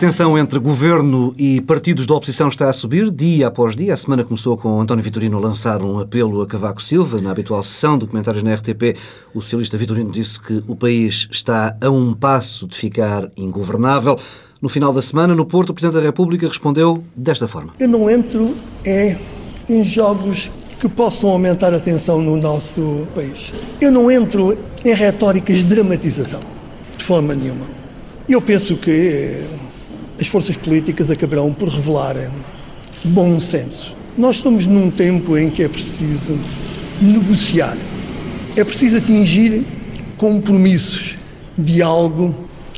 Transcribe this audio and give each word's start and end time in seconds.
Tensão 0.00 0.38
entre 0.38 0.58
governo 0.58 1.34
e 1.36 1.60
partidos 1.60 2.06
da 2.06 2.14
oposição 2.14 2.48
está 2.48 2.70
a 2.70 2.72
subir 2.72 3.10
dia 3.10 3.48
após 3.48 3.76
dia. 3.76 3.92
A 3.92 3.96
semana 3.98 4.24
começou 4.24 4.56
com 4.56 4.80
António 4.80 5.04
Vitorino 5.04 5.36
a 5.36 5.40
lançar 5.40 5.82
um 5.82 5.98
apelo 5.98 6.40
a 6.40 6.46
Cavaco 6.46 6.82
Silva. 6.82 7.20
Na 7.20 7.30
habitual 7.30 7.62
sessão 7.62 7.98
de 7.98 8.06
comentários 8.06 8.42
na 8.42 8.54
RTP, 8.54 8.96
o 9.34 9.42
socialista 9.42 9.76
Vitorino 9.76 10.10
disse 10.10 10.40
que 10.40 10.64
o 10.66 10.74
país 10.74 11.28
está 11.30 11.76
a 11.78 11.90
um 11.90 12.14
passo 12.14 12.66
de 12.66 12.78
ficar 12.78 13.30
ingovernável. 13.36 14.18
No 14.62 14.70
final 14.70 14.90
da 14.90 15.02
semana, 15.02 15.34
no 15.34 15.44
Porto, 15.44 15.68
o 15.68 15.74
Presidente 15.74 16.00
da 16.00 16.06
República 16.06 16.48
respondeu 16.48 17.04
desta 17.14 17.46
forma. 17.46 17.74
Eu 17.78 17.88
não 17.88 18.08
entro 18.08 18.56
é, 18.82 19.18
em 19.68 19.84
jogos 19.84 20.50
que 20.80 20.88
possam 20.88 21.28
aumentar 21.28 21.74
a 21.74 21.78
tensão 21.78 22.22
no 22.22 22.38
nosso 22.38 23.06
país. 23.14 23.52
Eu 23.78 23.92
não 23.92 24.10
entro 24.10 24.56
em 24.82 24.94
retóricas 24.94 25.58
de 25.58 25.64
dramatização, 25.66 26.40
de 26.96 27.04
forma 27.04 27.34
nenhuma. 27.34 27.66
Eu 28.26 28.40
penso 28.40 28.78
que 28.78 29.44
as 30.20 30.26
forças 30.26 30.56
políticas 30.56 31.10
acabarão 31.10 31.52
por 31.52 31.68
revelar 31.68 32.30
bom 33.04 33.40
senso. 33.40 33.94
Nós 34.18 34.36
estamos 34.36 34.66
num 34.66 34.90
tempo 34.90 35.38
em 35.38 35.48
que 35.48 35.62
é 35.62 35.68
preciso 35.68 36.38
negociar, 37.00 37.76
é 38.54 38.62
preciso 38.62 38.98
atingir 38.98 39.64
compromissos, 40.18 41.16
diálogo 41.58 42.34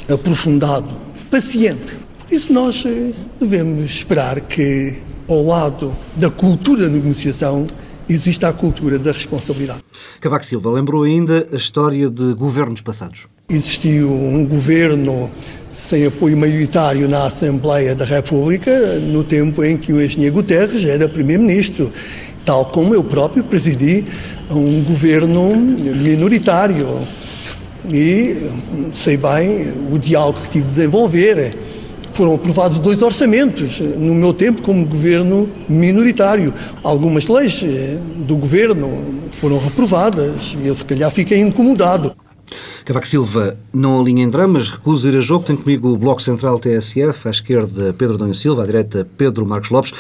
aprofundado, 0.09 1.01
paciente. 1.31 1.97
Por 2.21 2.35
isso, 2.35 2.53
nós 2.53 2.85
eh, 2.87 3.11
devemos 3.41 3.91
esperar 3.91 4.41
que, 4.41 4.99
ao 5.27 5.45
lado 5.45 5.97
da 6.17 6.31
cultura 6.31 6.85
da 6.85 6.89
negociação, 6.89 7.67
exista 8.13 8.49
a 8.49 8.53
cultura 8.53 8.99
da 8.99 9.13
responsabilidade. 9.13 9.83
Cavaco 10.21 10.45
Silva 10.45 10.71
lembrou 10.71 11.03
ainda 11.03 11.47
a 11.53 11.57
história 11.57 12.09
de 12.11 12.35
governos 12.35 12.81
passados. 12.81 13.27
Existiu 13.49 14.11
um 14.11 14.45
governo 14.47 15.31
sem 15.75 16.07
apoio 16.07 16.37
maioritário 16.37 17.09
na 17.09 17.27
Assembleia 17.27 17.95
da 17.95 18.05
República 18.05 18.71
no 19.01 19.25
tempo 19.25 19.65
em 19.65 19.77
que 19.77 19.93
o 19.93 20.03
engenheiro 20.03 20.37
Guterres 20.37 20.85
era 20.85 21.09
primeiro-ministro, 21.09 21.93
tal 22.45 22.67
como 22.67 22.95
eu 22.95 23.03
próprio 23.03 23.43
presidi 23.43 24.05
um 24.51 24.83
governo 24.85 25.57
minoritário. 25.57 26.87
E 27.91 28.51
sei 28.93 29.17
bem 29.17 29.73
o 29.91 29.99
diálogo 29.99 30.41
que 30.43 30.51
tive 30.51 30.67
de 30.67 30.75
desenvolver. 30.75 31.57
Foram 32.13 32.35
aprovados 32.35 32.79
dois 32.79 33.01
orçamentos 33.01 33.81
no 33.81 34.15
meu 34.15 34.35
tempo 34.35 34.63
como 34.63 34.85
governo 34.85 35.49
minoritário. 35.69 36.53
Algumas 36.85 37.27
leis 37.27 37.63
eh, 37.65 37.99
do 38.27 38.37
governo 38.37 39.23
foram 39.31 39.59
reprovadas 39.59 40.55
e 40.63 40.67
eu, 40.67 40.77
se 40.77 40.85
calhar, 40.85 41.11
fiquei 41.11 41.39
incomodado. 41.39 42.15
Cavaco 42.85 43.09
Silva 43.09 43.57
não 43.73 44.01
alinha 44.01 44.25
em 44.25 44.29
dramas, 44.29 44.69
recusa 44.69 45.09
ir 45.09 45.17
a 45.17 45.21
jogo. 45.21 45.45
Tem 45.45 45.57
comigo 45.57 45.89
o 45.89 45.97
Bloco 45.97 46.21
Central 46.21 46.59
TSF, 46.59 47.29
à 47.29 47.31
esquerda 47.31 47.95
Pedro 47.97 48.19
Dona 48.19 48.35
Silva, 48.35 48.63
à 48.63 48.67
direita 48.67 49.07
Pedro 49.17 49.47
Marcos 49.47 49.71
Lopes. 49.71 49.93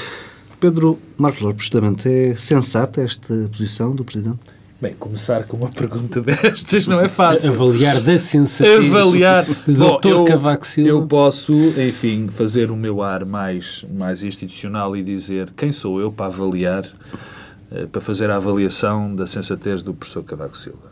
Pedro 0.61 0.99
Marcos 1.17 1.41
Lopes, 1.41 1.65
justamente, 1.65 2.09
é 2.09 2.35
sensata 2.37 3.01
esta 3.01 3.35
posição 3.51 3.95
do 3.95 4.05
Presidente? 4.05 4.39
Bem, 4.83 4.95
começar 4.95 5.45
com 5.45 5.59
uma 5.59 5.71
pergunta 5.71 6.21
destas 6.21 6.89
não 6.89 7.01
é 7.01 7.07
fácil. 7.07 7.53
Avaliar 7.53 8.01
da 8.01 8.19
sensatez 8.19 8.85
Avaliar. 8.85 9.45
Dr. 9.45 10.09
eu, 10.09 10.25
Cavaco 10.25 10.67
Silva. 10.67 10.91
Eu 10.91 11.07
posso, 11.07 11.53
enfim, 11.81 12.27
fazer 12.27 12.69
o 12.69 12.75
meu 12.75 13.01
ar 13.01 13.25
mais, 13.25 13.85
mais 13.89 14.25
institucional 14.25 14.97
e 14.97 15.05
dizer 15.05 15.53
quem 15.57 15.71
sou 15.71 16.01
eu 16.01 16.11
para 16.11 16.27
avaliar, 16.27 16.85
eh, 17.71 17.87
para 17.87 18.01
fazer 18.01 18.29
a 18.29 18.35
avaliação 18.35 19.15
da 19.15 19.25
sensatez 19.25 19.83
do 19.83 19.95
professor 19.95 20.25
Cavaco 20.25 20.59
Silva. 20.59 20.91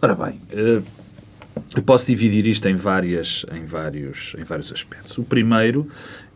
Ora 0.00 0.14
bem, 0.14 0.40
eh, 0.52 0.80
eu 1.74 1.82
posso 1.82 2.06
dividir 2.06 2.46
isto 2.46 2.68
em, 2.68 2.76
várias, 2.76 3.44
em, 3.52 3.64
vários, 3.64 4.36
em 4.38 4.44
vários 4.44 4.70
aspectos. 4.70 5.18
O 5.18 5.24
primeiro 5.24 5.88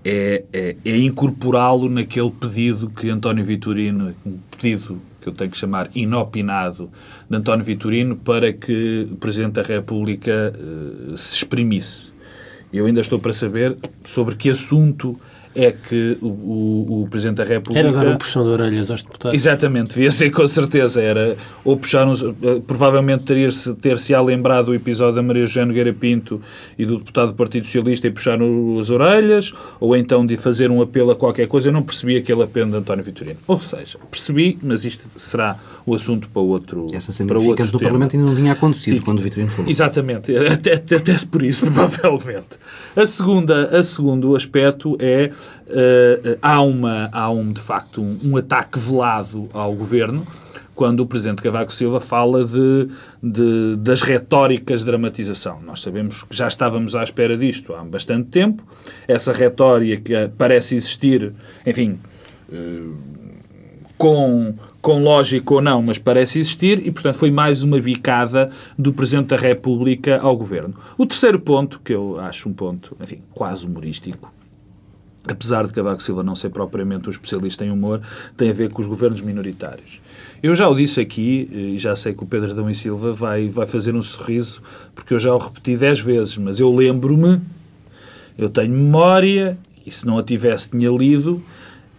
é, 0.04 0.42
é, 0.52 0.76
é 0.84 0.96
incorporá-lo 0.96 1.88
naquele 1.88 2.32
pedido 2.32 2.90
que 2.90 3.08
António 3.08 3.44
Vitorino, 3.44 4.12
um 4.26 4.38
pedido 4.50 5.00
que 5.20 5.28
eu 5.28 5.32
tenho 5.32 5.50
que 5.50 5.58
chamar 5.58 5.90
inopinado, 5.94 6.90
de 7.28 7.36
António 7.36 7.64
Vitorino 7.64 8.16
para 8.16 8.52
que 8.52 9.06
o 9.10 9.16
Presidente 9.16 9.54
da 9.54 9.62
República 9.62 10.52
uh, 10.56 11.16
se 11.16 11.36
exprimisse. 11.36 12.12
Eu 12.72 12.86
ainda 12.86 13.00
estou 13.00 13.18
para 13.18 13.32
saber 13.32 13.76
sobre 14.04 14.36
que 14.36 14.48
assunto 14.48 15.20
é 15.54 15.72
que 15.72 16.16
o, 16.20 16.26
o, 16.26 17.02
o, 17.02 17.08
Presidente 17.08 17.38
da 17.38 17.44
República... 17.44 17.80
Era 17.80 17.92
dar 17.92 18.06
um 18.06 18.16
puxão 18.16 18.44
de 18.44 18.50
orelhas 18.50 18.90
aos 18.90 19.02
deputados. 19.02 19.34
Exatamente, 19.34 19.94
devia 19.94 20.10
ser 20.10 20.30
com 20.30 20.46
certeza. 20.46 21.00
Era, 21.00 21.36
ou 21.64 21.76
puxar 21.76 22.06
uns, 22.06 22.22
eh, 22.22 22.62
provavelmente 22.66 23.24
ter-se 23.80 24.16
lembrado 24.16 24.68
o 24.68 24.74
episódio 24.74 25.16
da 25.16 25.22
Maria 25.22 25.46
José 25.46 25.64
Nogueira 25.64 25.92
Pinto 25.92 26.40
e 26.78 26.86
do 26.86 26.98
deputado 26.98 27.28
do 27.28 27.34
Partido 27.34 27.64
Socialista 27.64 28.06
e 28.06 28.10
puxar 28.10 28.38
as 28.80 28.90
orelhas, 28.90 29.52
ou 29.80 29.96
então 29.96 30.24
de 30.24 30.36
fazer 30.36 30.70
um 30.70 30.80
apelo 30.80 31.10
a 31.10 31.16
qualquer 31.16 31.48
coisa. 31.48 31.68
Eu 31.68 31.72
não 31.72 31.82
percebi 31.82 32.16
aquele 32.16 32.42
apelo 32.42 32.70
de 32.70 32.76
António 32.76 33.04
Vitorino. 33.04 33.38
Ou 33.46 33.60
seja, 33.60 33.98
percebi, 34.10 34.58
mas 34.62 34.84
isto 34.84 35.04
será 35.16 35.56
o 35.90 35.94
assunto 35.94 36.28
para 36.28 36.40
outro 36.40 36.86
Essa 36.92 37.10
cena 37.10 37.34
do 37.34 37.40
tema. 37.40 37.80
Parlamento 37.80 38.16
ainda 38.16 38.28
não 38.28 38.36
tinha 38.36 38.52
acontecido 38.52 38.94
Fico. 38.94 39.04
quando 39.06 39.18
o 39.18 39.22
Vitorino 39.22 39.50
falou. 39.50 39.70
Exatamente, 39.70 40.36
até, 40.36 40.74
até, 40.74 40.96
até 40.96 41.16
por 41.30 41.42
isso, 41.42 41.66
provavelmente. 41.70 42.46
A 42.94 43.04
segunda, 43.06 43.76
a 43.76 43.82
segundo 43.82 44.36
aspecto 44.36 44.96
é 45.00 45.32
uh, 45.66 46.38
há, 46.40 46.60
uma, 46.62 47.08
há 47.12 47.30
um, 47.30 47.52
de 47.52 47.60
facto, 47.60 48.00
um, 48.00 48.18
um, 48.24 48.36
ataque 48.36 48.78
velado 48.78 49.48
ao 49.52 49.74
governo 49.74 50.26
quando 50.74 51.00
o 51.00 51.06
Presidente 51.06 51.42
Cavaco 51.42 51.72
Silva 51.72 52.00
fala 52.00 52.44
de, 52.44 52.88
de, 53.22 53.76
das 53.76 54.00
retóricas 54.00 54.80
de 54.80 54.86
dramatização. 54.86 55.60
Nós 55.60 55.82
sabemos 55.82 56.22
que 56.22 56.34
já 56.34 56.48
estávamos 56.48 56.94
à 56.94 57.02
espera 57.02 57.36
disto 57.36 57.74
há 57.74 57.84
bastante 57.84 58.28
tempo. 58.28 58.62
Essa 59.06 59.32
retórica 59.32 60.32
parece 60.38 60.76
existir, 60.76 61.32
enfim, 61.66 61.98
uh, 62.48 62.94
com 63.98 64.54
com 64.80 65.02
lógica 65.02 65.54
ou 65.54 65.60
não, 65.60 65.82
mas 65.82 65.98
parece 65.98 66.38
existir, 66.38 66.86
e, 66.86 66.90
portanto, 66.90 67.16
foi 67.16 67.30
mais 67.30 67.62
uma 67.62 67.78
bicada 67.78 68.50
do 68.78 68.92
Presidente 68.92 69.28
da 69.28 69.36
República 69.36 70.18
ao 70.20 70.36
Governo. 70.36 70.74
O 70.96 71.04
terceiro 71.04 71.38
ponto, 71.38 71.80
que 71.84 71.92
eu 71.92 72.18
acho 72.18 72.48
um 72.48 72.52
ponto, 72.52 72.96
enfim, 73.00 73.20
quase 73.34 73.66
humorístico, 73.66 74.32
apesar 75.28 75.66
de 75.66 75.72
Cavaco 75.72 76.02
Silva 76.02 76.22
não 76.22 76.34
ser 76.34 76.48
propriamente 76.48 77.08
um 77.08 77.10
especialista 77.10 77.64
em 77.64 77.70
humor, 77.70 78.00
tem 78.36 78.48
a 78.48 78.54
ver 78.54 78.70
com 78.70 78.80
os 78.80 78.88
governos 78.88 79.20
minoritários. 79.20 80.00
Eu 80.42 80.54
já 80.54 80.66
o 80.66 80.74
disse 80.74 80.98
aqui, 80.98 81.50
e 81.52 81.78
já 81.78 81.94
sei 81.94 82.14
que 82.14 82.24
o 82.24 82.26
Pedro 82.26 82.52
Adão 82.52 82.70
e 82.70 82.74
Silva 82.74 83.12
vai, 83.12 83.48
vai 83.48 83.66
fazer 83.66 83.94
um 83.94 84.00
sorriso, 84.00 84.62
porque 84.94 85.12
eu 85.12 85.18
já 85.18 85.34
o 85.34 85.38
repeti 85.38 85.76
dez 85.76 86.00
vezes, 86.00 86.38
mas 86.38 86.58
eu 86.58 86.74
lembro-me, 86.74 87.38
eu 88.38 88.48
tenho 88.48 88.72
memória, 88.72 89.58
e 89.84 89.92
se 89.92 90.06
não 90.06 90.16
a 90.16 90.22
tivesse 90.22 90.70
tinha 90.70 90.88
lido, 90.90 91.42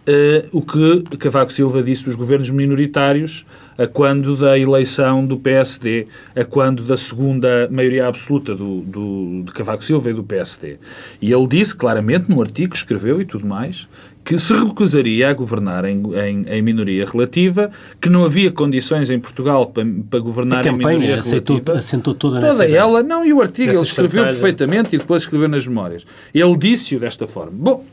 Uh, 0.04 0.48
o 0.50 0.62
que 0.62 1.16
Cavaco 1.16 1.52
Silva 1.52 1.80
disse 1.80 2.04
dos 2.04 2.16
governos 2.16 2.50
minoritários 2.50 3.46
a 3.78 3.86
quando 3.86 4.36
da 4.36 4.58
eleição 4.58 5.24
do 5.24 5.36
PSD, 5.36 6.08
a 6.34 6.44
quando 6.44 6.82
da 6.82 6.96
segunda 6.96 7.68
maioria 7.70 8.08
absoluta 8.08 8.54
do, 8.54 8.80
do, 8.80 9.42
de 9.44 9.52
Cavaco 9.52 9.84
Silva 9.84 10.10
e 10.10 10.12
do 10.12 10.24
PSD. 10.24 10.78
E 11.20 11.32
ele 11.32 11.46
disse 11.46 11.76
claramente, 11.76 12.28
num 12.28 12.40
artigo 12.40 12.72
que 12.72 12.76
escreveu 12.76 13.20
e 13.20 13.24
tudo 13.24 13.46
mais, 13.46 13.88
que 14.24 14.38
se 14.38 14.52
recusaria 14.54 15.30
a 15.30 15.32
governar 15.32 15.84
em, 15.84 16.02
em, 16.14 16.44
em, 16.48 16.62
minoria 16.62 17.04
relativa, 17.04 17.70
que 18.00 18.08
não 18.08 18.24
havia 18.24 18.50
condições 18.52 19.10
em 19.10 19.18
Portugal 19.18 19.66
para, 19.66 19.84
para 20.10 20.20
governar 20.20 20.66
em 20.66 20.72
minoria 20.72 21.16
aceitou, 21.16 21.56
relativa. 21.56 21.78
assentou 21.78 22.14
toda, 22.14 22.40
toda 22.40 22.68
ela, 22.68 23.02
não, 23.02 23.24
e 23.24 23.32
o 23.32 23.40
artigo 23.40 23.72
ele 23.72 23.82
escreveu 23.82 24.24
perfeitamente 24.24 24.94
e 24.96 24.98
depois 24.98 25.22
escreveu 25.22 25.48
nas 25.48 25.66
memórias. 25.66 26.06
Ele 26.32 26.56
disse-o 26.56 27.00
desta 27.00 27.26
forma. 27.26 27.52
Bom, 27.52 27.84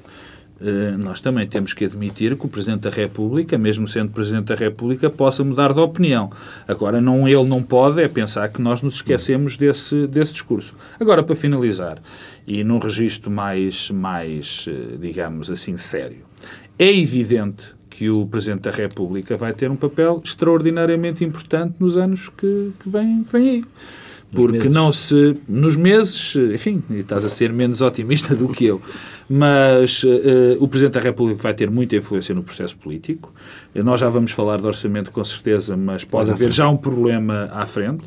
nós 0.98 1.22
também 1.22 1.48
temos 1.48 1.74
que 1.74 1.86
admitir 1.86 2.36
que 2.36 2.46
o 2.46 2.50
Presidente 2.50 2.82
da 2.82 2.90
República, 2.90 3.58
mesmo 3.58 3.88
sendo 3.88 4.12
Presidente 4.12 4.46
da 4.46 4.56
República, 4.56 5.10
possa 5.10 5.44
mudar 5.44 5.74
de 5.74 5.80
opinião. 5.80 6.30
Agora, 6.68 7.00
não, 7.00 7.28
ele 7.28 7.46
não 7.46 7.64
pode 7.64 8.02
é 8.02 8.08
pensar 8.08 8.50
que 8.50 8.62
nós 8.62 8.82
nos 8.82 8.96
esquecemos 8.96 9.56
desse, 9.56 10.06
desse 10.08 10.34
discurso. 10.34 10.76
Agora, 11.00 11.24
para 11.24 11.36
finalizar, 11.36 12.00
e 12.46 12.64
num 12.64 12.78
registro 12.78 13.32
mais, 13.32 13.90
mais, 13.90 14.66
eh, 14.68 14.98
digamos 15.00 15.50
assim, 15.50 15.78
sério, 15.78 16.26
é 16.78 16.94
evidente 16.94 17.66
que 17.90 18.10
o 18.10 18.26
Presidente 18.26 18.62
da 18.62 18.72
República 18.72 19.38
vai 19.38 19.54
ter 19.54 19.70
um 19.72 19.76
papel 19.76 20.22
extraordinariamente 20.24 21.24
importante 21.24 21.76
nos 21.80 21.98
anos 21.98 22.30
que, 22.30 22.72
que 22.80 22.90
vêm, 22.90 23.24
que 23.24 23.32
vêm 23.32 23.50
aí 23.50 23.66
porque 24.32 24.70
não 24.70 24.92
se. 24.92 25.36
Nos 25.48 25.76
meses, 25.76 26.36
enfim, 26.54 26.84
estás 26.92 27.26
a 27.26 27.30
ser 27.30 27.52
menos 27.52 27.82
otimista 27.82 28.36
do 28.36 28.48
que 28.50 28.66
eu, 28.66 28.82
mas 29.30 30.04
uh, 30.04 30.58
o 30.60 30.68
Presidente 30.68 30.94
da 30.94 31.00
República 31.00 31.42
vai 31.42 31.54
ter 31.54 31.70
muita 31.70 31.96
influência 31.96 32.34
no 32.36 32.44
processo 32.44 32.76
político. 32.78 33.34
Nós 33.74 34.00
já 34.00 34.10
vamos 34.10 34.32
falar 34.32 34.58
de 34.58 34.66
orçamento 34.66 35.12
com 35.12 35.24
certeza, 35.24 35.76
mas 35.76 36.04
pode 36.04 36.32
haver 36.32 36.52
já 36.52 36.68
um 36.70 36.78
problema 36.78 37.50
à 37.52 37.66
frente. 37.66 38.06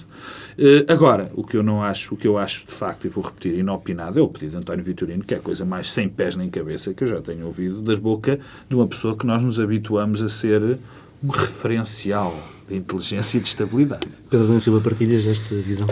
Uh, 0.59 0.85
agora, 0.87 1.31
o 1.35 1.43
que 1.43 1.57
eu 1.57 1.63
não 1.63 1.83
acho, 1.83 2.15
o 2.15 2.17
que 2.17 2.27
eu 2.27 2.39
acho 2.39 2.67
de 2.67 2.73
facto, 2.73 3.07
e 3.07 3.09
vou 3.09 3.25
repetir 3.25 3.59
inopinado, 3.59 4.19
é 4.19 4.23
o 4.23 4.29
pedido 4.29 4.53
de 4.53 4.57
António 4.59 4.85
Vitorino, 4.85 5.25
que 5.25 5.35
é 5.35 5.39
a 5.39 5.41
coisa 5.41 5.65
mais 5.65 5.91
sem 5.91 6.09
pés 6.09 6.37
nem 6.37 6.51
cabeça 6.51 6.93
que 6.95 7.05
eu 7.05 7.09
já 7.09 7.21
tenho 7.21 7.47
ouvido 7.47 7.81
das 7.81 7.99
boca 7.99 8.39
de 8.69 8.75
uma 8.75 8.87
pessoa 8.87 9.17
que 9.17 9.27
nós 9.27 9.43
nos 9.43 9.59
habituamos 9.59 10.23
a 10.23 10.29
ser 10.29 10.79
um 11.23 11.29
referencial 11.29 12.37
de 12.69 12.77
inteligência 12.77 13.39
e 13.39 13.41
de 13.41 13.49
estabilidade. 13.49 14.07
Pedro 14.31 14.61
Silva, 14.61 14.81
partilhas 14.81 15.27
esta 15.27 15.55
visão? 15.57 15.89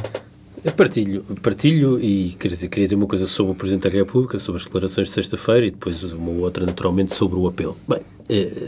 Eu 0.63 0.73
partilho, 0.73 1.25
partilho 1.43 1.99
e 1.99 2.37
queria 2.39 2.55
dizer, 2.55 2.69
queria 2.69 2.85
dizer 2.85 2.97
uma 2.97 3.07
coisa 3.07 3.27
sobre 3.27 3.53
o 3.53 3.55
Presidente 3.55 3.85
da 3.85 3.89
República, 3.89 4.39
sobre 4.39 4.61
as 4.61 4.67
declarações 4.67 5.09
de 5.09 5.15
sexta-feira 5.15 5.67
e 5.67 5.71
depois 5.71 6.03
uma 6.13 6.33
outra, 6.33 6.67
naturalmente, 6.67 7.15
sobre 7.15 7.39
o 7.39 7.49
apelo. 7.49 7.77
Bem, 7.89 8.01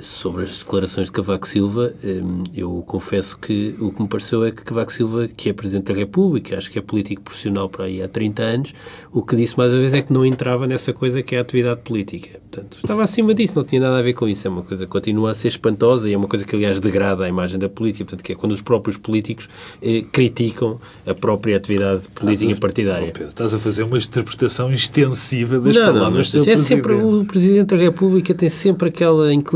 sobre 0.03 0.43
as 0.43 0.59
declarações 0.59 1.07
de 1.07 1.13
Cavaco 1.13 1.47
Silva, 1.47 1.95
eh, 2.03 2.21
eu 2.55 2.83
confesso 2.87 3.39
que 3.39 3.75
o 3.79 3.93
que 3.93 4.03
me 4.03 4.09
pareceu 4.09 4.45
é 4.45 4.51
que 4.51 4.63
Cavaco 4.63 4.93
Silva, 4.93 5.29
que 5.29 5.49
é 5.49 5.53
Presidente 5.53 5.93
da 5.93 5.95
República, 5.95 6.57
acho 6.57 6.71
que 6.71 6.79
é 6.79 6.83
político 6.83 7.23
profissional 7.23 7.69
para 7.69 7.85
aí 7.85 8.03
há 8.03 8.09
30 8.09 8.43
anos, 8.43 8.75
o 9.13 9.23
que 9.23 9.37
disse 9.37 9.57
mais 9.57 9.73
uma 9.73 9.79
vez 9.79 9.95
é 9.95 10.03
que 10.03 10.13
não 10.13 10.27
entrava 10.27 10.67
nessa 10.67 10.93
coisa 10.93 11.23
que 11.23 11.35
é 11.35 11.39
a 11.39 11.43
atividade 11.43 11.81
política. 11.83 12.41
Portanto, 12.51 12.79
estava 12.83 13.03
acima 13.03 13.33
disso, 13.35 13.55
não 13.57 13.65
tinha 13.65 13.81
nada 13.81 13.99
a 13.99 14.03
ver 14.03 14.13
com 14.13 14.29
isso. 14.29 14.47
É 14.47 14.51
uma 14.51 14.63
coisa 14.63 14.85
que 14.85 14.91
continua 14.91 15.31
a 15.31 15.35
ser 15.35 15.49
espantosa 15.49 16.11
e 16.11 16.13
é 16.13 16.17
uma 16.17 16.29
coisa 16.29 16.45
que, 16.45 16.55
aliás, 16.55 16.81
degrada 16.81 17.25
a 17.25 17.29
imagem 17.29 17.59
da 17.59 17.69
política. 17.69 18.05
Portanto, 18.05 18.23
que 18.23 18.33
é 18.33 18.35
quando 18.35 18.53
os 18.53 18.61
próprios 18.61 18.99
políticos 18.99 19.49
eh, 19.81 20.05
criticam 20.13 20.79
a 21.07 21.15
própria 21.15 21.57
atividade 21.57 22.09
política 22.09 22.55
partidária. 22.57 23.09
Oh, 23.09 23.13
Pedro, 23.13 23.31
estás 23.31 23.55
a 23.55 23.59
fazer 23.59 23.85
uma 23.85 23.97
interpretação 23.97 24.73
extensiva 24.73 25.59
das 25.59 25.75
não, 25.75 25.95
palavras 25.95 26.35
não, 26.35 26.45
do 26.45 26.51
é 26.51 26.53
Presidente. 26.53 26.61
sempre 26.61 26.93
o 26.93 27.25
Presidente 27.25 27.69
da 27.69 27.77
República 27.77 28.35
tem 28.35 28.49
sempre 28.49 28.89
aquela 28.89 29.33
inclinação 29.33 29.52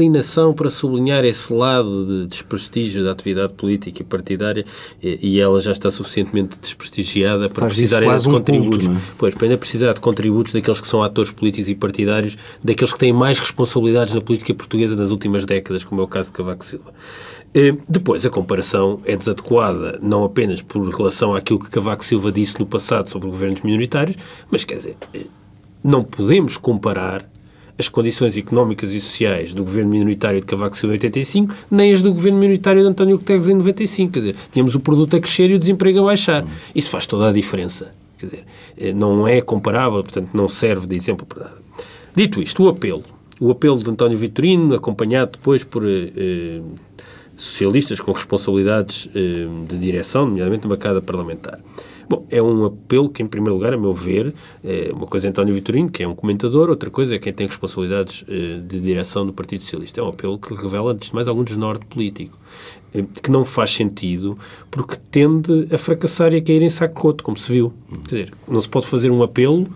para 0.54 0.70
sublinhar 0.70 1.24
esse 1.24 1.52
lado 1.52 2.04
de 2.06 2.26
desprestígio 2.26 3.04
da 3.04 3.12
atividade 3.12 3.54
política 3.54 4.02
e 4.02 4.04
partidária 4.04 4.64
e, 5.02 5.40
ela 5.40 5.60
já 5.60 5.72
está 5.72 5.90
suficientemente 5.90 6.58
desprestigiada 6.60 7.48
para 7.48 7.62
Faz 7.62 7.74
precisar 7.74 8.00
ainda 8.00 8.06
de 8.06 8.12
quase 8.12 8.28
um 8.28 8.30
culto, 8.32 8.52
contributos. 8.52 8.86
não 8.88 8.96
é? 8.96 9.00
Pois, 9.18 9.34
para 9.34 9.44
ainda 9.46 9.58
precisar 9.58 9.92
de 9.92 10.00
contributos 10.00 10.52
daqueles 10.52 10.80
que 10.80 10.86
são 10.86 11.02
atores 11.02 11.30
políticos 11.30 11.68
e 11.68 11.74
partidários, 11.74 12.36
daqueles 12.62 12.92
que 12.92 12.98
têm 12.98 13.12
mais 13.12 13.38
responsabilidades 13.38 14.12
na 14.12 14.20
política 14.20 14.52
portuguesa 14.54 14.96
nas 14.96 15.10
últimas 15.10 15.44
décadas, 15.44 15.84
como 15.84 16.00
é 16.00 16.04
o 16.04 16.08
caso 16.08 16.28
de 16.28 16.34
Cavaco 16.34 16.64
Silva. 16.64 16.92
Eh, 17.54 17.74
Depois, 17.88 18.26
a 18.26 18.30
comparação 18.30 19.00
é 19.04 19.16
desadequada, 19.16 19.98
não 20.02 20.24
apenas 20.24 20.60
por 20.60 20.86
relação 20.88 21.34
àquilo 21.34 21.58
que 21.58 21.70
Cavaco 21.70 22.04
Silva 22.04 22.30
disse 22.30 22.58
no 22.58 22.66
passado 22.66 23.08
sobre 23.08 23.28
governos 23.28 23.62
minoritários, 23.62 24.16
mas 24.50 24.64
quer 24.64 24.76
dizer, 24.76 24.96
eh, 25.14 25.24
não 25.82 26.02
podemos 26.04 26.56
comparar 26.56 27.26
as 27.78 27.88
condições 27.88 28.36
económicas 28.36 28.92
e 28.92 29.00
sociais 29.00 29.52
do 29.52 29.62
governo 29.62 29.90
minoritário 29.90 30.40
de 30.40 30.46
Cavaco 30.46 30.76
Silva 30.76 30.94
em 30.94 30.98
85, 30.98 31.54
nem 31.70 31.92
as 31.92 32.02
do 32.02 32.12
governo 32.12 32.38
minoritário 32.38 32.82
de 32.82 32.88
António 32.88 33.18
Guterres 33.18 33.48
em 33.48 33.54
95. 33.54 34.12
Quer 34.12 34.18
dizer, 34.18 34.36
tínhamos 34.50 34.74
o 34.74 34.80
produto 34.80 35.16
a 35.16 35.20
crescer 35.20 35.50
e 35.50 35.54
o 35.54 35.58
desemprego 35.58 36.00
a 36.00 36.04
baixar. 36.04 36.44
Isso 36.74 36.90
faz 36.90 37.06
toda 37.06 37.28
a 37.28 37.32
diferença. 37.32 37.94
Quer 38.18 38.26
dizer, 38.26 38.44
eh, 38.78 38.92
não 38.92 39.28
é 39.28 39.40
comparável, 39.40 40.02
portanto, 40.02 40.30
não 40.32 40.48
serve 40.48 40.86
de 40.86 40.96
exemplo 40.96 41.26
para 41.26 41.44
nada. 41.44 41.66
Dito 42.14 42.40
isto, 42.40 42.64
o 42.64 42.68
apelo. 42.68 43.04
O 43.38 43.50
apelo 43.50 43.78
de 43.78 43.90
António 43.90 44.16
Vitorino, 44.16 44.74
acompanhado 44.74 45.32
depois 45.32 45.62
por 45.62 45.84
eh, 45.86 46.10
eh, 46.16 46.60
socialistas 47.36 48.00
com 48.00 48.10
responsabilidades 48.12 49.08
eh, 49.14 49.46
de 49.68 49.76
direção, 49.76 50.24
nomeadamente 50.24 50.64
na 50.64 50.74
bancada 50.74 51.02
parlamentar. 51.02 51.60
Bom, 52.08 52.24
é 52.30 52.40
um 52.40 52.64
apelo 52.64 53.08
que, 53.08 53.22
em 53.22 53.26
primeiro 53.26 53.54
lugar, 53.54 53.72
a 53.72 53.76
meu 53.76 53.92
ver, 53.92 54.32
é 54.64 54.90
uma 54.92 55.06
coisa 55.06 55.26
é 55.26 55.30
António 55.30 55.52
Vitorino, 55.52 55.90
que 55.90 56.02
é 56.02 56.08
um 56.08 56.14
comentador, 56.14 56.70
outra 56.70 56.88
coisa 56.88 57.16
é 57.16 57.18
quem 57.18 57.32
tem 57.32 57.46
responsabilidades 57.46 58.24
eh, 58.28 58.60
de 58.64 58.80
direção 58.80 59.26
do 59.26 59.32
Partido 59.32 59.62
Socialista. 59.62 60.00
É 60.00 60.04
um 60.04 60.08
apelo 60.08 60.38
que 60.38 60.54
revela, 60.54 60.92
antes 60.92 61.08
de 61.08 61.14
mais, 61.14 61.26
algum 61.26 61.42
desnorte 61.42 61.84
político, 61.86 62.38
eh, 62.94 63.04
que 63.22 63.30
não 63.30 63.44
faz 63.44 63.72
sentido 63.72 64.38
porque 64.70 64.96
tende 65.10 65.66
a 65.72 65.78
fracassar 65.78 66.32
e 66.32 66.36
a 66.36 66.42
cair 66.42 66.62
em 66.62 66.70
saco 66.70 67.00
roto, 67.00 67.24
como 67.24 67.36
se 67.36 67.52
viu. 67.52 67.72
Quer 68.04 68.08
dizer, 68.08 68.32
não 68.46 68.60
se 68.60 68.68
pode 68.68 68.86
fazer 68.86 69.10
um 69.10 69.22
apelo 69.22 69.66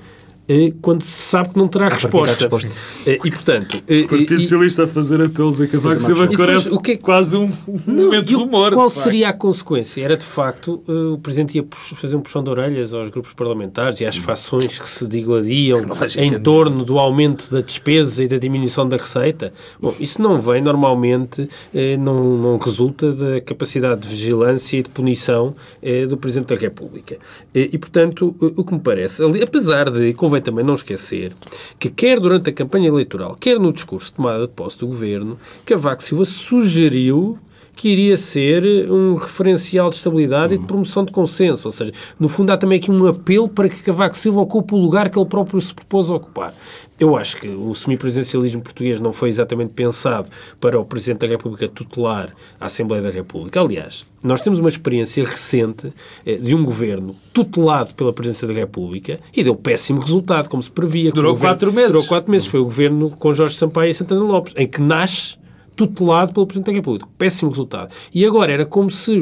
quando 0.82 1.02
se 1.02 1.10
sabe 1.22 1.50
que 1.50 1.58
não 1.58 1.68
terá 1.68 1.88
resposta. 1.88 2.34
resposta. 2.34 2.68
Eh, 3.06 3.18
E, 3.24 3.30
portanto... 3.30 3.82
eh, 3.86 4.00
O 4.02 4.08
Partido 4.08 4.42
Socialista 4.42 4.84
a 4.84 4.86
fazer 4.86 5.22
apelos 5.22 5.60
a 5.60 5.66
Cavaco 5.66 6.00
Silva 6.00 6.28
parece 6.36 6.74
o 6.74 6.80
que 6.80 6.92
é 6.92 6.96
quase 6.96 7.36
um, 7.36 7.44
um 7.44 7.80
Não, 7.86 8.04
momento 8.04 8.26
de 8.26 8.36
humor. 8.36 8.72
Qual 8.72 8.90
seria 8.90 9.28
a 9.28 9.32
consequência? 9.32 10.02
Era, 10.02 10.16
de 10.16 10.24
facto, 10.24 10.82
eh, 10.88 10.92
o 11.14 11.18
Presidente 11.18 11.56
ia 11.58 11.64
fazer 11.70 12.16
um 12.16 12.20
puxão 12.20 12.42
de 12.42 12.50
orelhas 12.50 12.92
aos 12.94 13.08
grupos 13.08 13.32
parlamentares 13.32 14.00
e 14.00 14.06
às 14.06 14.16
fações 14.16 14.78
que 14.78 14.88
se 14.88 15.06
digladiam 15.06 15.80
em 16.18 16.38
torno 16.38 16.84
do 16.84 16.98
aumento 16.98 17.50
da 17.50 17.60
despesa 17.60 18.24
e 18.24 18.28
da 18.28 18.38
diminuição 18.38 18.88
da 18.88 18.96
receita? 18.96 19.52
Bom, 19.80 19.94
isso 20.00 20.20
não 20.20 20.40
vem, 20.40 20.60
normalmente, 20.62 21.48
eh, 21.74 21.96
não, 21.96 22.36
não 22.36 22.58
resulta 22.58 23.12
da 23.12 23.40
capacidade 23.40 24.00
de 24.02 24.08
vigilância 24.08 24.78
e 24.78 24.82
de 24.82 24.88
punição 24.88 25.54
eh, 25.82 26.06
do 26.06 26.16
Presidente 26.16 26.54
da 26.54 26.60
República. 26.60 27.16
E, 27.54 27.76
portanto, 27.78 28.34
o 28.40 28.64
que 28.64 28.72
me 28.72 28.80
parece, 28.80 29.22
apesar 29.42 29.90
de, 29.90 30.12
convém 30.14 30.39
também 30.40 30.64
não 30.64 30.74
esquecer, 30.74 31.32
que 31.78 31.88
quer 31.90 32.18
durante 32.18 32.50
a 32.50 32.52
campanha 32.52 32.88
eleitoral, 32.88 33.36
quer 33.38 33.58
no 33.58 33.72
discurso 33.72 34.10
de 34.10 34.16
tomada 34.16 34.46
de 34.46 34.52
posse 34.52 34.78
do 34.78 34.86
Governo, 34.86 35.38
Cavaco 35.64 36.02
Silva 36.02 36.24
sugeriu 36.24 37.38
que 37.80 37.88
iria 37.88 38.14
ser 38.14 38.62
um 38.92 39.14
referencial 39.14 39.88
de 39.88 39.96
estabilidade 39.96 40.54
e 40.54 40.58
de 40.58 40.66
promoção 40.66 41.02
de 41.02 41.10
consenso. 41.10 41.66
Ou 41.66 41.72
seja, 41.72 41.90
no 42.18 42.28
fundo 42.28 42.50
há 42.50 42.56
também 42.58 42.78
aqui 42.78 42.90
um 42.90 43.06
apelo 43.06 43.48
para 43.48 43.70
que 43.70 43.82
Cavaco 43.82 44.18
Silva 44.18 44.38
ocupe 44.42 44.74
o 44.74 44.76
lugar 44.76 45.08
que 45.08 45.18
ele 45.18 45.24
próprio 45.24 45.58
se 45.62 45.72
propôs 45.72 46.10
a 46.10 46.14
ocupar. 46.16 46.52
Eu 46.98 47.16
acho 47.16 47.38
que 47.38 47.48
o 47.48 47.74
semipresidencialismo 47.74 48.60
português 48.60 49.00
não 49.00 49.14
foi 49.14 49.30
exatamente 49.30 49.70
pensado 49.72 50.28
para 50.60 50.78
o 50.78 50.84
Presidente 50.84 51.20
da 51.20 51.26
República 51.28 51.66
tutelar 51.68 52.34
a 52.60 52.66
Assembleia 52.66 53.02
da 53.02 53.08
República. 53.08 53.58
Aliás, 53.62 54.04
nós 54.22 54.42
temos 54.42 54.58
uma 54.60 54.68
experiência 54.68 55.24
recente 55.24 55.90
eh, 56.26 56.36
de 56.36 56.54
um 56.54 56.62
governo 56.62 57.16
tutelado 57.32 57.94
pela 57.94 58.12
Presidência 58.12 58.46
da 58.46 58.52
República 58.52 59.18
e 59.34 59.42
deu 59.42 59.56
péssimo 59.56 60.00
resultado, 60.02 60.50
como 60.50 60.62
se 60.62 60.70
previa. 60.70 61.10
Durou 61.12 61.34
Foi 61.34 61.48
o 61.48 61.54
governo- 61.54 61.54
quatro 61.56 61.72
meses. 61.72 61.92
Durou 61.92 62.06
quatro 62.06 62.30
meses. 62.30 62.46
Foi 62.46 62.60
o 62.60 62.64
governo 62.64 63.08
com 63.18 63.32
Jorge 63.32 63.54
Sampaio 63.56 63.88
e 63.88 63.94
Santana 63.94 64.20
Lopes, 64.22 64.52
em 64.54 64.66
que 64.68 64.82
nasce 64.82 65.39
tutelado 65.86 66.32
pelo 66.32 66.46
Presidente 66.46 66.66
da 66.66 66.72
República. 66.72 67.08
Péssimo 67.16 67.50
resultado. 67.50 67.92
E 68.14 68.24
agora 68.24 68.52
era 68.52 68.66
como 68.66 68.90
se 68.90 69.20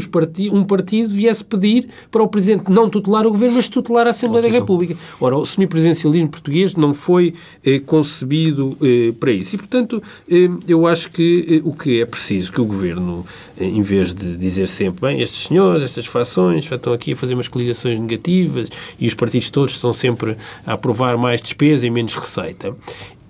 um 0.53 0.65
partido 0.65 1.11
viesse 1.11 1.45
pedir 1.45 1.89
para 2.11 2.23
o 2.23 2.29
Presidente 2.29 2.71
não 2.71 2.89
tutelar 2.89 3.27
o 3.27 3.31
Governo, 3.31 3.57
mas 3.57 3.69
tutelar 3.69 4.07
a 4.07 4.11
Assembleia 4.11 4.43
da 4.43 4.53
República. 4.53 4.97
Ora, 5.21 5.37
o 5.37 5.45
semipresidencialismo 5.45 6.29
português 6.29 6.75
não 6.75 6.95
foi 6.95 7.35
eh, 7.65 7.79
concebido 7.81 8.77
eh, 8.81 9.13
para 9.19 9.33
isso. 9.33 9.55
E, 9.55 9.59
portanto, 9.59 10.03
eh, 10.29 10.49
eu 10.67 10.87
acho 10.87 11.11
que 11.11 11.63
eh, 11.65 11.69
o 11.69 11.73
que 11.73 12.01
é 12.01 12.07
preciso 12.07 12.53
que 12.53 12.61
o 12.61 12.65
Governo, 12.65 13.25
eh, 13.59 13.65
em 13.65 13.83
vez 13.83 14.15
de 14.15 14.37
dizer 14.37 14.69
sempre, 14.69 15.09
bem, 15.09 15.21
estes 15.21 15.47
senhores, 15.47 15.83
estas 15.83 16.07
fações, 16.07 16.65
já 16.65 16.77
estão 16.77 16.93
aqui 16.93 17.13
a 17.13 17.17
fazer 17.17 17.35
umas 17.35 17.49
coligações 17.49 17.99
negativas 17.99 18.71
e 18.99 19.07
os 19.07 19.15
partidos 19.15 19.51
todos 19.51 19.75
estão 19.75 19.93
sempre 19.93 20.37
a 20.67 20.75
aprovar 20.75 21.17
mais 21.17 21.41
despesa 21.41 21.87
e 21.87 21.91
menos 21.91 22.15
receita, 22.15 22.75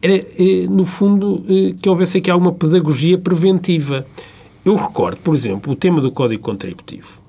era, 0.01 0.15
eh, 0.15 0.67
no 0.69 0.85
fundo, 0.85 1.45
eh, 1.49 1.75
que 1.81 1.89
houvesse 1.89 2.19
aqui 2.19 2.31
alguma 2.31 2.53
pedagogia 2.53 3.19
preventiva. 3.19 4.07
Eu 4.65 4.75
recordo, 4.75 5.19
por 5.19 5.35
exemplo, 5.35 5.73
o 5.73 5.77
tema 5.77 6.01
do 6.01 6.13
Código 6.13 6.43
Contributivo, 6.43 7.23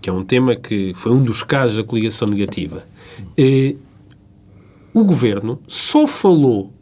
que 0.00 0.08
é 0.08 0.12
um 0.12 0.24
tema 0.24 0.54
que 0.54 0.92
foi 0.94 1.12
um 1.12 1.20
dos 1.20 1.42
casos 1.42 1.76
da 1.76 1.84
coligação 1.84 2.28
negativa. 2.28 2.84
Eh, 3.36 3.76
o 4.94 5.04
Governo 5.04 5.58
só 5.66 6.06
falou 6.06 6.72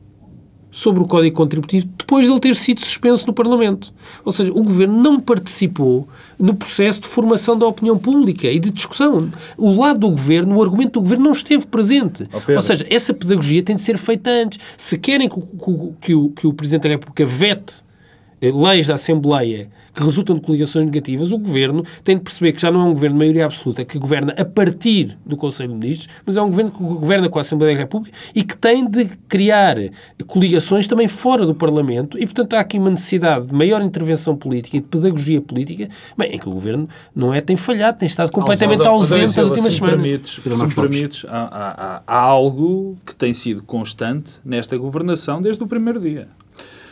sobre 0.71 1.03
o 1.03 1.07
Código 1.07 1.37
Contributivo 1.37 1.87
depois 1.99 2.27
de 2.27 2.33
ele 2.33 2.41
ter 2.41 2.55
sido 2.55 2.81
suspenso 2.81 3.27
no 3.27 3.33
Parlamento. 3.33 3.93
Ou 4.25 4.33
seja, 4.33 4.51
o 4.53 4.63
Governo 4.63 5.01
não 5.03 5.19
participou 5.19 6.09
no 6.39 6.55
processo 6.55 7.01
de 7.01 7.09
formação 7.09 7.59
da 7.59 7.67
opinião 7.67 7.99
pública 7.99 8.47
e 8.49 8.59
de 8.59 8.71
discussão. 8.71 9.31
O 9.59 9.79
lado 9.81 10.01
do 10.01 10.11
Governo, 10.11 10.57
o 10.57 10.63
argumento 10.63 10.93
do 10.95 11.01
Governo 11.01 11.25
não 11.25 11.33
esteve 11.33 11.67
presente. 11.67 12.25
Pedro. 12.27 12.55
Ou 12.55 12.61
seja, 12.61 12.87
essa 12.89 13.13
pedagogia 13.13 13.63
tem 13.63 13.77
de 13.77 13.83
ser 13.83 13.99
feita 13.99 14.31
antes. 14.31 14.59
Se 14.77 14.97
querem 14.99 15.29
que 15.29 15.39
o, 15.39 15.95
que 16.01 16.15
o- 16.15 16.29
que 16.31 16.47
o, 16.47 16.53
Presidente 16.53 16.83
da 16.85 16.89
República 16.91 17.25
vete 17.27 17.83
leis 18.43 18.87
da 18.87 18.95
Assembleia 18.95 19.69
que 19.93 20.05
resultam 20.05 20.37
de 20.37 20.43
coligações 20.43 20.87
negativas, 20.87 21.33
o 21.33 21.39
Governo 21.39 21.85
tem 22.05 22.17
de 22.17 22.23
perceber 22.23 22.53
que 22.53 22.63
já 22.63 22.71
não 22.71 22.81
é 22.81 22.85
um 22.85 22.93
Governo 22.93 23.17
de 23.17 23.25
maioria 23.25 23.45
absoluta 23.45 23.85
que 23.85 23.99
governa 23.99 24.33
a 24.39 24.45
partir 24.45 25.19
do 25.27 25.37
Conselho 25.37 25.71
de 25.71 25.75
Ministros, 25.75 26.09
mas 26.25 26.37
é 26.37 26.43
um 26.43 26.47
Governo 26.49 26.71
que 26.71 26.79
governa 26.79 27.29
com 27.29 27.39
a 27.39 27.41
Assembleia 27.41 27.75
da 27.75 27.81
República 27.81 28.17
e 28.33 28.45
que 28.45 28.57
tem 28.57 28.89
de 28.89 29.05
criar 29.29 29.77
coligações 30.29 30.87
também 30.87 31.09
fora 31.09 31.45
do 31.45 31.55
Parlamento 31.55 32.17
e, 32.19 32.25
portanto, 32.25 32.55
há 32.55 32.61
aqui 32.61 32.79
uma 32.79 32.91
necessidade 32.91 33.47
de 33.49 33.55
maior 33.55 33.83
intervenção 33.83 34.37
política 34.37 34.77
e 34.77 34.81
de 34.81 34.87
pedagogia 34.87 35.41
política, 35.41 35.89
bem, 36.17 36.35
em 36.35 36.39
que 36.39 36.49
o 36.49 36.53
Governo 36.53 36.89
não 37.15 37.35
é, 37.35 37.41
tem 37.41 37.57
falhado, 37.57 37.99
tem 37.99 38.07
estado 38.07 38.31
completamente 38.31 38.87
ausente 38.87 39.37
nas 39.37 39.49
últimas 39.51 39.73
se 39.73 39.79
semanas. 39.81 40.01
permites, 40.03 40.33
se 40.35 40.41
me 40.49 40.75
permites 40.75 41.25
há- 41.29 42.03
há- 42.07 42.15
há 42.15 42.19
algo 42.21 42.97
que 43.05 43.15
tem 43.15 43.35
sido 43.35 43.63
constante 43.63 44.31
nesta 44.45 44.77
governação 44.79 45.43
desde 45.43 45.63
o 45.63 45.67
primeiro 45.67 45.99
dia. 46.01 46.29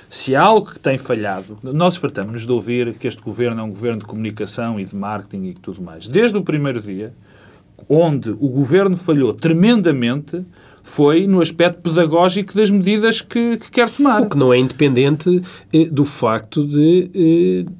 Se 0.09 0.35
há 0.35 0.43
algo 0.43 0.71
que 0.73 0.81
tem 0.81 0.97
falhado, 0.97 1.59
nós 1.63 1.97
fartamos-nos 1.97 2.47
de 2.47 2.53
ouvir 2.53 2.95
que 2.95 3.07
este 3.07 3.21
governo 3.21 3.61
é 3.61 3.65
um 3.65 3.71
governo 3.71 4.01
de 4.01 4.07
comunicação 4.07 4.81
e 4.81 4.85
de 4.85 4.97
marketing 4.97 5.45
e 5.45 5.55
tudo 5.55 5.83
mais. 5.83 6.09
Desde 6.09 6.37
o 6.37 6.43
primeiro 6.43 6.81
dia, 6.81 7.13
onde 7.89 8.31
o 8.31 8.49
governo 8.49 8.97
falhou 8.97 9.35
tremendamente 9.35 10.45
foi 10.83 11.27
no 11.27 11.43
aspecto 11.43 11.83
pedagógico 11.83 12.55
das 12.55 12.71
medidas 12.71 13.21
que, 13.21 13.59
que 13.59 13.71
quer 13.71 13.91
tomar. 13.91 14.23
O 14.23 14.29
que 14.31 14.39
não 14.39 14.53
é 14.53 14.59
independente 14.59 15.43
eh, 15.73 15.85
do 15.85 16.05
facto 16.05 16.65
de 16.65 17.11
eh, 17.15 17.71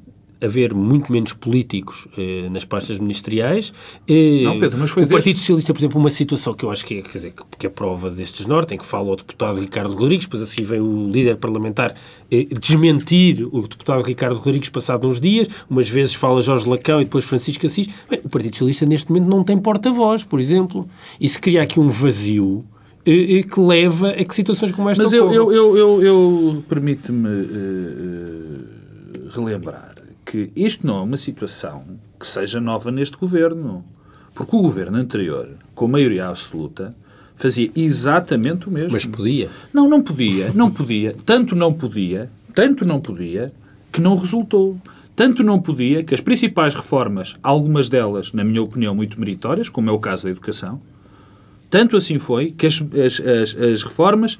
haver 0.41 0.73
muito 0.73 1.11
menos 1.11 1.33
políticos 1.33 2.07
eh, 2.17 2.47
nas 2.49 2.63
pastas 2.63 2.99
ministeriais. 2.99 3.73
Eh, 4.07 4.41
Não, 4.43 4.59
Pedro, 4.59 4.77
mas 4.79 4.91
foi 4.91 5.03
o 5.03 5.05
desde- 5.05 5.15
Partido 5.15 5.39
Socialista, 5.39 5.73
por 5.73 5.79
exemplo, 5.79 5.99
uma 5.99 6.09
situação 6.09 6.53
que 6.53 6.63
eu 6.63 6.71
acho 6.71 6.85
que 6.85 6.99
é, 6.99 7.01
quer 7.01 7.11
dizer, 7.11 7.33
que- 7.57 7.67
é 7.67 7.69
prova 7.69 8.09
destes 8.09 8.45
norte, 8.45 8.73
em 8.73 8.77
que 8.77 8.85
fala 8.85 9.11
o 9.11 9.15
deputado 9.15 9.59
Ricardo 9.59 9.93
Rodrigues, 9.93 10.25
depois 10.25 10.41
a 10.41 10.45
seguir 10.45 10.63
vem 10.63 10.79
o 10.79 11.09
líder 11.09 11.35
parlamentar 11.37 11.93
eh, 12.31 12.47
desmentir 12.59 13.45
o 13.51 13.61
deputado 13.67 14.01
Ricardo 14.03 14.37
Rodrigues 14.37 14.69
passado 14.69 15.07
uns 15.07 15.19
dias, 15.19 15.47
umas 15.69 15.89
vezes 15.89 16.13
fala 16.15 16.41
Jorge 16.41 16.67
Lacão 16.69 17.01
e 17.01 17.03
depois 17.03 17.25
Francisco 17.25 17.65
Assis. 17.65 17.87
Bem, 18.09 18.19
o 18.23 18.29
Partido 18.29 18.53
Socialista 18.53 18.85
neste 18.85 19.11
momento 19.11 19.29
não 19.29 19.43
tem 19.43 19.57
porta-voz, 19.57 20.23
por 20.23 20.39
exemplo. 20.39 20.87
Se 21.25 21.39
cria 21.39 21.61
aqui 21.63 21.79
um 21.79 21.89
vazio 21.89 22.63
eh, 23.05 23.39
eh, 23.39 23.43
que 23.43 23.59
leva 23.59 24.09
a 24.11 24.23
que 24.23 24.33
situações 24.33 24.71
como 24.71 24.89
esta 24.89 25.03
Mas 25.03 25.13
eu, 25.13 25.31
eu, 25.33 25.51
eu, 25.51 25.77
eu, 25.77 26.01
eu 26.03 26.63
permite-me 26.67 27.29
eh, 27.29 29.29
relembrar 29.31 29.88
que 30.29 30.51
isto 30.55 30.85
não 30.85 30.99
é 30.99 31.01
uma 31.01 31.17
situação 31.17 31.83
que 32.19 32.27
seja 32.27 32.61
nova 32.61 32.91
neste 32.91 33.17
governo. 33.17 33.83
Porque 34.35 34.55
o 34.55 34.61
governo 34.61 34.97
anterior, 34.97 35.49
com 35.73 35.87
maioria 35.87 36.27
absoluta, 36.27 36.95
fazia 37.35 37.71
exatamente 37.75 38.69
o 38.69 38.71
mesmo. 38.71 38.91
Mas 38.91 39.05
podia. 39.05 39.49
Não, 39.73 39.89
não 39.89 40.03
podia, 40.03 40.51
não 40.53 40.69
podia. 40.69 41.15
Tanto 41.25 41.55
não 41.55 41.73
podia, 41.73 42.29
tanto 42.53 42.85
não 42.85 43.01
podia, 43.01 43.51
que 43.91 43.99
não 43.99 44.15
resultou. 44.15 44.79
Tanto 45.15 45.43
não 45.43 45.59
podia 45.59 46.03
que 46.03 46.13
as 46.13 46.21
principais 46.21 46.75
reformas, 46.75 47.35
algumas 47.41 47.89
delas, 47.89 48.31
na 48.31 48.43
minha 48.43 48.61
opinião, 48.61 48.93
muito 48.93 49.19
meritórias, 49.19 49.67
como 49.67 49.89
é 49.89 49.91
o 49.91 49.99
caso 49.99 50.25
da 50.25 50.29
educação, 50.29 50.79
tanto 51.71 51.97
assim 51.97 52.19
foi 52.19 52.51
que 52.51 52.67
as, 52.67 52.81
as, 52.81 53.19
as, 53.19 53.55
as 53.55 53.83
reformas 53.83 54.37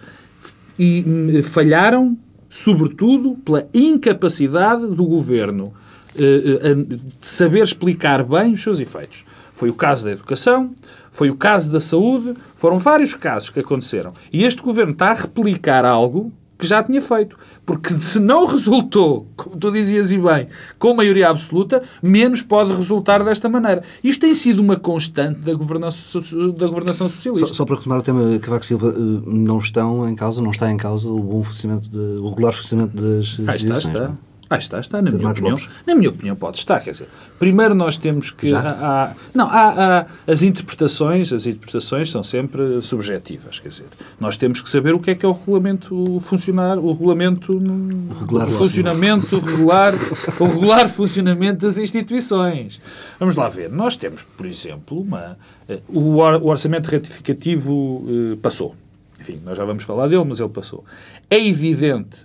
e, 0.77 1.03
hum, 1.05 1.43
falharam, 1.43 2.15
sobretudo, 2.49 3.35
pela 3.45 3.69
incapacidade 3.73 4.87
do 4.87 5.05
governo 5.05 5.71
eh, 6.15 6.59
eh, 6.63 6.73
de 6.73 6.99
saber 7.21 7.61
explicar 7.61 8.23
bem 8.23 8.53
os 8.53 8.63
seus 8.63 8.79
efeitos. 8.79 9.23
Foi 9.53 9.69
o 9.69 9.73
caso 9.73 10.05
da 10.05 10.11
educação, 10.11 10.71
foi 11.11 11.29
o 11.29 11.35
caso 11.35 11.71
da 11.71 11.79
saúde, 11.79 12.33
foram 12.55 12.79
vários 12.79 13.13
casos 13.13 13.49
que 13.49 13.59
aconteceram. 13.59 14.11
E 14.33 14.43
este 14.43 14.61
governo 14.61 14.93
está 14.93 15.11
a 15.11 15.13
replicar 15.13 15.85
algo 15.85 16.31
que 16.59 16.67
já 16.67 16.83
tinha 16.83 17.01
feito. 17.01 17.37
Porque 17.65 17.97
se 17.99 18.19
não 18.19 18.45
resultou, 18.45 19.25
como 19.35 19.55
tu 19.55 19.71
dizias 19.71 20.11
e 20.11 20.17
bem, 20.17 20.47
com 20.77 20.93
maioria 20.93 21.29
absoluta, 21.29 21.81
menos 22.03 22.41
pode 22.41 22.73
resultar 22.73 23.23
desta 23.23 23.47
maneira. 23.47 23.81
Isto 24.03 24.21
tem 24.21 24.35
sido 24.35 24.59
uma 24.59 24.75
constante 24.75 25.39
da 25.39 25.53
governação, 25.53 26.21
da 26.51 26.67
governação 26.67 27.07
Só, 27.07 27.15
socialista. 27.15 27.53
só 27.53 27.65
para 27.65 27.77
retomar 27.77 27.99
o 27.99 28.03
tema 28.03 28.37
Cavaco 28.39 28.65
Silva, 28.65 28.89
eh, 28.89 29.21
não 29.25 29.57
estão 29.59 30.07
em 30.09 30.15
causa, 30.15 30.41
não 30.41 30.51
está 30.51 30.69
em 30.69 30.77
causa 30.77 31.09
o 31.09 31.21
bom 31.21 31.41
funcionamento, 31.41 31.89
de, 31.89 31.97
o 31.97 32.27
regular 32.29 32.53
funcionamento 32.53 32.95
das 33.01 33.39
Ah, 33.47 33.55
está, 33.55 33.77
está. 33.77 34.11
Ah, 34.51 34.57
está, 34.57 34.79
está, 34.79 34.99
na 34.99 35.11
minha 35.11 35.21
Marcos 35.23 35.41
opinião. 35.43 35.57
Lopes. 35.57 35.69
Na 35.85 35.93
minha 35.93 36.09
opinião 36.09 36.35
pode 36.35 36.57
estar, 36.57 36.79
quer 36.79 36.89
dizer, 36.91 37.07
primeiro 37.37 37.75
nós 37.75 37.97
temos 37.99 38.31
que... 38.31 38.49
Já? 38.49 38.59
Há, 38.59 39.03
há- 39.11 39.13
não, 39.35 39.45
há, 39.45 39.99
há- 39.99 40.05
as 40.25 40.41
interpretações, 40.41 41.31
as 41.31 41.45
interpretações 41.45 42.09
são 42.09 42.23
sempre 42.23 42.81
subjetivas, 42.81 43.59
quer 43.59 43.69
dizer, 43.69 43.85
nós 44.19 44.37
temos 44.37 44.59
que 44.59 44.67
saber 44.67 44.95
o 44.95 44.99
que 44.99 45.11
é 45.11 45.15
que 45.15 45.23
é 45.23 45.29
o 45.29 45.33
regulamento 45.33 46.19
funcionar, 46.21 46.79
o 46.79 46.91
regulamento, 46.91 47.51
o 47.55 48.13
regular 48.19 48.47
funcionamento 48.49 49.39
regular, 49.39 49.93
o 50.39 50.43
regular 50.45 50.89
funcionamento 50.89 51.59
das 51.67 51.77
instituições. 51.77 52.81
Vamos 53.19 53.35
lá 53.35 53.47
ver, 53.49 53.69
nós 53.71 53.95
temos, 53.97 54.23
por 54.35 54.47
exemplo, 54.47 54.99
uma, 54.99 55.37
eh, 55.67 55.79
o, 55.87 56.15
or- 56.17 56.41
o 56.41 56.47
orçamento 56.47 56.87
retificativo 56.87 58.03
eh, 58.33 58.37
passou. 58.41 58.75
Enfim, 59.21 59.39
nós 59.45 59.55
já 59.57 59.63
vamos 59.63 59.83
falar 59.83 60.07
dele, 60.07 60.23
mas 60.27 60.39
ele 60.39 60.49
passou. 60.49 60.83
É 61.29 61.37
evidente 61.45 62.17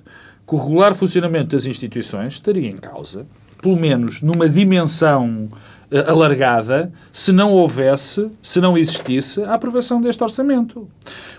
que 0.54 0.60
o 0.60 0.62
regular 0.62 0.94
funcionamento 0.94 1.56
das 1.56 1.66
instituições 1.66 2.34
estaria 2.34 2.68
em 2.68 2.76
causa, 2.76 3.26
pelo 3.60 3.76
menos 3.76 4.22
numa 4.22 4.48
dimensão 4.48 5.48
eh, 5.90 6.04
alargada, 6.06 6.92
se 7.12 7.32
não 7.32 7.52
houvesse, 7.52 8.28
se 8.42 8.60
não 8.60 8.76
existisse 8.78 9.42
a 9.42 9.54
aprovação 9.54 10.00
deste 10.00 10.22
orçamento. 10.22 10.88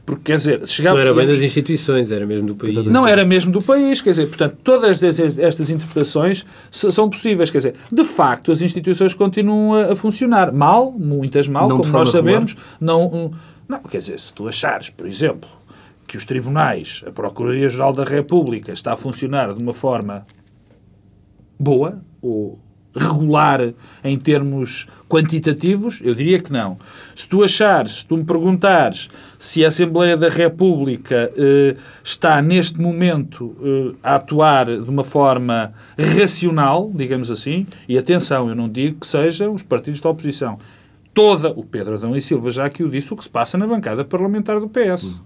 Porque, 0.06 0.32
quer 0.32 0.38
dizer, 0.38 0.62
Isso 0.64 0.74
chegava, 0.74 0.96
não 0.96 1.02
era 1.02 1.14
bem 1.14 1.28
das 1.28 1.42
instituições, 1.42 2.12
era 2.12 2.26
mesmo 2.26 2.48
do 2.48 2.56
país. 2.56 2.86
não 2.86 3.08
era 3.08 3.24
mesmo 3.26 3.52
do 3.52 3.62
país, 3.62 4.02
quer 4.02 4.12
dizer, 4.12 4.28
portanto, 4.28 4.58
todas 4.64 5.02
estas 5.04 5.70
interpretações 5.70 6.46
são 6.72 7.10
possíveis, 7.10 7.50
quer 7.50 7.60
dizer, 7.60 7.76
de 7.92 8.04
facto, 8.04 8.52
as 8.52 8.62
instituições 8.62 9.14
continuam 9.14 9.92
a, 9.92 9.96
funcionar 9.96 10.52
mal, 10.52 10.92
muitas 10.92 11.48
mal, 11.48 11.68
Não 11.68 11.78
como 11.78 11.92
nós 11.92 12.10
sabemos, 12.10 12.56
não, 12.80 13.06
um, 13.06 13.32
não, 13.68 13.80
quer 13.80 14.00
dizer, 14.00 14.20
se 14.20 14.34
tu 14.34 14.48
achares, 14.48 14.90
por 14.90 15.08
exemplo, 15.08 15.50
que 16.08 16.18
os 16.18 16.26
tribunais, 16.26 17.04
a 17.06 17.12
Procuradoria-Geral 17.12 17.94
da 17.94 18.04
República 18.04 18.72
está 18.72 18.94
a 18.94 18.98
funcionar 18.98 19.54
de 19.54 19.62
uma 19.62 19.74
forma 19.74 20.26
boa 21.60 22.02
ou 22.22 22.60
regular 22.96 23.74
em 24.04 24.18
termos 24.18 24.88
quantitativos? 25.10 26.00
Eu 26.02 26.16
diria 26.16 26.40
que 26.40 26.52
não. 26.52 26.78
Se 27.14 27.28
tu 27.28 27.44
achares, 27.44 27.96
se 27.96 28.06
tu 28.06 28.16
me 28.18 28.24
perguntares 28.24 29.10
se 29.38 29.66
a 29.66 29.68
Assembleia 29.68 30.16
da 30.16 30.30
República 30.30 31.32
eh, 31.36 31.76
está 32.04 32.42
neste 32.42 32.80
momento 32.80 33.56
eh, 33.62 33.96
a 34.02 34.16
atuar 34.16 34.66
de 34.66 34.90
uma 34.90 35.04
forma 35.04 35.74
racional, 35.98 36.90
digamos 36.94 37.30
assim, 37.30 37.68
e 37.88 37.98
atenção, 37.98 38.48
eu 38.48 38.56
não 38.56 38.70
digo 38.70 39.02
que 39.02 39.08
sejam 39.08 39.54
os 39.54 39.62
partidos 39.62 40.00
da 40.00 40.10
oposição. 40.10 40.58
Toda, 41.14 41.50
o 41.52 41.64
Pedro 41.64 41.96
Adão 41.96 42.16
e 42.16 42.22
Silva 42.22 42.50
já 42.50 42.66
aqui 42.66 42.84
o 42.84 42.90
disse, 42.90 43.14
o 43.14 43.18
que 43.18 43.24
se 43.24 43.30
passa 43.30 43.58
na 43.58 43.68
bancada 43.68 44.04
parlamentar 44.04 44.60
do 44.60 44.70
PS 44.70 45.20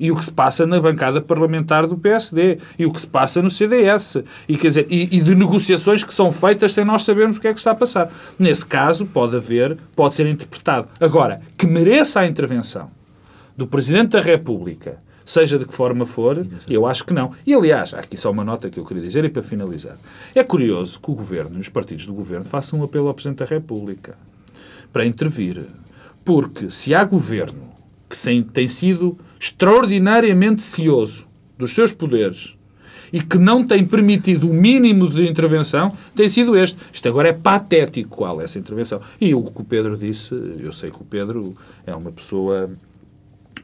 e 0.00 0.10
o 0.10 0.16
que 0.16 0.24
se 0.24 0.32
passa 0.32 0.66
na 0.66 0.80
bancada 0.80 1.20
parlamentar 1.20 1.86
do 1.86 1.98
PSD, 1.98 2.58
e 2.78 2.86
o 2.86 2.92
que 2.92 3.00
se 3.02 3.06
passa 3.06 3.42
no 3.42 3.50
CDS, 3.50 4.16
e, 4.48 4.56
quer 4.56 4.68
dizer, 4.68 4.86
e, 4.88 5.14
e 5.14 5.20
de 5.20 5.34
negociações 5.34 6.02
que 6.02 6.14
são 6.14 6.32
feitas 6.32 6.72
sem 6.72 6.84
nós 6.84 7.04
sabermos 7.04 7.36
o 7.36 7.40
que 7.40 7.48
é 7.48 7.52
que 7.52 7.58
está 7.58 7.72
a 7.72 7.74
passar. 7.74 8.10
Nesse 8.38 8.64
caso, 8.64 9.04
pode 9.04 9.36
haver, 9.36 9.76
pode 9.94 10.14
ser 10.14 10.26
interpretado. 10.26 10.88
Agora, 10.98 11.42
que 11.56 11.66
mereça 11.66 12.20
a 12.20 12.26
intervenção 12.26 12.90
do 13.54 13.66
Presidente 13.66 14.12
da 14.12 14.20
República, 14.20 14.98
seja 15.26 15.58
de 15.58 15.66
que 15.66 15.74
forma 15.74 16.06
for, 16.06 16.46
eu 16.66 16.86
acho 16.86 17.04
que 17.04 17.12
não. 17.12 17.32
E, 17.46 17.52
aliás, 17.52 17.92
há 17.92 17.98
aqui 17.98 18.16
só 18.16 18.30
uma 18.30 18.42
nota 18.42 18.70
que 18.70 18.80
eu 18.80 18.86
queria 18.86 19.02
dizer 19.02 19.22
e 19.24 19.28
para 19.28 19.42
finalizar. 19.42 19.98
É 20.34 20.42
curioso 20.42 20.98
que 20.98 21.10
o 21.10 21.14
Governo 21.14 21.58
e 21.58 21.60
os 21.60 21.68
partidos 21.68 22.06
do 22.06 22.14
Governo 22.14 22.46
façam 22.46 22.80
um 22.80 22.84
apelo 22.84 23.08
ao 23.08 23.14
Presidente 23.14 23.38
da 23.38 23.44
República 23.44 24.16
para 24.90 25.04
intervir. 25.04 25.66
Porque 26.24 26.70
se 26.70 26.94
há 26.94 27.04
governo 27.04 27.70
que 28.08 28.16
tem 28.52 28.68
sido 28.68 29.18
extraordinariamente 29.40 30.62
cioso 30.62 31.26
dos 31.58 31.72
seus 31.74 31.90
poderes 31.92 32.54
e 33.12 33.20
que 33.20 33.38
não 33.38 33.64
tem 33.66 33.84
permitido 33.84 34.48
o 34.48 34.54
mínimo 34.54 35.08
de 35.08 35.26
intervenção, 35.28 35.92
tem 36.14 36.28
sido 36.28 36.56
este. 36.56 36.76
Isto 36.92 37.08
agora 37.08 37.28
é 37.28 37.32
patético 37.32 38.08
qual 38.10 38.40
é 38.40 38.44
essa 38.44 38.56
intervenção. 38.58 39.00
E 39.20 39.34
o 39.34 39.42
que 39.42 39.60
o 39.62 39.64
Pedro 39.64 39.96
disse, 39.96 40.32
eu 40.60 40.72
sei 40.72 40.90
que 40.92 41.02
o 41.02 41.04
Pedro 41.04 41.56
é 41.84 41.92
uma 41.92 42.12
pessoa, 42.12 42.70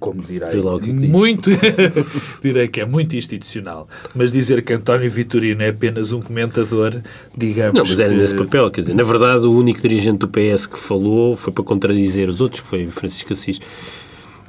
como 0.01 0.21
direi, 0.21 0.49
que 0.51 0.57
é 0.59 0.93
muito, 0.93 1.51
direi 2.43 2.67
que 2.67 2.81
é 2.81 2.85
muito 2.85 3.17
institucional, 3.17 3.89
mas 4.17 4.33
dizer 4.33 4.65
que 4.65 4.73
António 4.73 5.09
Vitorino 5.09 5.63
é 5.63 5.69
apenas 5.69 6.11
um 6.11 6.21
comentador, 6.21 7.01
digamos 7.37 7.75
Não, 7.75 7.85
mas 7.87 8.01
era 8.01 8.13
que- 8.13 8.19
nesse 8.19 8.35
papel, 8.35 8.69
quer 8.73 8.81
dizer, 8.81 8.95
na 8.95 9.05
verdade 9.05 9.47
o 9.47 9.53
único 9.57 9.81
dirigente 9.81 10.19
do 10.19 10.29
PS 10.29 10.67
que 10.67 10.77
falou 10.79 11.37
foi 11.37 11.53
para 11.53 11.63
contradizer 11.63 12.29
os 12.29 12.41
outros, 12.41 12.63
que 12.63 12.67
foi 12.67 12.89
Francisco 12.89 13.33
Assis. 13.33 13.61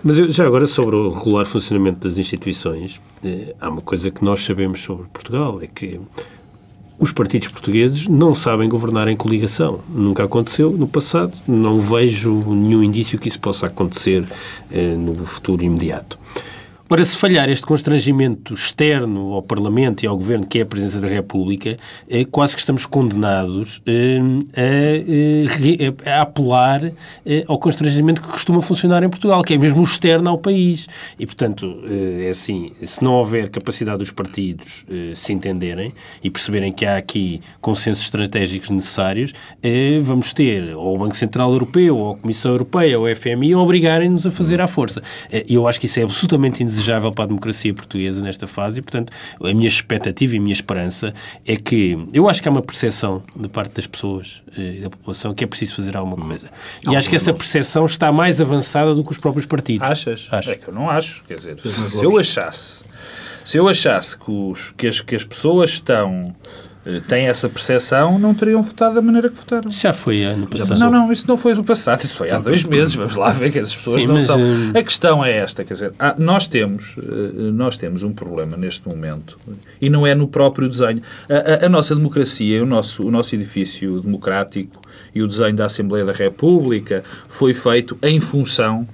Mas 0.04 0.18
eu, 0.18 0.30
já 0.32 0.46
agora 0.46 0.68
sobre 0.68 0.96
o 0.96 1.10
regular 1.10 1.46
funcionamento 1.46 2.08
das 2.08 2.18
instituições, 2.18 3.02
eh, 3.24 3.56
há 3.60 3.70
uma 3.70 3.82
coisa 3.82 4.12
que 4.12 4.24
nós 4.24 4.44
sabemos 4.44 4.82
sobre 4.82 5.08
Portugal, 5.12 5.60
é 5.62 5.68
que 5.68 6.00
os 7.00 7.12
partidos 7.12 7.48
portugueses 7.48 8.08
não 8.08 8.34
sabem 8.34 8.68
governar 8.68 9.08
em 9.08 9.16
coligação. 9.16 9.82
Nunca 9.90 10.24
aconteceu 10.24 10.72
no 10.72 10.88
passado, 10.88 11.34
não 11.48 11.80
vejo 11.80 12.34
nenhum 12.54 12.84
indício 12.84 13.20
que 13.20 13.28
isso 13.28 13.40
possa 13.40 13.68
acontecer 13.68 14.28
eh, 14.72 14.96
no 14.96 15.26
futuro 15.26 15.64
imediato. 15.64 16.20
Ora, 16.90 17.04
se 17.04 17.18
falhar 17.18 17.50
este 17.50 17.66
constrangimento 17.66 18.54
externo 18.54 19.34
ao 19.34 19.44
Parlamento 19.44 20.04
e 20.04 20.08
ao 20.08 20.16
Governo, 20.16 20.48
que 20.48 20.60
é 20.60 20.62
a 20.62 20.66
Presidência 20.66 21.02
da 21.02 21.08
República, 21.10 21.76
eh, 22.10 22.24
quase 22.24 22.56
que 22.56 22.62
estamos 22.62 22.86
condenados 22.86 23.82
eh, 23.86 24.20
a, 24.56 24.62
eh, 24.62 25.46
re- 25.46 25.94
a 26.10 26.22
apelar 26.22 26.94
ao 27.46 27.60
constrangimento 27.60 28.22
que 28.22 28.30
costuma 28.30 28.62
funcionar 28.62 29.04
em 29.04 29.10
Portugal, 29.10 29.42
que 29.44 29.54
é 29.54 29.58
mesmo 29.58 29.84
externo 29.84 30.30
ao 30.30 30.38
país. 30.38 30.88
E, 31.20 31.26
portanto, 31.26 31.78
é 32.24 32.30
assim, 32.30 32.72
se 32.82 33.04
não 33.04 33.16
houver 33.16 33.50
capacidade 33.50 33.98
dos 33.98 34.12
partidos 34.12 34.86
se 35.14 35.34
entenderem 35.34 35.94
e 36.24 36.30
perceberem 36.30 36.72
que 36.72 36.86
há 36.86 36.96
aqui 36.96 37.42
consensos 37.60 38.06
estratégicos 38.06 38.70
necessários, 38.70 39.34
vamos 40.02 40.32
ter 40.32 40.74
ou 40.74 40.96
o 40.96 41.00
Banco 41.00 41.18
Central 41.18 41.52
Europeu, 41.52 41.98
ou 41.98 42.14
a 42.14 42.18
Comissão 42.18 42.52
Europeia, 42.52 42.98
ou 42.98 43.06
o 43.06 43.16
FMI 43.16 43.54
a 43.54 43.60
obrigarem-nos 43.60 44.26
a 44.26 44.32
fazer 44.32 44.62
à 44.62 44.68
força. 44.68 45.02
E 45.48 45.54
eu 45.56 45.68
acho 45.68 45.80
que 45.80 45.86
isso 45.86 46.00
é 46.00 46.04
absolutamente 46.04 46.64
indesejável 46.64 46.77
para 47.14 47.24
a 47.24 47.28
democracia 47.28 47.74
portuguesa 47.74 48.22
nesta 48.22 48.48
fase 48.48 48.80
e, 48.80 48.82
portanto, 48.82 49.12
a 49.42 49.54
minha 49.54 49.68
expectativa 49.68 50.36
e 50.36 50.38
a 50.38 50.42
minha 50.42 50.54
esperança 50.54 51.14
é 51.46 51.56
que 51.56 51.98
eu 52.14 52.30
acho 52.30 52.42
que 52.42 52.48
há 52.48 52.52
uma 52.52 52.62
percepção 52.62 53.24
de 53.36 53.48
parte 53.48 53.74
das 53.74 53.88
pessoas 53.88 54.42
eh, 54.58 54.76
e 54.78 54.80
da 54.82 54.90
população 54.90 55.34
que 55.34 55.44
é 55.44 55.48
preciso 55.48 55.76
fazer 55.76 55.96
alguma 55.96 56.26
coisa. 56.26 56.50
E 56.88 56.96
acho 56.96 57.10
que 57.10 57.16
essa 57.16 57.34
percepção 57.34 57.86
está 57.86 58.12
mais 58.12 58.42
avançada 58.42 58.94
do 58.94 59.04
que 59.04 59.12
os 59.12 59.18
próprios 59.18 59.46
partidos. 59.46 59.90
Achas? 59.90 60.28
Acho. 60.32 60.52
É 60.52 60.56
que 60.56 60.68
eu 60.68 60.74
não 60.74 60.90
acho. 60.90 61.24
Quer 61.26 61.36
dizer, 61.36 61.60
se 61.60 62.04
eu 62.04 62.18
achasse, 62.18 62.84
se 63.44 63.58
eu 63.58 63.68
achasse 63.68 64.18
que, 64.18 64.32
os, 64.32 64.72
que, 64.72 64.88
as, 64.88 65.02
que 65.02 65.16
as 65.16 65.24
pessoas 65.24 65.72
estão 65.72 66.36
têm 67.08 67.28
essa 67.28 67.50
percepção, 67.50 68.18
não 68.20 68.34
teriam 68.34 68.62
votado 68.62 68.96
da 68.96 69.02
maneira 69.02 69.30
que 69.30 69.36
votaram. 69.38 69.70
Já 69.72 69.92
foi 69.94 70.24
ano 70.24 70.48
passado. 70.48 70.80
Não, 70.80 70.90
não, 70.92 71.12
isso 71.12 71.28
não 71.28 71.36
foi 71.38 71.54
no 71.54 71.64
passado, 71.64 72.04
isso 72.04 72.16
foi 72.16 72.30
há 72.32 72.40
dois 72.40 72.64
meses. 72.66 72.96
Vamos 72.96 73.16
lá 73.16 73.30
ver 73.30 73.52
que 73.52 73.60
as 73.60 73.76
pessoas 73.76 74.02
Sim, 74.02 74.08
não 74.08 74.16
mas, 74.16 74.24
são. 74.26 74.40
hum, 74.40 74.72
A 74.76 74.82
questão 74.84 75.24
é 75.24 75.32
esta, 75.38 75.64
quer 75.64 75.74
dizer, 75.74 75.94
há- 76.00 76.16
nós 76.18 76.48
temos, 76.48 76.96
eh, 76.98 77.52
nós 77.52 77.78
temos 77.78 78.04
um 78.04 78.12
problema 78.12 78.56
neste 78.58 78.88
momento 78.88 79.38
e 79.82 79.90
não 79.90 80.06
é 80.08 80.16
no 80.16 80.28
próprio 80.28 80.70
desenho. 80.70 81.02
A, 81.30 81.64
a- 81.64 81.66
a 81.66 81.70
nossa 81.70 81.96
democracia, 81.96 82.64
o 82.64 82.66
nosso, 82.66 83.06
o 83.06 83.12
nosso 83.12 83.36
edifício 83.36 84.00
democrático 84.02 84.82
e 85.14 85.22
o 85.22 85.28
desenho 85.28 85.56
da 85.56 85.66
Assembleia 85.66 86.06
da 86.06 86.14
República 86.14 87.04
foi 87.28 87.54
feito 87.54 87.98
em 88.02 88.20
função, 88.20 88.88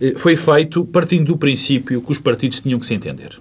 eh, 0.00 0.14
foi 0.16 0.36
feito 0.36 0.84
partindo 0.84 1.26
do 1.26 1.36
princípio 1.36 2.00
que 2.00 2.10
os 2.12 2.18
partidos 2.18 2.60
tinham 2.60 2.78
que 2.78 2.86
se 2.86 2.94
entender 2.94 3.38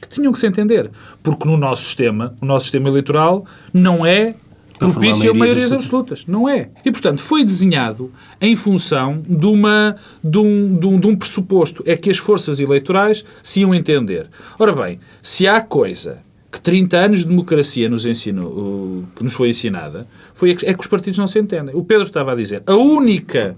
que 0.00 0.08
tinham 0.08 0.32
que 0.32 0.38
se 0.38 0.46
entender. 0.46 0.90
Porque 1.22 1.46
no 1.46 1.56
nosso 1.56 1.84
sistema, 1.84 2.34
o 2.40 2.46
nosso 2.46 2.64
sistema 2.66 2.88
eleitoral 2.88 3.44
não 3.72 4.04
é 4.06 4.34
propício 4.78 5.30
a 5.30 5.34
maiorias 5.34 5.72
absolutas. 5.72 6.24
Não 6.26 6.48
é. 6.48 6.70
E, 6.84 6.90
portanto, 6.90 7.22
foi 7.22 7.44
desenhado 7.44 8.10
em 8.40 8.56
função 8.56 9.22
de, 9.28 9.44
uma, 9.46 9.94
de, 10.24 10.38
um, 10.38 10.74
de, 10.78 10.86
um, 10.86 10.98
de 10.98 11.06
um 11.06 11.14
pressuposto. 11.16 11.82
É 11.86 11.96
que 11.96 12.08
as 12.08 12.16
forças 12.16 12.60
eleitorais 12.60 13.22
se 13.42 13.60
iam 13.60 13.74
entender. 13.74 14.28
Ora 14.58 14.72
bem, 14.72 14.98
se 15.22 15.46
há 15.46 15.60
coisa 15.60 16.22
que 16.50 16.58
30 16.60 16.96
anos 16.96 17.20
de 17.20 17.26
democracia 17.26 17.88
nos 17.90 18.06
ensinou, 18.06 19.04
que 19.14 19.22
nos 19.22 19.34
foi 19.34 19.50
ensinada, 19.50 20.06
foi, 20.34 20.52
é 20.52 20.54
que- 20.54 20.66
é 20.66 20.72
que 20.74 20.80
os 20.80 20.86
partidos 20.86 21.18
não 21.18 21.26
se 21.28 21.38
entendem. 21.38 21.74
O 21.76 21.84
Pedro 21.84 22.06
estava 22.06 22.32
a 22.32 22.34
dizer, 22.34 22.62
a 22.66 22.74
única 22.74 23.54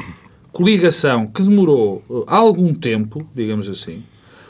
coligação 0.53 1.27
que 1.27 1.41
demorou 1.43 2.03
uh, 2.11 2.25
algum 2.27 2.75
tempo, 2.75 3.27
digamos 3.35 3.69
assim, 3.69 4.03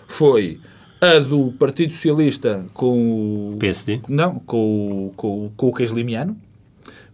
foi 0.09 0.59
a 1.03 1.19
do 1.19 1.53
Partido 1.59 1.93
Socialista 1.93 2.65
com 2.73 3.53
o... 3.55 3.57
PSD? 3.59 4.01
Não, 4.09 4.37
com, 4.47 5.09
o- 5.09 5.13
com, 5.17 5.47
o- 5.47 5.53
com 5.57 5.67
o 5.69 5.73
Queijo 5.75 5.95
Limiano. 5.95 6.37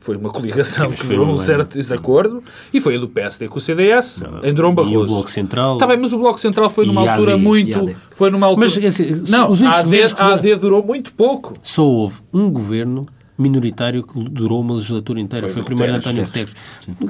Foi 0.00 0.16
uma 0.16 0.30
coligação 0.30 0.88
Sim, 0.90 0.94
que 0.94 1.06
durou 1.08 1.26
um 1.26 1.30
ano. 1.30 1.38
certo 1.38 1.74
desacordo. 1.76 2.42
E 2.72 2.80
foi 2.80 2.94
a 2.96 2.98
do 2.98 3.08
PSD 3.08 3.48
com 3.48 3.56
o 3.56 3.60
CDS, 3.60 4.22
em 4.44 4.54
Durão 4.54 4.68
E 4.70 4.72
o 4.72 4.74
Barroso. 4.76 5.06
Bloco 5.06 5.30
Central. 5.30 5.72
Está 5.74 5.86
bem, 5.88 5.96
mas 5.96 6.12
o 6.12 6.18
Bloco 6.18 6.38
Central 6.38 6.70
foi 6.70 6.86
numa 6.86 7.10
altura 7.10 7.34
AD, 7.34 7.42
muito... 7.42 7.96
Foi 8.12 8.30
numa 8.30 8.46
altura... 8.46 8.66
Mas, 8.66 8.78
assim, 8.84 9.22
não, 9.30 9.46
a 9.66 9.78
AD, 9.78 10.14
que 10.14 10.20
a 10.22 10.26
AD 10.34 10.54
durou 10.56 10.84
muito 10.84 11.12
pouco. 11.14 11.54
Só 11.62 11.84
houve 11.84 12.20
um 12.32 12.48
governo 12.50 13.06
minoritário 13.38 14.02
que 14.02 14.18
durou 14.28 14.60
uma 14.60 14.74
legislatura 14.74 15.20
inteira. 15.20 15.46
Foi 15.46 15.54
Foi, 15.54 15.62
o 15.62 15.64
primeiro 15.64 15.92
de. 15.92 15.98
António 15.98 16.24
Guterres. 16.24 16.52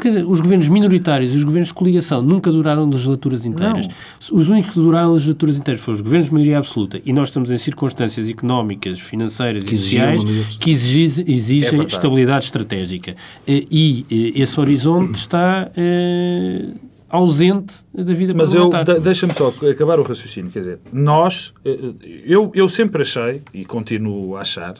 Quer 0.00 0.08
dizer, 0.08 0.24
os 0.26 0.40
governos 0.40 0.68
minoritários 0.68 1.32
e 1.34 1.36
os 1.38 1.44
governos 1.44 1.68
de 1.68 1.74
coligação 1.74 2.20
nunca 2.22 2.50
duraram 2.50 2.84
legislaturas 2.88 3.44
inteiras. 3.44 3.88
Os 4.30 4.48
únicos 4.50 4.72
que 4.74 4.80
duraram 4.80 5.12
legislaturas 5.12 5.58
inteiras 5.58 5.82
foram 5.82 5.96
os 5.96 6.02
governos 6.02 6.28
de 6.28 6.34
maioria 6.34 6.58
absoluta. 6.58 7.00
E 7.04 7.12
nós 7.12 7.28
estamos 7.28 7.50
em 7.50 7.56
circunstâncias 7.56 8.28
económicas, 8.28 9.00
financeiras 9.00 9.64
Que 9.64 9.74
e 9.74 9.78
sociais 9.78 10.22
que 10.58 10.70
exigem, 10.70 11.24
É 11.26 11.30
exigem 11.30 11.70
verdade. 11.70 11.92
estabilidade 11.92 12.44
estratégica. 12.44 13.16
Eh, 13.46 13.64
E 13.70 14.04
eh, 14.10 14.40
esse 14.42 14.58
horizonte 14.60 15.14
está 15.16 15.70
eh, 15.76 16.66
ausente 17.08 17.76
da 17.94 18.12
vida 18.12 18.34
Mas 18.34 18.52
eu, 18.52 18.68
parlamentar. 18.68 19.00
deixa-me 19.00 19.32
só 19.34 19.48
acabar 19.70 19.98
o 19.98 20.02
raciocínio. 20.02 20.50
Quer 20.50 20.58
dizer, 20.60 20.78
nós, 20.92 21.52
eu, 22.24 22.50
eu 22.54 22.68
sempre 22.68 23.02
achei, 23.02 23.42
e 23.54 23.64
continuo 23.64 24.36
a 24.36 24.42
achar, 24.42 24.74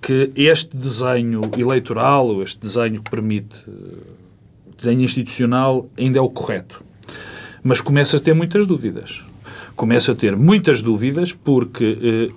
que 0.00 0.32
este 0.34 0.76
desenho 0.76 1.42
eleitoral, 1.56 2.42
este 2.42 2.60
desenho 2.60 3.02
que 3.02 3.10
permite, 3.10 3.64
eh, 3.68 3.96
desenho 4.76 5.02
institucional, 5.02 5.88
ainda 5.96 6.18
é 6.18 6.22
o 6.22 6.30
correto. 6.30 6.82
Mas 7.62 7.80
começo 7.80 8.16
a 8.16 8.20
ter 8.20 8.34
muitas 8.34 8.66
dúvidas. 8.66 9.22
Começo 9.76 10.10
a 10.12 10.14
ter 10.14 10.36
muitas 10.36 10.80
dúvidas 10.80 11.32
porque 11.32 11.98
eh, 12.30 12.34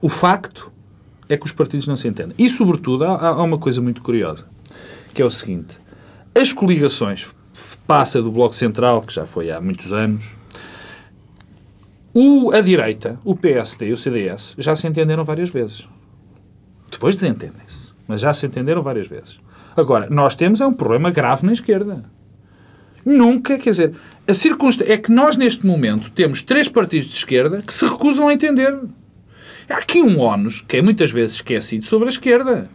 o 0.00 0.08
facto 0.08 0.70
é 1.28 1.36
que 1.36 1.46
os 1.46 1.52
partidos 1.52 1.86
não 1.86 1.96
se 1.96 2.06
entendem. 2.08 2.34
E, 2.38 2.48
sobretudo, 2.50 3.04
há, 3.04 3.28
há 3.28 3.42
uma 3.42 3.58
coisa 3.58 3.80
muito 3.80 4.02
curiosa, 4.02 4.46
que 5.14 5.22
é 5.22 5.24
o 5.24 5.30
seguinte. 5.30 5.74
As 6.34 6.52
coligações 6.52 7.26
passa 7.86 8.22
do 8.22 8.30
Bloco 8.30 8.54
Central, 8.54 9.02
que 9.02 9.12
já 9.12 9.26
foi 9.26 9.50
há 9.50 9.60
muitos 9.60 9.92
anos, 9.92 10.24
o, 12.14 12.50
a 12.52 12.60
direita, 12.60 13.18
o 13.24 13.34
PSD 13.34 13.88
e 13.88 13.92
o 13.92 13.96
CDS, 13.96 14.54
já 14.58 14.74
se 14.74 14.86
entenderam 14.86 15.24
várias 15.24 15.50
vezes. 15.50 15.86
Depois 16.90 17.14
desentendem-se, 17.14 17.88
mas 18.06 18.20
já 18.20 18.32
se 18.32 18.46
entenderam 18.46 18.82
várias 18.82 19.08
vezes. 19.08 19.38
Agora, 19.76 20.08
nós 20.10 20.34
temos 20.34 20.60
é 20.60 20.66
um 20.66 20.72
problema 20.72 21.10
grave 21.10 21.46
na 21.46 21.52
esquerda. 21.52 22.04
Nunca, 23.04 23.58
quer 23.58 23.70
dizer, 23.70 23.94
a 24.26 24.34
circunstância 24.34 24.92
é 24.92 24.96
que 24.96 25.12
nós 25.12 25.36
neste 25.36 25.66
momento 25.66 26.10
temos 26.10 26.42
três 26.42 26.68
partidos 26.68 27.08
de 27.08 27.14
esquerda 27.14 27.62
que 27.62 27.72
se 27.72 27.84
recusam 27.84 28.28
a 28.28 28.34
entender. 28.34 28.76
Há 29.68 29.76
aqui 29.76 30.02
um 30.02 30.18
ónus 30.18 30.60
que 30.60 30.78
é 30.78 30.82
muitas 30.82 31.10
vezes 31.10 31.36
esquecido 31.36 31.84
sobre 31.84 32.06
a 32.06 32.08
esquerda. 32.08 32.68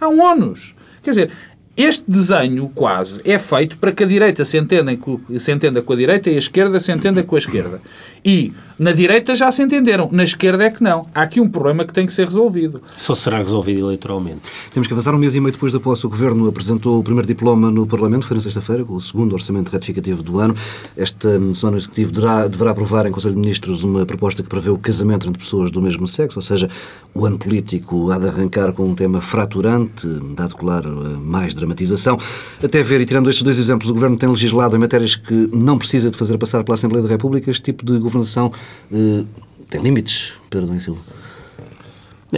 Há 0.00 0.08
um 0.08 0.20
ónus. 0.20 0.74
Quer 1.02 1.10
dizer, 1.10 1.30
este 1.76 2.04
desenho 2.06 2.68
quase 2.74 3.20
é 3.24 3.38
feito 3.38 3.78
para 3.78 3.92
que 3.92 4.04
a 4.04 4.06
direita 4.06 4.44
se, 4.44 4.58
entenda 4.58 4.92
se 5.38 5.52
entenda 5.52 5.80
com 5.80 5.92
a 5.92 5.96
direita 5.96 6.30
e 6.30 6.34
a 6.34 6.38
esquerda 6.38 6.80
se 6.80 6.92
entenda 6.92 7.22
com 7.22 7.36
a 7.36 7.38
esquerda. 7.38 7.80
E 8.24 8.52
na 8.78 8.92
direita 8.92 9.34
já 9.34 9.52
se 9.52 9.62
entenderam, 9.62 10.08
na 10.10 10.24
esquerda 10.24 10.64
é 10.64 10.70
que 10.70 10.82
não. 10.82 11.06
Há 11.14 11.22
aqui 11.22 11.38
um 11.38 11.48
problema 11.48 11.84
que 11.84 11.92
tem 11.92 12.06
que 12.06 12.12
ser 12.12 12.24
resolvido. 12.24 12.80
Só 12.96 13.14
será 13.14 13.36
resolvido 13.36 13.80
eleitoralmente. 13.80 14.40
Temos 14.72 14.86
que 14.86 14.94
avançar 14.94 15.14
um 15.14 15.18
mês 15.18 15.34
e 15.34 15.40
meio 15.40 15.52
depois 15.52 15.72
da 15.72 15.78
posse. 15.78 16.06
O 16.06 16.08
Governo 16.08 16.48
apresentou 16.48 16.98
o 16.98 17.02
primeiro 17.02 17.28
diploma 17.28 17.70
no 17.70 17.86
Parlamento, 17.86 18.26
foi 18.26 18.36
na 18.36 18.40
sexta-feira, 18.40 18.84
com 18.84 18.94
o 18.94 19.00
segundo 19.00 19.34
orçamento 19.34 19.70
retificativo 19.70 20.22
do 20.22 20.40
ano. 20.40 20.54
Esta 20.96 21.28
hum, 21.28 21.54
semana 21.54 21.76
o 21.76 21.78
Executivo 21.78 22.12
deverá, 22.12 22.48
deverá 22.48 22.70
aprovar 22.70 23.06
em 23.06 23.12
Conselho 23.12 23.34
de 23.34 23.40
Ministros 23.40 23.84
uma 23.84 24.06
proposta 24.06 24.42
que 24.42 24.48
prevê 24.48 24.70
o 24.70 24.78
casamento 24.78 25.28
entre 25.28 25.38
pessoas 25.38 25.70
do 25.70 25.82
mesmo 25.82 26.08
sexo, 26.08 26.38
ou 26.38 26.42
seja, 26.42 26.68
o 27.14 27.26
ano 27.26 27.38
político 27.38 28.10
há 28.10 28.18
de 28.18 28.28
arrancar 28.28 28.72
com 28.72 28.84
um 28.84 28.94
tema 28.94 29.20
fraturante, 29.20 30.06
dado, 30.34 30.56
claro, 30.56 30.88
a 31.06 31.18
mais 31.18 31.52
dramatização. 31.52 32.16
Até 32.62 32.82
ver, 32.82 33.02
e 33.02 33.04
tirando 33.04 33.28
estes 33.28 33.42
dois 33.42 33.58
exemplos, 33.58 33.90
o 33.90 33.94
Governo 33.94 34.16
tem 34.16 34.28
legislado 34.28 34.74
em 34.74 34.78
matérias 34.78 35.16
que 35.16 35.50
não 35.52 35.76
precisa 35.76 36.10
de 36.10 36.16
fazer 36.16 36.38
passar 36.38 36.64
pela 36.64 36.74
Assembleia 36.74 37.02
da 37.02 37.08
República. 37.10 37.50
Este 37.50 37.62
tipo 37.62 37.84
de 37.84 37.98
governação 38.10 38.52
eh, 38.92 39.24
tem 39.68 39.80
limites, 39.80 40.32
Pedro 40.50 40.66
Domingos 40.66 40.84
Silva. 40.84 41.00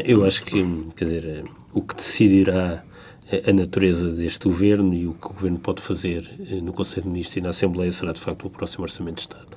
Eu 0.05 0.25
acho 0.25 0.43
que, 0.45 0.65
quer 0.97 1.05
dizer, 1.05 1.25
eh, 1.25 1.45
o 1.73 1.83
que 1.83 1.95
decidirá 1.95 2.83
eh, 3.31 3.51
a 3.51 3.53
natureza 3.53 4.11
deste 4.11 4.49
governo 4.49 4.95
e 4.95 5.07
o 5.07 5.15
que 5.15 5.27
o 5.27 5.31
governo 5.31 5.59
pode 5.59 5.83
fazer 5.83 6.31
eh, 6.51 6.61
no 6.61 6.73
Conselho 6.73 7.03
de 7.03 7.09
Ministros 7.09 7.37
e 7.37 7.41
na 7.41 7.51
Assembleia 7.51 7.93
será, 7.93 8.13
de 8.13 8.21
facto, 8.21 8.47
o 8.47 8.51
próximo 8.51 8.85
Orçamento 8.85 9.17
de 9.17 9.21
Estado. 9.23 9.52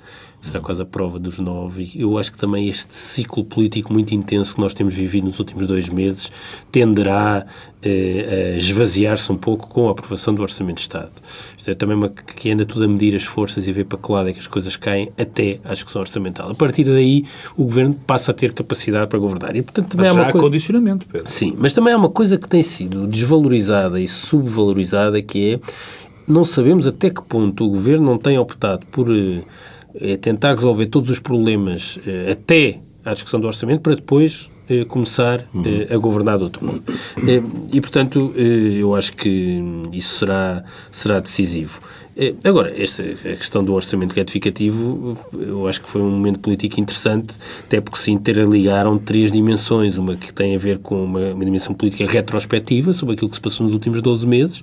Será 0.46 0.60
quase 0.60 0.80
a 0.80 0.86
prova 0.86 1.18
dos 1.18 1.40
nove. 1.40 1.92
Eu 1.96 2.20
acho 2.20 2.32
que 2.32 2.38
também 2.38 2.70
este 2.70 2.94
ciclo 2.94 3.44
político 3.44 3.92
muito 3.92 4.14
intenso 4.14 4.54
que 4.54 4.62
nós 4.62 4.76
temos 4.76 4.94
vivido 4.94 5.26
nos 5.26 5.40
últimos 5.40 5.66
dois 5.66 5.90
meses 5.90 6.32
tenderá 6.72 7.48
eh, 7.82 8.54
a 8.54 8.58
esvaziar-se 8.58 9.32
um 9.32 9.38
pouco 9.38 9.68
com 9.68 9.88
a 9.88 9.92
aprovação 9.92 10.36
do 10.36 10.44
Orçamento 10.44 10.76
de 10.76 10.82
Estado. 10.82 11.12
Isto 11.58 11.72
é 11.72 11.74
também 11.74 11.98
uma 11.98 12.10
que 12.10 12.52
anda 12.52 12.64
tudo 12.64 12.86
a 12.86 12.88
medir 12.88 13.16
as 13.16 13.24
forças 13.24 13.66
e 13.66 13.72
a 13.72 13.74
ver 13.74 13.86
para 13.86 13.98
que 13.98 14.12
lado 14.12 14.30
é 14.30 14.34
que 14.34 14.40
as 14.40 14.46
coisas 14.46 14.76
caem 14.76 15.12
até 15.18 15.60
à 15.64 15.74
discussão 15.74 16.02
orçamental. 16.02 16.52
A 16.52 16.54
partir 16.54 16.84
daí, 16.84 17.26
o 17.58 17.64
governo 17.64 17.96
passa 18.06 18.30
a 18.30 18.34
ter 18.34 18.54
capacidade 18.54 19.08
para 19.08 19.18
governar. 19.18 19.56
E, 19.56 19.64
portanto, 19.64 19.90
também 19.90 20.06
Mas 20.06 20.16
há 20.16 20.20
uma 20.20 20.28
há 20.28 20.32
coisa... 20.32 20.46
condicionamento, 20.46 21.08
Pedro. 21.08 21.28
Sim, 21.28 21.56
mas 21.58 21.74
também 21.74 21.92
há 21.92 21.98
uma 21.98 22.10
coisa 22.10 22.38
que 22.38 22.48
tem 22.48 22.62
sido 22.62 23.08
desvalorizada 23.08 24.00
e 24.00 24.08
subvalorizada, 24.08 25.20
que 25.24 25.54
é 25.54 25.60
não 26.28 26.44
sabemos 26.44 26.88
até 26.88 27.10
que 27.10 27.22
ponto 27.22 27.66
o 27.66 27.70
governo 27.70 28.06
não 28.06 28.18
tem 28.18 28.38
optado 28.38 28.86
por 28.88 29.16
eh, 29.16 29.42
eh, 30.00 30.18
tentar 30.18 30.56
resolver 30.56 30.88
todos 30.88 31.10
os 31.10 31.20
problemas 31.20 32.00
eh, 32.06 32.32
até 32.32 32.80
à 33.04 33.14
discussão 33.14 33.40
do 33.40 33.48
orçamento 33.48 33.82
para 33.82 33.96
depois 33.96 34.50
eh, 34.68 34.84
começar 34.86 35.48
a 35.92 35.98
governar 35.98 36.38
de 36.38 36.44
outro. 36.44 36.84
Eh, 37.28 37.42
e, 37.72 37.80
portanto, 37.80 38.34
eu 38.36 38.96
acho 38.96 39.14
que 39.14 39.62
isso 39.92 40.20
será, 40.20 40.64
será 40.92 41.20
decisivo. 41.20 41.80
Eh, 42.18 42.34
Agora, 42.44 42.74
esta, 42.82 43.04
a 43.04 43.36
questão 43.36 43.64
do 43.64 43.74
orçamento 43.74 44.14
retificativo, 44.14 45.14
eu 45.34 45.68
acho 45.68 45.82
que 45.82 45.90
foi 45.90 46.02
um 46.02 46.10
momento 46.10 46.40
político 46.40 46.80
interessante, 46.80 47.38
até 47.66 47.82
porque 47.82 48.00
se 48.00 48.12
interligaram 48.12 48.98
três 48.98 49.32
dimensões. 49.32 49.98
Uma 49.98 50.16
que 50.16 50.34
tem 50.34 50.56
a 50.56 50.58
ver 50.58 50.80
com 50.80 51.04
uma, 51.04 51.34
uma 51.34 51.44
dimensão 51.44 51.74
política 51.74 52.06
retrospectiva 52.10 52.94
sobre 52.94 53.16
aquilo 53.16 53.30
que 53.30 53.36
se 53.36 53.42
passou 53.42 53.66
nos 53.66 53.74
últimos 53.74 54.02
12 54.02 54.28
meses, 54.28 54.62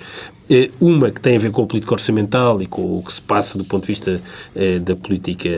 eh, 0.49 0.71
uma 0.81 1.11
que 1.11 1.21
tem 1.21 1.37
a 1.37 1.39
ver 1.39 1.51
com 1.51 1.63
a 1.63 1.67
política 1.67 1.93
orçamental 1.93 2.63
e 2.63 2.67
com 2.67 2.99
o 2.99 3.03
que 3.03 3.13
se 3.13 3.21
passa 3.21 3.59
do 3.59 3.65
ponto 3.65 3.83
de 3.83 3.89
vista 3.89 4.21
eh, 4.55 4.79
da 4.79 4.97
política 4.97 5.51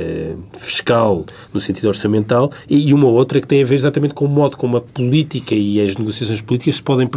fiscal 0.55 1.25
no 1.53 1.61
sentido 1.61 1.87
orçamental, 1.87 2.51
e 2.69 2.93
uma 2.93 3.07
outra 3.09 3.41
que 3.41 3.47
tem 3.47 3.63
a 3.63 3.67
ver 3.67 3.75
exatamente 3.75 4.15
com 4.15 4.25
o 4.25 4.29
modo 4.29 4.57
como 4.57 4.77
a 4.77 4.81
política 4.81 5.55
e 5.55 5.81
as 5.81 5.97
negociações 5.97 6.41
políticas 6.41 6.77
se 6.77 6.83
podem 6.83 7.09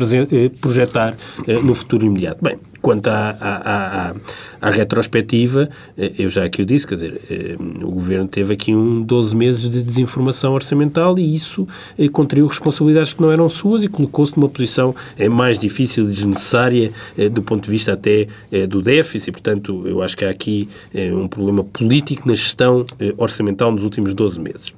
projetar 0.62 1.16
no 1.63 1.74
futuro 1.74 2.06
imediato. 2.06 2.44
Bem, 2.44 2.58
quanto 2.82 3.08
à, 3.08 3.30
à, 3.40 4.10
à, 4.10 4.16
à- 4.62 4.70
retrospectiva, 4.70 5.70
eh, 5.98 6.12
eu 6.20 6.30
já 6.30 6.44
aqui 6.44 6.62
o 6.62 6.66
disse, 6.66 6.86
quer 6.88 6.96
dizer, 6.96 7.22
eh, 7.30 7.56
o 7.84 7.92
Governo 7.92 8.28
teve 8.28 8.54
aqui 8.54 8.74
um 8.74 9.02
12 9.02 9.36
meses 9.36 9.70
de 9.70 9.82
desinformação 9.82 10.54
orçamental 10.54 11.18
e 11.18 11.36
isso 11.36 11.68
eh, 11.98 12.08
contraiu 12.08 12.46
responsabilidades 12.48 13.13
que 13.13 13.22
não 13.22 13.32
eram 13.32 13.48
suas 13.50 13.84
e 13.84 13.88
colocou-se 13.88 14.38
numa 14.38 14.50
posição 14.50 14.96
eh, 15.18 15.30
mais 15.30 15.58
difícil 15.58 16.06
e 16.06 16.13
desnecessária 16.13 16.92
do 17.32 17.42
ponto 17.42 17.63
de 17.66 17.72
vista 17.72 17.94
até 17.94 18.28
do 18.70 18.82
déficit. 18.82 19.32
Portanto, 19.32 19.84
eu 19.86 20.02
acho 20.02 20.16
que 20.16 20.26
há 20.26 20.30
aqui 20.30 20.68
um 21.13 21.28
problema 21.28 21.63
político 21.63 22.28
na 22.28 22.36
gestão 22.36 22.86
orçamental 23.18 23.72
nos 23.72 23.84
últimos 23.84 24.13
12 24.13 24.40
meses. 24.40 24.74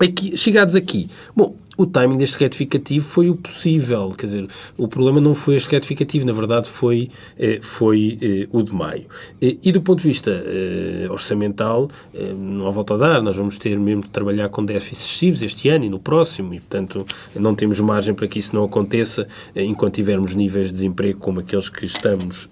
Aqui, 0.00 0.36
chegados 0.36 0.74
aqui, 0.74 1.08
bom, 1.36 1.54
o 1.76 1.86
timing 1.86 2.18
deste 2.18 2.38
retificativo 2.38 3.04
foi 3.04 3.30
o 3.30 3.34
possível, 3.34 4.10
quer 4.16 4.26
dizer, 4.26 4.48
o 4.76 4.86
problema 4.86 5.20
não 5.20 5.34
foi 5.34 5.54
este 5.54 5.70
retificativo, 5.70 6.26
na 6.26 6.32
verdade 6.32 6.68
foi, 6.68 7.10
eh, 7.38 7.58
foi 7.62 8.18
eh, 8.20 8.48
o 8.52 8.62
de 8.62 8.74
maio. 8.74 9.06
E 9.40 9.72
do 9.72 9.80
ponto 9.80 10.02
de 10.02 10.08
vista 10.08 10.30
eh, 10.30 11.06
orçamental, 11.10 11.90
não 12.36 12.66
há 12.66 12.70
volta 12.70 12.94
a 12.94 12.96
dar, 12.98 13.22
nós 13.22 13.36
vamos 13.36 13.56
ter 13.56 13.78
mesmo 13.78 14.02
de 14.02 14.08
trabalhar 14.08 14.48
com 14.50 14.64
déficits 14.64 15.02
excessivos 15.02 15.42
este 15.42 15.68
ano 15.68 15.84
e 15.84 15.88
no 15.88 15.98
próximo, 15.98 16.52
e 16.54 16.60
portanto 16.60 17.06
não 17.34 17.54
temos 17.54 17.80
margem 17.80 18.14
para 18.14 18.28
que 18.28 18.38
isso 18.38 18.54
não 18.54 18.64
aconteça 18.64 19.26
enquanto 19.54 19.94
tivermos 19.94 20.34
níveis 20.34 20.66
de 20.66 20.74
desemprego 20.74 21.18
como 21.18 21.40
aqueles 21.40 21.68
que 21.68 21.84
estamos 21.84 22.48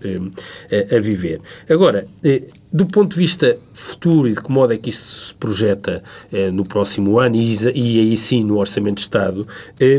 a 0.96 0.98
viver. 1.00 1.40
Agora, 1.68 2.06
do 2.72 2.86
ponto 2.86 3.12
de 3.12 3.16
vista 3.16 3.58
futuro 3.74 4.28
e 4.28 4.32
de 4.32 4.40
que 4.40 4.50
modo 4.50 4.72
é 4.72 4.76
que 4.76 4.90
isso 4.90 5.26
se 5.26 5.34
projeta 5.34 6.02
eh, 6.32 6.50
no 6.50 6.64
próximo 6.64 7.18
ano 7.18 7.36
e, 7.36 7.54
e, 7.74 8.00
aí 8.00 8.16
sim 8.16 8.44
no 8.44 8.58
Orçamento 8.58 8.96
de 8.96 9.00
Estado, 9.02 9.46
eh, 9.80 9.98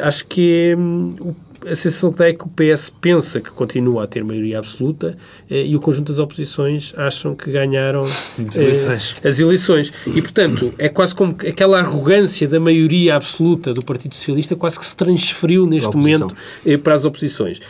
acho 0.00 0.26
que 0.26 0.76
é, 0.76 1.70
a 1.70 1.74
sensação 1.74 2.12
que 2.12 2.18
dá 2.18 2.28
é 2.28 2.34
que 2.34 2.44
o 2.44 2.48
PS 2.48 2.92
pensa 3.00 3.40
que 3.40 3.50
continua 3.50 4.04
a 4.04 4.06
ter 4.06 4.22
maioria 4.22 4.58
absoluta 4.58 5.16
eh, 5.50 5.64
e 5.64 5.76
o 5.76 5.80
conjunto 5.80 6.12
das 6.12 6.18
oposições 6.18 6.92
acham 6.94 7.34
que 7.34 7.50
ganharam 7.50 8.02
as 8.02 8.56
eleições. 8.56 9.14
as 9.24 9.38
eleições. 9.40 9.92
E, 10.06 10.20
portanto, 10.20 10.74
é 10.76 10.90
quase 10.90 11.14
como 11.14 11.32
aquela 11.32 11.78
arrogância 11.78 12.46
da 12.46 12.60
maioria 12.60 13.16
absoluta 13.16 13.72
do 13.72 13.82
Partido 13.82 14.14
Socialista 14.14 14.54
quase 14.56 14.78
que 14.78 14.84
se 14.84 14.94
transferiu 14.94 15.66
neste 15.66 15.94
momento 15.96 16.34
para 16.82 16.94
as 16.94 17.06
oposições. 17.06 17.60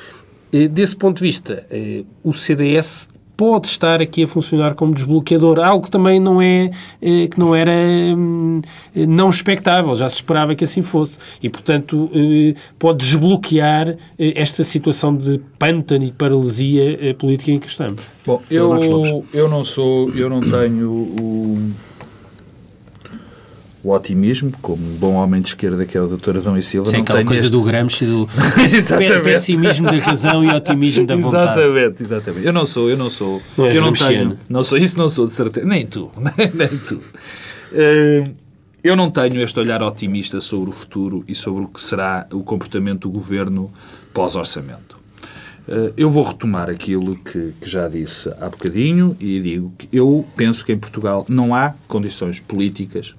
Desse 0.72 0.96
ponto 0.96 1.18
de 1.18 1.22
vista, 1.22 1.64
o 2.24 2.32
CDS 2.32 3.08
pode 3.40 3.68
estar 3.68 4.03
aqui 4.03 4.24
a 4.24 4.26
funcionar 4.26 4.74
como 4.74 4.92
desbloqueador, 4.92 5.61
algo 5.61 5.87
que 5.87 5.90
também 5.90 6.20
não 6.20 6.42
é 6.42 6.70
eh, 7.00 7.26
que 7.26 7.40
não 7.40 7.57
era 7.57 7.72
hum, 7.72 8.61
não 8.94 9.31
expectável, 9.31 9.96
já 9.96 10.11
se 10.11 10.16
esperava 10.16 10.55
que 10.55 10.62
assim 10.62 10.83
fosse 10.83 11.16
e 11.42 11.48
portanto 11.48 12.11
eh, 12.12 12.53
pode 12.79 12.98
desbloquear 12.98 13.96
eh, 14.18 14.35
esta 14.37 14.62
situação 14.62 15.16
de 15.16 15.40
pântano 15.59 16.05
e 16.05 16.12
paralisia 16.12 17.16
política 17.18 17.50
em 17.50 17.59
que 17.59 17.66
estamos. 17.66 18.03
Bom, 18.26 18.42
eu, 18.50 19.24
eu 19.33 19.48
não 19.48 19.64
sou, 19.64 20.11
eu 20.11 20.29
não 20.29 20.40
tenho 20.42 20.90
o 20.90 21.70
o 23.83 23.93
otimismo, 23.93 24.53
como 24.61 24.83
um 24.85 24.97
bom 24.97 25.14
homem 25.14 25.40
de 25.40 25.49
esquerda 25.49 25.87
que 25.87 25.97
é 25.97 26.01
o 26.01 26.07
Dr. 26.07 26.38
Adão 26.38 26.57
e 26.57 26.62
Silva. 26.62 26.90
Sim, 26.90 26.97
não 26.97 27.03
aquela 27.03 27.25
coisa 27.25 27.45
este... 27.45 27.53
do 27.53 27.62
Gramsci, 27.62 28.05
do 28.05 28.29
pessimismo 29.23 29.87
da 29.87 29.99
razão 29.99 30.45
e 30.45 30.49
otimismo 30.49 31.07
da 31.07 31.16
vontade. 31.16 31.61
Exatamente, 31.61 32.03
exatamente. 32.03 32.47
Eu 32.47 32.53
não 32.53 32.66
sou, 32.66 32.90
eu 32.90 32.97
não 32.97 33.09
sou. 33.09 33.40
Não 33.57 33.66
eu 33.66 33.81
não 33.81 33.93
tenho, 33.93 34.37
não 34.49 34.62
sou, 34.62 34.77
isso 34.79 34.99
não 34.99 35.09
sou 35.09 35.27
de 35.27 35.33
certeza. 35.33 35.66
Nem 35.66 35.87
tu, 35.87 36.11
nem 36.55 36.69
tu. 36.69 36.97
Uh, 37.73 38.35
eu 38.83 38.97
não 38.97 39.11
tenho 39.11 39.40
este 39.43 39.59
olhar 39.59 39.83
otimista 39.83 40.40
sobre 40.40 40.71
o 40.71 40.73
futuro 40.73 41.25
e 41.29 41.35
sobre 41.35 41.64
o 41.64 41.69
que 41.69 41.83
será 41.83 42.27
o 42.33 42.43
comportamento 42.43 43.03
do 43.03 43.11
governo 43.11 43.71
pós-orçamento. 44.12 45.01
Eh, 45.69 45.93
eu 45.97 46.11
vou 46.11 46.25
retomar 46.25 46.69
aquilo 46.69 47.16
que, 47.16 47.53
que, 47.61 47.69
já 47.69 47.88
disse 47.88 48.29
há 48.40 48.49
bocadinho 48.49 49.16
e 49.21 49.40
digo 49.40 49.73
que 49.79 49.88
eu 49.93 50.27
penso 50.37 50.64
que 50.64 50.73
em 50.73 50.79
Portugal 50.79 51.25
não 51.29 51.55
há 51.55 51.75
condições 51.87 52.40
políticas 52.40 53.14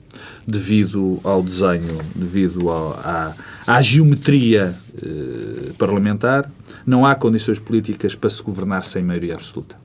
devido 0.48 1.20
ao 1.24 1.42
desenho, 1.42 2.00
devido 2.16 2.70
ao, 2.70 2.94
à, 2.94 3.34
à, 3.66 3.82
geometria 3.82 4.76
eh, 5.02 5.72
parlamentar, 5.78 6.50
não 6.86 7.06
há 7.06 7.16
condições 7.16 7.60
políticas 7.60 8.16
para 8.16 8.30
se 8.30 8.42
governar 8.42 8.84
sem 8.84 9.04
maioria 9.04 9.36
absoluta. 9.36 9.76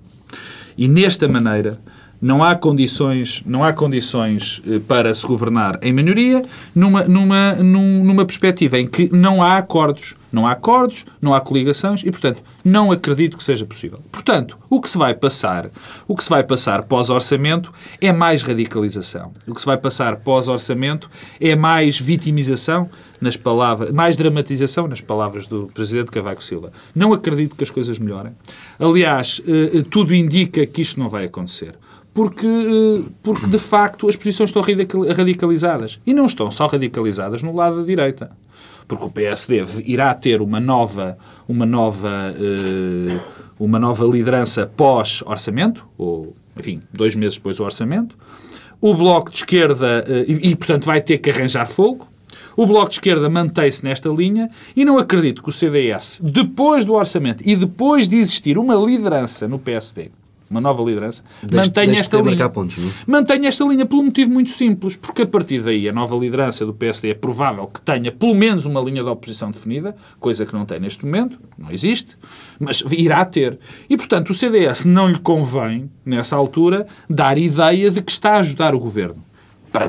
E 0.76 0.88
nesta 0.88 1.26
maneira 1.28 1.78
não 2.20 2.42
há 2.42 2.54
condições, 2.54 3.42
não 3.44 3.62
há 3.62 3.72
condições 3.72 4.62
eh, 4.66 4.78
para 4.78 5.14
se 5.14 5.26
governar 5.26 5.78
em 5.82 5.92
minoria 5.92 6.42
numa, 6.74 7.02
numa, 7.02 7.54
numa 7.54 8.24
perspectiva 8.24 8.78
em 8.78 8.86
que 8.86 9.14
não 9.14 9.42
há 9.42 9.56
acordos. 9.56 10.14
Não 10.32 10.46
há 10.46 10.52
acordos, 10.52 11.06
não 11.22 11.32
há 11.32 11.40
coligações 11.40 12.02
e, 12.02 12.10
portanto, 12.10 12.42
não 12.62 12.92
acredito 12.92 13.38
que 13.38 13.44
seja 13.44 13.64
possível. 13.64 14.00
Portanto, 14.12 14.58
o 14.68 14.80
que 14.82 14.88
se 14.90 14.98
vai 14.98 15.14
passar, 15.14 15.70
o 16.06 16.14
que 16.14 16.22
se 16.22 16.28
vai 16.28 16.42
passar 16.42 16.82
pós-orçamento 16.82 17.72
é 18.00 18.12
mais 18.12 18.42
radicalização. 18.42 19.32
O 19.46 19.54
que 19.54 19.60
se 19.60 19.66
vai 19.66 19.78
passar 19.78 20.16
pós-orçamento 20.16 21.08
é 21.40 21.54
mais 21.54 21.98
vitimização 21.98 22.90
nas 23.18 23.36
palavras, 23.36 23.92
mais 23.92 24.16
dramatização 24.16 24.86
nas 24.86 25.00
palavras 25.00 25.46
do 25.46 25.70
Presidente 25.72 26.10
Cavaco 26.10 26.42
Silva. 26.42 26.70
Não 26.94 27.14
acredito 27.14 27.56
que 27.56 27.64
as 27.64 27.70
coisas 27.70 27.98
melhorem. 27.98 28.32
Aliás, 28.78 29.40
eh, 29.46 29.78
eh, 29.78 29.84
tudo 29.88 30.14
indica 30.14 30.66
que 30.66 30.82
isto 30.82 31.00
não 31.00 31.08
vai 31.08 31.24
acontecer 31.24 31.76
porque, 32.16 32.46
eh, 32.46 33.10
porque 33.22 33.46
de 33.46 33.58
facto 33.58 34.08
as 34.08 34.16
posições 34.16 34.48
estão 34.48 34.62
radicalizadas. 34.62 36.00
E 36.06 36.14
não 36.14 36.24
estão 36.24 36.50
só 36.50 36.66
radicalizadas 36.66 37.42
no 37.42 37.54
lado 37.54 37.76
da 37.76 37.82
direita. 37.82 38.30
Porque 38.88 39.04
o 39.04 39.10
PSD 39.10 39.62
irá 39.84 40.14
ter 40.14 40.40
uma 40.40 40.58
nova, 40.58 41.18
uma 41.46 41.66
nova, 41.66 42.34
eh, 42.34 43.20
uma 43.60 43.78
nova 43.78 44.06
liderança 44.06 44.66
pós-orçamento, 44.66 45.86
ou, 45.98 46.32
enfim, 46.56 46.80
dois 46.90 47.14
meses 47.14 47.36
depois 47.36 47.58
do 47.58 47.64
orçamento. 47.64 48.16
O 48.80 48.94
Bloco 48.94 49.30
de 49.30 49.36
Esquerda, 49.36 50.02
eh, 50.08 50.24
e, 50.26 50.50
e 50.50 50.56
portanto 50.56 50.86
vai 50.86 51.02
ter 51.02 51.18
que 51.18 51.28
arranjar 51.28 51.68
fogo. 51.68 52.08
O 52.56 52.64
Bloco 52.64 52.88
de 52.88 52.94
Esquerda 52.94 53.28
mantém-se 53.28 53.84
nesta 53.84 54.08
linha 54.08 54.48
e 54.74 54.86
não 54.86 54.96
acredito 54.96 55.42
que 55.42 55.50
o 55.50 55.52
CDS, 55.52 56.18
depois 56.22 56.82
do 56.82 56.94
orçamento 56.94 57.42
e 57.46 57.54
depois 57.54 58.08
de 58.08 58.16
existir 58.16 58.56
uma 58.56 58.74
liderança 58.74 59.46
no 59.46 59.58
PSD, 59.58 60.12
uma 60.48 60.60
nova 60.60 60.82
liderança, 60.82 61.24
mantenha 61.52 62.00
esta 62.00 62.20
linha. 62.20 62.48
Pontos? 62.48 62.76
É? 62.78 62.90
Mantenha 63.06 63.48
esta 63.48 63.64
linha 63.64 63.84
por 63.84 63.98
um 63.98 64.04
motivo 64.04 64.30
muito 64.30 64.50
simples, 64.50 64.96
porque 64.96 65.22
a 65.22 65.26
partir 65.26 65.62
daí 65.62 65.88
a 65.88 65.92
nova 65.92 66.16
liderança 66.16 66.64
do 66.64 66.72
PSD 66.72 67.10
é 67.10 67.14
provável 67.14 67.66
que 67.66 67.80
tenha 67.80 68.12
pelo 68.12 68.34
menos 68.34 68.64
uma 68.64 68.80
linha 68.80 69.02
de 69.02 69.08
oposição 69.08 69.50
definida, 69.50 69.96
coisa 70.20 70.46
que 70.46 70.54
não 70.54 70.64
tem 70.64 70.78
neste 70.78 71.04
momento, 71.04 71.38
não 71.58 71.70
existe, 71.70 72.16
mas 72.58 72.82
irá 72.90 73.24
ter. 73.24 73.58
E, 73.88 73.96
portanto, 73.96 74.30
o 74.30 74.34
CDS 74.34 74.84
não 74.84 75.08
lhe 75.08 75.18
convém, 75.18 75.90
nessa 76.04 76.36
altura, 76.36 76.86
dar 77.10 77.36
ideia 77.38 77.90
de 77.90 78.00
que 78.02 78.12
está 78.12 78.34
a 78.34 78.38
ajudar 78.38 78.74
o 78.74 78.78
governo 78.78 79.26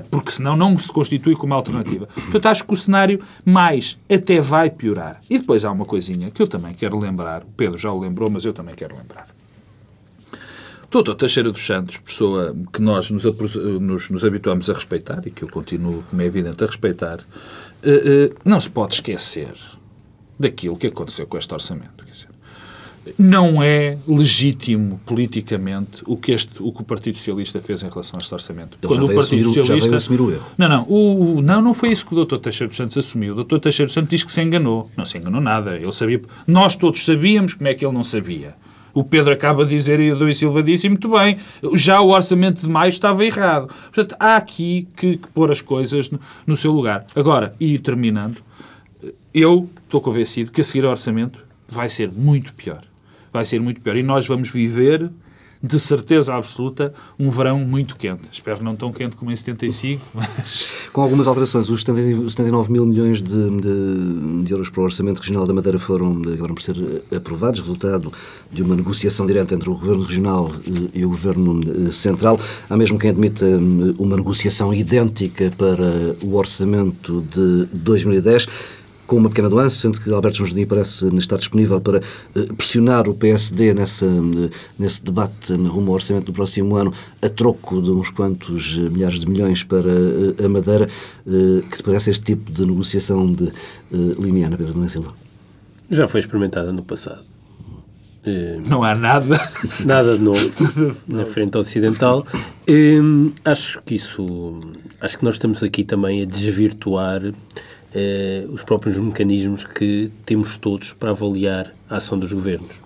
porque 0.10 0.32
senão 0.32 0.56
não 0.56 0.78
se 0.78 0.92
constitui 0.92 1.36
como 1.36 1.54
alternativa. 1.54 2.08
Portanto, 2.14 2.46
acho 2.48 2.66
que 2.66 2.74
o 2.74 2.76
cenário 2.76 3.22
mais 3.46 3.98
até 4.12 4.40
vai 4.42 4.70
piorar. 4.70 5.22
E 5.30 5.40
depois 5.40 5.64
há 5.64 5.72
uma 5.72 5.86
coisinha 5.86 6.30
que 6.30 6.42
eu 6.42 6.48
também 6.48 6.74
quero 6.74 7.00
lembrar, 7.00 7.44
o 7.44 7.52
Pedro 7.56 7.78
já 7.78 7.92
o 7.92 8.00
lembrou, 8.00 8.30
mas 8.30 8.44
eu 8.44 8.54
também 8.54 8.76
quero 8.76 8.98
lembrar. 8.98 9.28
Doutor 10.90 11.16
Teixeira 11.16 11.52
dos 11.52 11.66
Santos, 11.66 11.98
pessoa 11.98 12.56
que 12.72 12.82
nós 12.82 13.12
nos, 13.12 13.26
nos, 13.26 14.10
nos, 14.10 14.24
habituamos 14.24 14.70
a 14.70 14.74
respeitar 14.74 15.22
e 15.26 15.32
que 15.32 15.44
eu 15.44 15.50
continuo, 15.50 16.04
como 16.10 16.22
é 16.22 16.26
evidente, 16.26 16.64
a 16.64 16.68
respeitar, 16.68 17.20
uh, 17.20 18.32
uh, 18.32 18.36
não 18.46 18.60
se 18.60 18.70
pode 18.70 18.96
esquecer 18.96 19.54
daquilo 20.40 20.78
que 20.78 20.88
aconteceu 20.88 21.28
com 21.28 21.38
este 21.38 21.54
orçamento. 21.54 22.06
Dizer, 22.06 22.30
não 23.18 23.62
é 23.62 23.98
legítimo 24.08 25.00
politicamente 25.06 26.04
o 26.06 26.18
que, 26.18 26.32
este, 26.32 26.52
o 26.60 26.72
que 26.72 26.82
o 26.82 26.84
Partido 26.84 27.18
Socialista 27.18 27.60
fez 27.60 27.84
em 27.84 27.90
relação 27.90 28.18
a 28.20 28.22
este 28.22 28.34
orçamento. 28.34 28.78
Ele 28.82 28.88
Quando 28.88 29.06
o 29.06 29.14
Partido 29.14 29.20
assumir, 29.20 29.66
Socialista. 29.66 29.96
Assumir 29.96 30.22
o 30.22 30.32
erro. 30.32 30.46
Não, 30.58 30.70
não, 30.70 30.84
o, 30.84 31.42
não, 31.42 31.62
não 31.62 31.74
foi 31.74 31.92
isso 31.92 32.06
que 32.06 32.16
o 32.16 32.26
Dr. 32.26 32.38
Teixeira 32.38 32.70
dos 32.70 32.78
Santos 32.78 32.98
assumiu. 32.98 33.36
O 33.36 33.44
Dr. 33.44 33.60
Teixeira 33.60 33.88
dos 33.88 33.94
Santos 33.94 34.10
diz 34.10 34.24
que 34.24 34.32
se 34.32 34.42
enganou. 34.42 34.90
Não 34.96 35.06
se 35.06 35.18
enganou 35.18 35.42
nada. 35.42 35.76
Ele 35.76 35.92
sabia. 35.92 36.22
Nós 36.46 36.76
todos 36.76 37.04
sabíamos 37.04 37.54
como 37.54 37.68
é 37.68 37.74
que 37.74 37.86
ele 37.86 37.94
não 37.94 38.04
sabia. 38.04 38.56
O 38.98 39.04
Pedro 39.04 39.32
acaba 39.32 39.64
de 39.64 39.76
dizer 39.76 40.00
e 40.00 40.12
o 40.12 40.16
Dom 40.16 40.34
Silva 40.34 40.64
disse 40.64 40.90
muito 40.90 41.08
bem, 41.08 41.38
já 41.76 42.02
o 42.02 42.10
orçamento 42.10 42.62
de 42.62 42.68
maio 42.68 42.90
estava 42.90 43.24
errado. 43.24 43.68
Portanto, 43.68 44.16
há 44.20 44.36
aqui 44.36 44.88
que, 44.98 45.18
que 45.18 45.28
pôr 45.28 45.52
as 45.52 45.62
coisas 45.62 46.10
no, 46.10 46.20
no 46.48 46.56
seu 46.56 46.72
lugar. 46.72 47.06
Agora, 47.16 47.54
e 47.60 47.78
terminando, 47.78 48.38
eu 49.32 49.70
estou 49.86 50.02
convencido 50.02 50.52
que 50.52 50.62
a 50.62 50.64
seguir 50.64 50.84
ao 50.84 50.90
orçamento 50.90 51.38
vai 51.68 51.90
ser 51.90 52.12
muito 52.12 52.56
pior. 52.56 52.82
Vai 53.32 53.46
ser 53.46 53.62
muito 53.62 53.82
pior. 53.82 53.96
E 53.96 54.02
nós 54.02 54.26
vamos 54.26 54.50
viver 54.50 55.12
de 55.68 55.80
certeza 55.80 56.34
absoluta, 56.34 56.94
um 57.20 57.30
verão 57.30 57.60
muito 57.60 57.96
quente. 57.96 58.22
Espero 58.32 58.64
não 58.64 58.76
tão 58.76 58.92
quente 58.92 59.16
como 59.16 59.32
em 59.32 59.36
75, 59.36 60.04
mas... 60.14 60.88
Com 60.94 61.02
algumas 61.02 61.28
alterações, 61.28 61.70
os 61.70 61.82
79 61.82 62.72
mil 62.72 62.86
milhões 62.86 63.22
de, 63.22 63.50
de, 63.50 64.44
de, 64.44 64.52
euros 64.52 64.70
para 64.70 64.82
o 64.82 64.84
Orçamento 64.86 65.20
Regional 65.20 65.46
da 65.46 65.54
Madeira 65.54 65.78
foram, 65.78 66.22
acabaram 66.22 66.56
por 66.56 66.62
ser 66.62 67.04
aprovados, 67.16 67.60
resultado 67.60 68.12
de 68.52 68.64
uma 68.64 68.76
negociação 68.76 69.26
direta 69.26 69.54
entre 69.54 69.70
o 69.70 69.76
Governo 69.76 70.04
Regional 70.04 70.52
e 70.94 71.06
o 71.06 71.10
Governo 71.10 71.62
eh, 71.62 71.92
Central. 71.92 72.40
Há 72.70 72.78
mesmo 72.78 72.98
quem 72.98 73.10
admita 73.10 73.46
hum, 73.46 73.94
uma 73.98 74.16
negociação 74.16 74.74
idêntica 74.74 75.52
para 75.58 76.16
o 76.24 76.36
Orçamento 76.36 77.22
de 77.30 77.68
2010 77.74 78.48
com 79.08 79.16
uma 79.16 79.30
pequena 79.30 79.50
nuance, 79.50 79.78
sendo 79.78 80.00
que 80.00 80.12
Alberto 80.12 80.38
João 80.38 80.48
Jardim 80.50 80.66
parece 80.66 81.08
estar 81.16 81.38
disponível 81.38 81.80
para 81.80 82.00
eh, 82.36 82.54
pressionar 82.56 83.08
o 83.08 83.16
PSD 83.16 83.74
nessa, 83.74 84.06
eh, 84.06 84.50
nesse 84.78 85.04
debate 85.04 85.54
rumo 85.54 85.88
ao 85.90 85.96
orçamento 85.96 86.26
do 86.26 86.34
próximo 86.34 86.76
ano, 86.76 86.94
a 87.22 87.30
troco 87.30 87.82
de 87.82 87.90
uns 87.90 88.10
quantos 88.12 88.78
eh, 88.78 88.90
milhares 88.90 89.20
de 89.20 89.28
milhões 89.28 89.64
para 89.64 89.90
a 90.44 90.50
Madeira. 90.50 90.88
Que 91.26 91.78
te 91.78 91.84
parece 91.84 92.12
este 92.12 92.24
tipo 92.24 92.52
de 92.52 92.66
negociação 92.66 93.32
de 93.32 93.52
limiana, 93.92 94.56
Pedro 94.58 94.74
Domingos 94.74 94.92
Silva? 94.92 95.14
Já 95.90 96.08
foi 96.08 96.20
experimentada 96.20 96.72
no 96.72 96.84
passado. 96.84 97.26
Eh, 98.26 98.60
Não 98.68 98.84
há 98.84 98.94
nada. 98.94 99.40
Nada 99.86 100.18
de 100.18 100.24
novo 100.24 100.52
na 101.08 101.26
frente 101.26 101.58
ocidental. 101.58 102.26
Acho 103.46 103.82
que 103.84 103.96
isso. 103.96 104.60
Acho 105.00 105.18
que 105.18 105.24
nós 105.24 105.36
estamos 105.36 105.64
aqui 105.64 105.84
também 105.84 106.22
a 106.22 106.26
desvirtuar 106.26 107.22
eh, 107.94 108.46
os 108.50 108.64
próprios 108.64 108.98
mecanismos 108.98 109.64
que 109.64 110.12
temos 110.26 110.58
todos 110.58 110.94
para 110.94 111.12
avaliar 111.12 111.74
a 111.90 111.98
ação 111.98 112.18
dos 112.18 112.34
governos. 112.34 112.82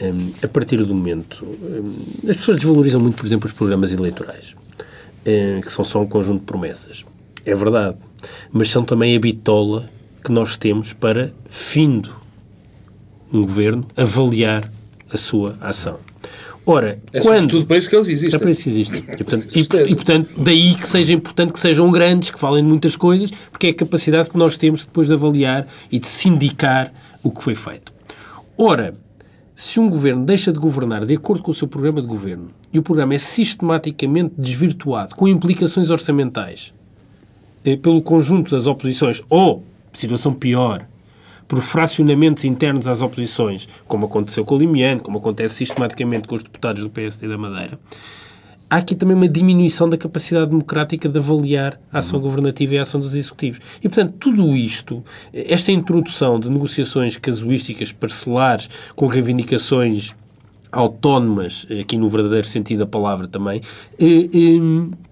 Hum, 0.00 0.32
a 0.42 0.48
partir 0.48 0.76
do 0.82 0.94
momento. 0.94 1.44
hum, 1.44 1.92
as 2.28 2.36
pessoas 2.36 2.56
desvalorizam 2.58 3.00
muito, 3.00 3.16
por 3.16 3.26
exemplo, 3.26 3.46
os 3.46 3.52
programas 3.52 3.92
eleitorais, 3.92 4.54
eh, 5.24 5.60
que 5.62 5.72
são 5.72 5.84
só 5.84 6.00
um 6.00 6.06
conjunto 6.06 6.40
de 6.40 6.46
promessas. 6.46 7.04
É 7.44 7.54
verdade. 7.54 7.96
Mas 8.52 8.70
são 8.70 8.84
também 8.84 9.16
a 9.16 9.18
bitola 9.18 9.90
que 10.22 10.30
nós 10.30 10.56
temos 10.56 10.92
para, 10.92 11.32
findo 11.48 12.12
um 13.32 13.42
governo, 13.42 13.86
avaliar 13.96 14.70
a 15.10 15.16
sua 15.16 15.56
ação. 15.60 15.98
Ora, 16.70 17.00
É 17.14 17.20
quando... 17.20 17.34
sobretudo 17.40 17.66
para 17.66 17.78
isso 17.78 17.88
que 17.88 17.96
eles 17.96 18.08
É 18.08 18.12
existem. 18.12 18.38
para 18.38 18.50
isso 18.50 18.62
que 18.62 18.68
existem. 18.68 18.98
E 19.00 19.24
portanto, 19.24 19.56
e, 19.56 19.60
e, 19.60 19.94
portanto, 19.94 20.30
daí 20.36 20.74
que 20.74 20.86
seja 20.86 21.14
importante 21.14 21.50
que 21.52 21.58
sejam 21.58 21.90
grandes, 21.90 22.30
que 22.30 22.38
falem 22.38 22.62
de 22.62 22.68
muitas 22.68 22.94
coisas, 22.94 23.30
porque 23.50 23.68
é 23.68 23.70
a 23.70 23.74
capacidade 23.74 24.28
que 24.28 24.36
nós 24.36 24.58
temos 24.58 24.84
depois 24.84 25.06
de 25.06 25.14
avaliar 25.14 25.66
e 25.90 25.98
de 25.98 26.06
sindicar 26.06 26.92
o 27.22 27.30
que 27.30 27.42
foi 27.42 27.54
feito. 27.54 27.90
Ora, 28.58 28.92
se 29.56 29.80
um 29.80 29.88
governo 29.88 30.22
deixa 30.24 30.52
de 30.52 30.58
governar 30.58 31.06
de 31.06 31.14
acordo 31.14 31.42
com 31.42 31.50
o 31.50 31.54
seu 31.54 31.66
programa 31.66 32.02
de 32.02 32.06
governo 32.06 32.50
e 32.70 32.78
o 32.78 32.82
programa 32.82 33.14
é 33.14 33.18
sistematicamente 33.18 34.34
desvirtuado, 34.36 35.14
com 35.14 35.26
implicações 35.26 35.88
orçamentais, 35.88 36.74
eh, 37.64 37.76
pelo 37.76 38.02
conjunto 38.02 38.50
das 38.50 38.66
oposições, 38.66 39.22
ou, 39.30 39.64
situação 39.92 40.34
pior, 40.34 40.86
por 41.48 41.62
fracionamentos 41.62 42.44
internos 42.44 42.86
às 42.86 43.00
oposições, 43.00 43.66
como 43.88 44.06
aconteceu 44.06 44.44
com 44.44 44.54
o 44.54 44.58
Limiano, 44.58 45.02
como 45.02 45.18
acontece 45.18 45.54
sistematicamente 45.54 46.28
com 46.28 46.34
os 46.34 46.42
deputados 46.42 46.82
do 46.82 46.90
PSD 46.90 47.26
da 47.26 47.38
Madeira, 47.38 47.80
há 48.68 48.76
aqui 48.76 48.94
também 48.94 49.16
uma 49.16 49.28
diminuição 49.28 49.88
da 49.88 49.96
capacidade 49.96 50.50
democrática 50.50 51.08
de 51.08 51.18
avaliar 51.18 51.80
a 51.90 51.98
ação 51.98 52.20
governativa 52.20 52.74
e 52.74 52.78
a 52.78 52.82
ação 52.82 53.00
dos 53.00 53.14
executivos. 53.14 53.60
E, 53.78 53.88
portanto, 53.88 54.14
tudo 54.18 54.54
isto, 54.54 55.02
esta 55.32 55.72
introdução 55.72 56.38
de 56.38 56.50
negociações 56.50 57.16
casuísticas, 57.16 57.92
parcelares, 57.92 58.68
com 58.94 59.06
reivindicações 59.06 60.14
autónomas, 60.70 61.66
aqui 61.80 61.96
no 61.96 62.10
verdadeiro 62.10 62.46
sentido 62.46 62.80
da 62.80 62.86
palavra 62.86 63.26
também, 63.26 63.62
eh, 63.98 64.28
eh, 64.34 65.07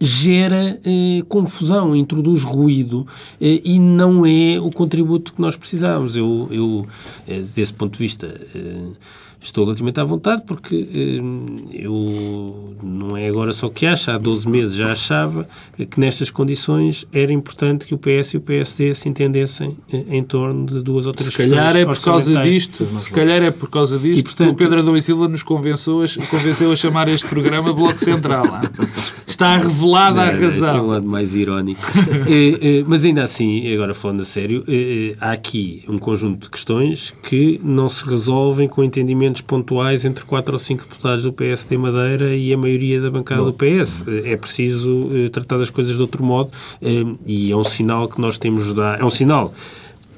gera 0.00 0.80
eh, 0.82 1.22
confusão, 1.28 1.94
introduz 1.94 2.42
ruído 2.42 3.06
eh, 3.38 3.60
e 3.62 3.78
não 3.78 4.24
é 4.24 4.58
o 4.58 4.70
contributo 4.70 5.34
que 5.34 5.40
nós 5.40 5.56
precisamos. 5.56 6.16
Eu, 6.16 6.48
eu 6.50 6.86
eh, 7.28 7.42
desse 7.54 7.72
ponto 7.74 7.92
de 7.92 7.98
vista, 7.98 8.26
eh, 8.54 8.92
estou 9.40 9.64
relativamente 9.64 9.98
à 10.00 10.04
vontade 10.04 10.42
porque 10.46 10.88
eh, 10.94 11.84
eu 11.84 12.74
não 12.82 13.16
é 13.16 13.28
agora 13.28 13.52
só 13.52 13.68
que 13.68 13.86
acho, 13.86 14.10
há 14.10 14.18
12 14.18 14.48
meses 14.48 14.74
já 14.74 14.92
achava 14.92 15.48
que 15.90 15.98
nestas 15.98 16.30
condições 16.30 17.06
era 17.12 17.32
importante 17.32 17.86
que 17.86 17.94
o 17.94 17.98
PS 17.98 18.34
e 18.34 18.36
o 18.36 18.40
PSD 18.40 18.94
se 18.94 19.08
entendessem 19.08 19.76
eh, 19.92 20.04
em 20.10 20.22
torno 20.22 20.66
de 20.66 20.82
duas 20.82 21.06
ou 21.06 21.12
três 21.12 21.30
Se 21.32 21.36
calhar 21.36 21.74
é 21.76 21.84
por 21.84 21.92
questões 21.94 22.24
causa 22.26 22.42
disto, 22.50 22.86
se 22.98 23.10
calhar 23.10 23.42
é 23.42 23.50
por 23.50 23.70
causa 23.70 23.98
disto 23.98 24.20
E, 24.20 24.22
portanto- 24.22 24.48
que 24.48 24.52
o 24.54 24.56
Pedro 24.56 24.80
Adão 24.80 24.96
e 24.96 25.02
Silva 25.02 25.28
nos 25.28 25.42
convenceu 25.42 26.02
a, 26.02 26.06
convenceu 26.30 26.70
a 26.72 26.76
chamar 26.76 27.08
este 27.08 27.26
programa 27.28 27.72
Bloco 27.72 27.98
Central. 27.98 28.44
Está 29.26 29.56
revelada 29.56 30.22
a 30.22 30.32
Não, 30.32 30.40
não, 30.40 30.48
Este 30.48 30.60
é 30.60 30.66
um 30.66 30.66
razão. 30.66 30.86
lado 30.86 31.06
mais 31.06 31.34
irónico. 31.34 31.80
Eh, 32.30 32.58
eh, 32.80 32.84
mas 32.86 33.04
ainda 33.04 33.22
assim, 33.22 33.72
agora 33.72 33.94
falando 33.94 34.20
a 34.20 34.24
sério, 34.24 34.64
há 35.20 35.32
aqui 35.32 35.82
um 35.88 35.98
conjunto 35.98 36.44
de 36.44 36.50
questões 36.50 37.12
que 37.22 37.60
não 37.64 37.88
se 37.88 38.04
resolvem 38.04 38.68
com 38.68 38.82
pontuais 39.40 40.04
entre 40.04 40.24
quatro 40.24 40.54
ou 40.54 40.58
cinco 40.58 40.84
deputados 40.84 41.24
do 41.24 41.32
PSD 41.32 41.76
Madeira 41.76 42.34
e 42.34 42.52
a 42.52 42.56
maioria 42.56 43.00
da 43.00 43.10
bancada 43.10 43.44
do 43.44 43.52
PS. 43.52 44.04
É 44.24 44.36
preciso 44.36 45.08
eh, 45.12 45.28
tratar 45.28 45.58
das 45.58 45.70
coisas 45.70 45.96
de 45.96 46.02
outro 46.02 46.24
modo 46.24 46.50
eh, 46.82 47.04
e 47.26 47.52
é 47.52 47.56
um 47.56 47.64
sinal 47.64 48.08
que 48.08 48.20
nós 48.20 48.38
temos 48.38 48.66
de 48.66 48.74
dar. 48.74 49.00
É 49.00 49.04
um 49.04 49.10
sinal. 49.10 49.54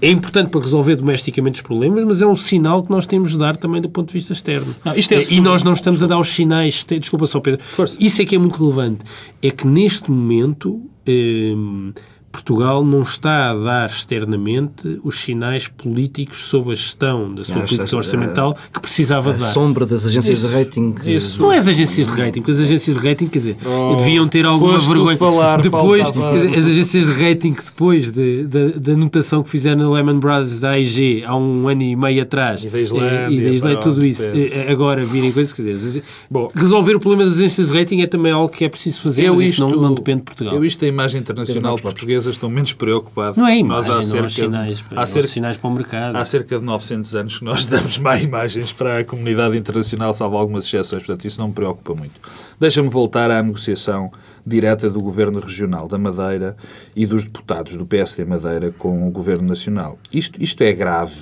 É 0.01 0.11
importante 0.11 0.51
para 0.51 0.61
resolver 0.61 0.97
domesticamente 0.97 1.57
os 1.57 1.63
problemas, 1.63 2.05
mas 2.05 2.21
é 2.21 2.27
um 2.27 2.35
sinal 2.35 2.83
que 2.83 2.91
nós 2.91 3.07
temos 3.07 3.33
de 3.33 3.39
dar 3.39 3.57
também 3.57 3.81
do 3.81 3.89
ponto 3.89 4.09
de 4.09 4.15
vista 4.15 4.33
externo. 4.33 4.75
Não, 4.85 4.93
é 4.93 4.99
Eh, 4.99 5.27
e 5.31 5.41
nós 5.41 5.63
não 5.63 5.73
estamos 5.75 6.03
a 6.03 6.07
dar 6.07 6.19
os 6.19 6.29
sinais. 6.29 6.85
Desculpa 6.85 7.27
só, 7.27 7.39
Pedro. 7.39 7.63
Força. 7.63 7.97
Isso 8.01 8.21
é 8.21 8.25
que 8.25 8.35
é 8.35 8.39
muito 8.39 8.59
relevante. 8.59 9.05
É 9.41 9.51
que 9.51 9.67
neste 9.67 10.11
momento 10.11 10.83
hum, 11.07 11.93
Portugal 12.33 12.85
não 12.85 13.03
está 13.03 13.51
a 13.51 13.55
dar 13.55 13.87
externamente 13.91 14.99
os 15.05 15.21
sinais 15.21 15.69
políticos 15.69 16.45
sobre 16.45 16.73
a 16.73 16.75
gestão 16.75 17.35
da 17.35 17.45
sua 17.45 17.57
Ah, 17.63 17.67
política 17.67 17.97
orçamental 17.97 18.57
que 18.73 18.81
precisava 18.81 19.31
A 19.31 19.33
dar. 19.35 19.45
sombra 19.47 19.85
das 19.85 20.07
agências 20.07 20.39
Isso, 20.39 20.49
de 20.49 20.55
rating. 20.55 20.95
isso. 21.05 21.41
Não 21.41 21.53
é 21.53 21.59
as 21.59 21.69
agências 21.69 22.07
de 22.07 22.13
rating, 22.21 22.41
porque 22.41 22.53
as 22.53 22.59
agências 22.61 22.97
de 22.97 23.07
rating, 23.09 23.27
quer 23.29 23.39
dizer, 23.39 23.57
Oh, 23.65 23.97
deviam 23.97 24.27
ter 24.27 24.47
alguma 24.47 24.79
vergonha. 24.79 25.17
falar, 25.17 25.61
depois, 25.61 26.11
dizer, 26.11 26.59
as 26.59 26.67
agências 26.67 27.07
de 27.07 27.13
rating 27.13 27.53
que 27.53 27.65
depois 27.65 28.11
de- 28.11 28.45
da 28.45 28.63
da 28.83 28.93
anotação 28.93 29.43
que 29.43 29.51
fizeram 29.51 29.83
na 29.83 29.91
Lehman 29.91 30.19
Brothers 30.19 30.59
da 30.61 30.71
AIG 30.71 31.25
há 31.27 31.37
um 31.37 31.69
ano 31.69 31.83
e 31.83 31.95
meio 31.95 32.23
atrás 32.23 32.65
E 32.65 32.69
da 32.69 32.81
Islândia, 32.81 33.07
eh, 33.07 33.31
e 33.33 33.41
da 33.41 33.51
Islândia, 33.51 33.79
pronto, 33.79 33.95
tudo 33.95 34.07
isso, 34.07 34.23
Pedro. 34.23 34.55
eh, 34.55 34.73
agora 34.73 35.05
virem 35.05 35.31
coisas, 35.33 35.53
quer 35.53 35.63
dizer, 35.63 36.03
Bom. 36.31 36.51
resolver 36.55 36.97
o 36.97 37.01
problema 37.01 37.25
das 37.29 37.39
agências 37.39 37.69
de 37.69 37.79
rating 37.79 38.01
é 38.01 38.07
também 38.07 38.33
algo 38.33 38.49
que 38.49 38.65
é 38.65 38.69
preciso 38.69 39.01
fazer, 39.01 39.25
Eu 39.25 39.35
mas 39.35 39.43
isto, 39.49 39.53
isso 39.55 39.61
não, 39.69 39.83
não 39.83 39.95
depende 39.95 40.19
de 40.19 40.25
Portugal. 40.25 40.55
Eu 40.55 40.65
isto, 40.65 40.85
a 40.85 40.89
imagem 40.89 41.21
internacional 41.21 41.77
portuguesa, 41.79 42.22
estou 42.31 42.49
menos 42.51 42.73
preocupado. 42.73 43.39
Não 43.41 43.47
é 43.47 43.63
Nós, 43.63 43.87
imagem, 43.87 43.93
há 43.93 44.03
cerca 44.03 44.25
há 44.25 44.27
de- 44.29 44.33
sinais, 44.35 44.85
há 44.97 45.07
cerca- 45.07 45.29
sinais 45.29 45.57
para 45.57 45.69
o 45.69 45.73
mercado. 45.75 46.17
Há 46.17 46.25
cerca 46.25 46.59
de 46.59 46.65
900 46.65 47.15
anos 47.17 47.39
que 47.39 47.45
nós 47.45 47.65
damos 47.67 47.99
má 47.99 48.17
imagens 48.19 48.73
para 48.73 48.99
a 49.01 49.05
comunidade 49.05 49.57
internacional, 49.57 50.13
salvo 50.13 50.37
algumas 50.37 50.65
exceções, 50.67 51.03
portanto 51.03 51.25
isso 51.27 51.41
não 51.41 51.49
me 51.49 51.55
preocupa 51.55 51.95
muito. 51.95 52.21
Deixa-me 52.59 52.89
voltar 52.89 53.31
à 53.31 53.43
negociação 53.43 54.11
direta 54.47 54.89
do 54.91 55.01
Governo 55.01 55.41
Regional 55.41 55.87
da 55.89 55.99
Madeira 55.99 56.57
e 56.97 57.07
dos 57.07 57.25
deputados 57.25 57.77
do 57.77 57.87
PSD 57.87 58.25
Madeira 58.25 58.73
com 58.73 59.07
o 59.07 59.11
Governo 59.11 59.47
Nacional. 59.49 59.99
Isto, 60.13 60.43
isto 60.43 60.63
é 60.63 60.73
grave. 60.73 61.15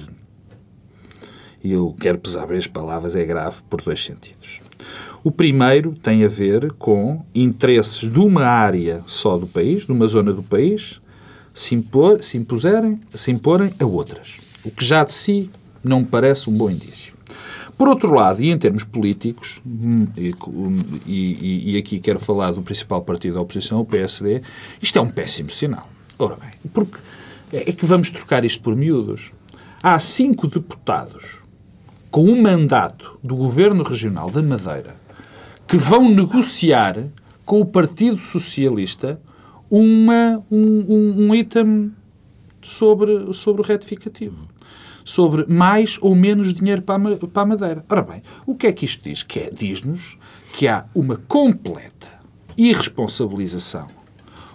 E 1.62 1.72
eu 1.72 1.94
quero 2.00 2.18
pesar 2.18 2.46
bem 2.46 2.56
as 2.56 2.66
palavras, 2.66 3.14
é 3.14 3.24
grave 3.24 3.58
por 3.68 3.82
dois 3.82 4.02
sentidos. 4.02 4.60
O 5.22 5.30
primeiro 5.30 5.92
tem 6.02 6.24
a 6.24 6.28
ver 6.28 6.72
com 6.72 7.24
interesses 7.34 8.08
de 8.08 8.18
uma 8.18 8.44
área 8.46 9.02
só 9.06 9.36
do 9.36 9.46
país, 9.46 9.84
de 9.84 9.92
uma 9.92 10.06
zona 10.06 10.32
do 10.32 10.42
país, 10.42 11.00
se, 11.52 11.74
impor, 11.74 12.22
se 12.22 12.38
impuserem, 12.38 12.98
se 13.14 13.30
imporem 13.30 13.72
a 13.78 13.84
outras. 13.84 14.38
O 14.64 14.70
que 14.70 14.84
já 14.84 15.04
de 15.04 15.12
si 15.12 15.50
não 15.84 16.04
parece 16.04 16.48
um 16.48 16.52
bom 16.54 16.70
indício. 16.70 17.12
Por 17.76 17.88
outro 17.88 18.12
lado, 18.14 18.42
e 18.42 18.50
em 18.50 18.58
termos 18.58 18.84
políticos, 18.84 19.60
hum, 19.66 20.06
e, 20.16 20.34
e- 21.06 21.72
e 21.72 21.78
aqui 21.78 21.98
quero 21.98 22.18
falar 22.18 22.50
do 22.52 22.62
principal 22.62 23.00
partido 23.02 23.34
da 23.34 23.40
oposição, 23.40 23.80
o 23.80 23.84
PSD, 23.86 24.42
isto 24.82 24.98
é 24.98 25.02
um 25.02 25.08
péssimo 25.08 25.48
sinal. 25.50 25.88
Ora 26.18 26.36
bem, 26.36 26.50
porque 26.74 26.98
é 27.52 27.72
que 27.72 27.86
vamos 27.86 28.10
trocar 28.10 28.44
isto 28.44 28.62
por 28.62 28.76
miúdos. 28.76 29.32
Há 29.82 29.98
cinco 29.98 30.46
deputados 30.46 31.38
com 32.10 32.24
um 32.24 32.40
mandato 32.40 33.18
do 33.22 33.34
Governo 33.34 33.82
Regional 33.82 34.30
da 34.30 34.42
Madeira 34.42 34.94
que 35.70 35.76
vão 35.76 36.08
negociar 36.08 36.96
com 37.46 37.60
o 37.60 37.64
Partido 37.64 38.18
Socialista 38.18 39.20
uma, 39.70 40.44
um, 40.50 41.28
um, 41.28 41.32
item 41.32 41.92
sobre, 42.60 43.32
sobre 43.32 43.62
o 43.62 43.64
retificativo. 43.64 44.48
Sobre 45.04 45.46
mais 45.46 45.96
ou 46.00 46.12
menos 46.16 46.52
dinheiro 46.52 46.82
para 46.82 46.96
a, 46.96 47.16
para 47.28 47.42
a 47.42 47.46
Madeira. 47.46 47.84
Ora 47.88 48.02
bem, 48.02 48.20
o 48.44 48.56
que 48.56 48.66
é 48.66 48.72
que 48.72 48.84
isto 48.84 49.04
diz? 49.08 49.22
Que 49.22 49.38
é, 49.38 49.50
diz-nos 49.50 50.18
que 50.54 50.66
há 50.66 50.86
uma 50.92 51.16
completa 51.16 52.08
irresponsabilização 52.58 53.86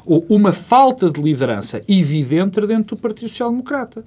ou 0.06 0.25
uma 0.28 0.51
falta 0.51 1.10
de 1.10 1.21
liderança 1.21 1.82
evidente 1.88 2.60
dentro 2.67 2.97
do 2.97 3.01
Partido 3.01 3.30
Social 3.30 3.51
Democrata. 3.51 4.06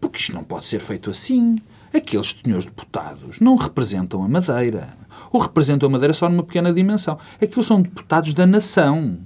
Porque 0.00 0.18
isto 0.18 0.34
não 0.34 0.42
pode 0.42 0.66
ser 0.66 0.80
feito 0.80 1.08
assim. 1.08 1.54
Aqueles 1.94 2.36
senhores 2.44 2.66
deputados 2.66 3.40
não 3.40 3.56
representam 3.56 4.22
a 4.22 4.28
Madeira. 4.28 4.88
Ou 5.32 5.40
representam 5.40 5.88
a 5.88 5.92
Madeira 5.92 6.12
só 6.12 6.28
numa 6.28 6.42
pequena 6.42 6.72
dimensão. 6.72 7.18
Aqueles 7.40 7.66
são 7.66 7.80
deputados 7.82 8.32
da 8.34 8.46
nação. 8.46 9.18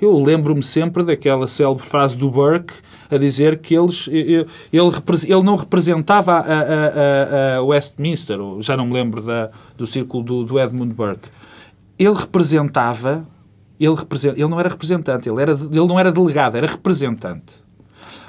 Eu 0.00 0.18
lembro-me 0.18 0.62
sempre 0.62 1.02
daquela 1.04 1.46
célebre 1.46 1.84
frase 1.84 2.16
do 2.16 2.30
Burke 2.30 2.72
a 3.10 3.18
dizer 3.18 3.58
que 3.58 3.74
eles, 3.76 4.08
ele, 4.08 4.46
ele, 4.72 5.42
não 5.42 5.56
representava 5.56 6.32
a, 6.32 6.38
a- 6.38 7.56
a- 7.58 7.62
Westminster, 7.62 8.38
já 8.60 8.76
não 8.76 8.86
me 8.86 8.94
lembro 8.94 9.20
da- 9.22 9.50
do 9.76 9.86
círculo 9.86 10.22
do, 10.22 10.44
do 10.44 10.58
Edmund 10.58 10.94
Burke. 10.94 11.28
Ele 11.98 12.14
representava, 12.14 13.26
ele, 13.78 13.94
represent, 13.94 14.38
ele 14.38 14.48
não 14.48 14.58
era 14.58 14.70
representante, 14.70 15.28
ele, 15.28 15.42
era, 15.42 15.52
ele 15.52 15.86
não 15.86 16.00
era 16.00 16.10
delegado, 16.10 16.56
era 16.56 16.66
representante. 16.66 17.52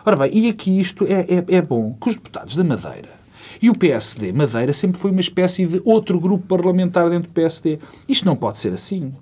Ora 0.05 0.17
bem, 0.17 0.31
e 0.37 0.49
aqui 0.49 0.77
isto 0.77 1.05
é, 1.05 1.21
é, 1.21 1.45
é 1.55 1.61
bom 1.61 1.93
que 2.01 2.09
os 2.09 2.15
deputados 2.15 2.55
da 2.55 2.63
Madeira 2.65 3.20
e 3.61 3.69
o 3.69 3.75
PSD 3.75 4.31
Madeira 4.31 4.73
sempre 4.73 4.99
foi 4.99 5.11
uma 5.11 5.19
espécie 5.19 5.65
de 5.65 5.81
outro 5.85 6.19
grupo 6.19 6.45
parlamentar 6.47 7.09
dentro 7.09 7.29
do 7.29 7.33
PSD. 7.33 7.79
Isto 8.09 8.25
não 8.25 8.35
pode 8.35 8.57
ser 8.57 8.73
assim. 8.73 9.13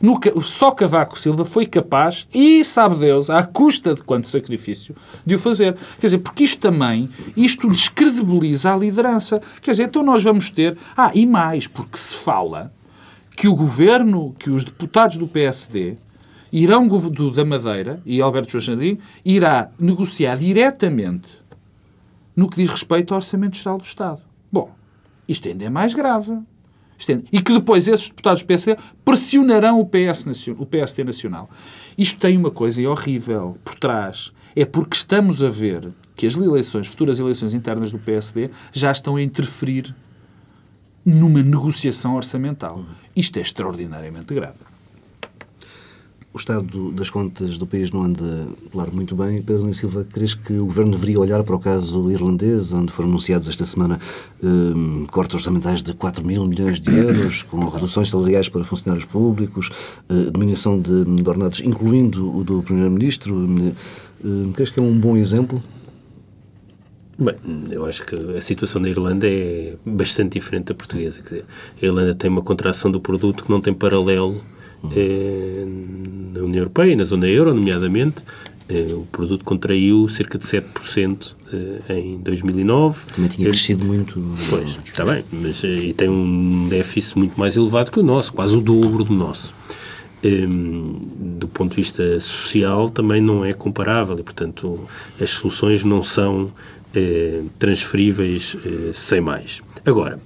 No, 0.00 0.18
só 0.42 0.72
Cavaco 0.72 1.16
Silva 1.16 1.44
foi 1.44 1.64
capaz, 1.64 2.26
e 2.34 2.64
sabe 2.64 2.96
Deus, 2.96 3.30
à 3.30 3.44
custa 3.44 3.94
de 3.94 4.02
quanto 4.02 4.28
sacrifício, 4.28 4.96
de 5.24 5.36
o 5.36 5.38
fazer. 5.38 5.76
Quer 6.00 6.08
dizer, 6.08 6.18
porque 6.18 6.42
isto 6.42 6.58
também, 6.58 7.08
isto 7.36 7.68
descredibiliza 7.68 8.72
a 8.72 8.76
liderança. 8.76 9.40
Quer 9.60 9.70
dizer, 9.70 9.84
então 9.84 10.02
nós 10.02 10.24
vamos 10.24 10.50
ter... 10.50 10.76
Ah, 10.96 11.12
e 11.14 11.24
mais, 11.24 11.68
porque 11.68 11.96
se 11.96 12.16
fala 12.16 12.72
que 13.36 13.46
o 13.46 13.54
governo, 13.54 14.34
que 14.38 14.50
os 14.50 14.64
deputados 14.64 15.18
do 15.18 15.28
PSD 15.28 15.96
irão 16.52 16.88
do, 16.88 17.30
da 17.30 17.44
Madeira, 17.44 18.00
e 18.04 18.20
Alberto 18.20 18.58
João 18.58 18.98
irá 19.24 19.70
negociar 19.78 20.36
diretamente 20.36 21.41
no 22.36 22.48
que 22.48 22.56
diz 22.56 22.68
respeito 22.68 23.12
ao 23.12 23.18
Orçamento 23.18 23.56
Geral 23.56 23.78
do 23.78 23.84
Estado. 23.84 24.20
Bom, 24.50 24.70
isto 25.28 25.48
ainda 25.48 25.64
é 25.64 25.70
mais 25.70 25.94
grave. 25.94 26.38
E 27.32 27.42
que 27.42 27.52
depois 27.52 27.88
esses 27.88 28.08
deputados 28.08 28.42
do 28.42 28.46
PSD 28.46 28.76
pressionarão 29.04 29.80
o, 29.80 29.86
PS, 29.86 30.46
o 30.56 30.64
PSD 30.64 31.02
Nacional. 31.02 31.50
Isto 31.98 32.20
tem 32.20 32.36
uma 32.36 32.50
coisa 32.50 32.80
horrível 32.88 33.56
por 33.64 33.74
trás. 33.74 34.32
É 34.54 34.64
porque 34.64 34.96
estamos 34.96 35.42
a 35.42 35.48
ver 35.48 35.92
que 36.14 36.26
as 36.26 36.36
eleições, 36.36 36.86
futuras 36.86 37.18
eleições 37.18 37.54
internas 37.54 37.90
do 37.90 37.98
PSD 37.98 38.50
já 38.72 38.92
estão 38.92 39.16
a 39.16 39.22
interferir 39.22 39.92
numa 41.04 41.42
negociação 41.42 42.14
orçamental. 42.14 42.84
Isto 43.16 43.38
é 43.38 43.42
extraordinariamente 43.42 44.32
grave 44.32 44.71
o 46.34 46.38
estado 46.38 46.90
das 46.92 47.10
contas 47.10 47.58
do 47.58 47.66
país 47.66 47.90
não 47.90 48.04
anda, 48.04 48.48
claro, 48.70 48.90
muito 48.92 49.14
bem. 49.14 49.42
Pedro 49.42 49.62
Nunes 49.62 49.76
Silva, 49.76 50.06
crees 50.10 50.34
que 50.34 50.54
o 50.54 50.64
Governo 50.64 50.92
deveria 50.92 51.20
olhar 51.20 51.42
para 51.44 51.54
o 51.54 51.58
caso 51.58 52.10
irlandês, 52.10 52.72
onde 52.72 52.90
foram 52.90 53.10
anunciados 53.10 53.48
esta 53.48 53.66
semana 53.66 54.00
um, 54.42 55.04
cortes 55.06 55.34
orçamentais 55.34 55.82
de 55.82 55.92
4 55.92 56.24
mil 56.24 56.46
milhões 56.46 56.80
de 56.80 56.90
euros, 56.96 57.42
com 57.42 57.68
reduções 57.68 58.08
salariais 58.08 58.48
para 58.48 58.64
funcionários 58.64 59.04
públicos, 59.04 59.68
uh, 60.08 60.30
diminuição 60.30 60.80
de, 60.80 61.04
de 61.04 61.28
ordenados, 61.28 61.60
incluindo 61.60 62.34
o 62.34 62.42
do 62.42 62.62
Primeiro-Ministro? 62.62 63.34
Uh, 63.34 64.52
crees 64.54 64.70
que 64.70 64.80
é 64.80 64.82
um 64.82 64.98
bom 64.98 65.18
exemplo? 65.18 65.62
Bem, 67.18 67.36
eu 67.70 67.84
acho 67.84 68.06
que 68.06 68.14
a 68.14 68.40
situação 68.40 68.80
da 68.80 68.88
Irlanda 68.88 69.28
é 69.28 69.76
bastante 69.84 70.38
diferente 70.38 70.68
da 70.68 70.74
portuguesa. 70.74 71.20
Quer 71.20 71.28
dizer, 71.28 71.44
a 71.80 71.84
Irlanda 71.84 72.14
tem 72.14 72.30
uma 72.30 72.40
contração 72.40 72.90
do 72.90 72.98
produto 72.98 73.44
que 73.44 73.50
não 73.50 73.60
tem 73.60 73.74
paralelo 73.74 74.40
eh, 74.90 75.64
na 76.34 76.40
União 76.40 76.60
Europeia 76.60 76.92
e 76.92 76.96
na 76.96 77.04
zona 77.04 77.28
euro, 77.28 77.54
nomeadamente, 77.54 78.24
eh, 78.68 78.92
o 78.92 79.06
produto 79.12 79.44
contraiu 79.44 80.08
cerca 80.08 80.38
de 80.38 80.44
7% 80.44 81.36
eh, 81.52 81.98
em 81.98 82.18
2009. 82.18 83.06
Também 83.14 83.30
tinha 83.30 83.48
crescido 83.48 83.84
muito. 83.84 84.20
Pois, 84.50 84.78
está 84.84 85.04
bem, 85.04 85.24
mas 85.32 85.62
e 85.62 85.92
tem 85.92 86.08
um 86.08 86.68
déficit 86.68 87.18
muito 87.18 87.38
mais 87.38 87.56
elevado 87.56 87.90
que 87.90 88.00
o 88.00 88.02
nosso, 88.02 88.32
quase 88.32 88.56
o 88.56 88.60
dobro 88.60 89.04
do 89.04 89.12
nosso. 89.12 89.54
do 90.22 91.48
ponto 91.48 91.70
de 91.70 91.76
vista 91.76 92.20
social, 92.20 92.88
também 92.88 93.20
não 93.20 93.44
é 93.44 93.52
comparável 93.52 94.16
e, 94.18 94.22
portanto, 94.22 94.80
as 95.20 95.30
soluções 95.30 95.82
não 95.82 96.00
são 96.00 96.52
transferíveis 97.58 98.56
sem 98.92 99.20
mais. 99.20 99.62
Agora, 99.84 100.20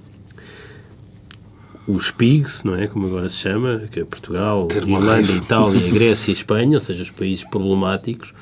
os 1.87 2.11
PIGs, 2.11 2.63
não 2.63 2.75
é? 2.75 2.85
Como 2.85 3.07
agora 3.07 3.29
se 3.29 3.37
chama, 3.37 3.83
que 3.89 4.01
é 4.01 4.03
Portugal, 4.03 4.67
Irlanda, 4.75 5.31
Itália, 5.31 5.87
Grécia 5.89 6.31
e 6.31 6.33
Espanha, 6.33 6.77
ou 6.77 6.81
seja, 6.81 7.01
os 7.01 7.09
países 7.09 7.45
problemáticos, 7.45 8.33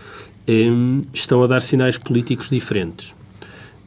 um, 0.48 1.04
estão 1.14 1.44
a 1.44 1.48
dar 1.48 1.62
sinais 1.62 1.98
políticos 1.98 2.50
diferentes. 2.50 3.14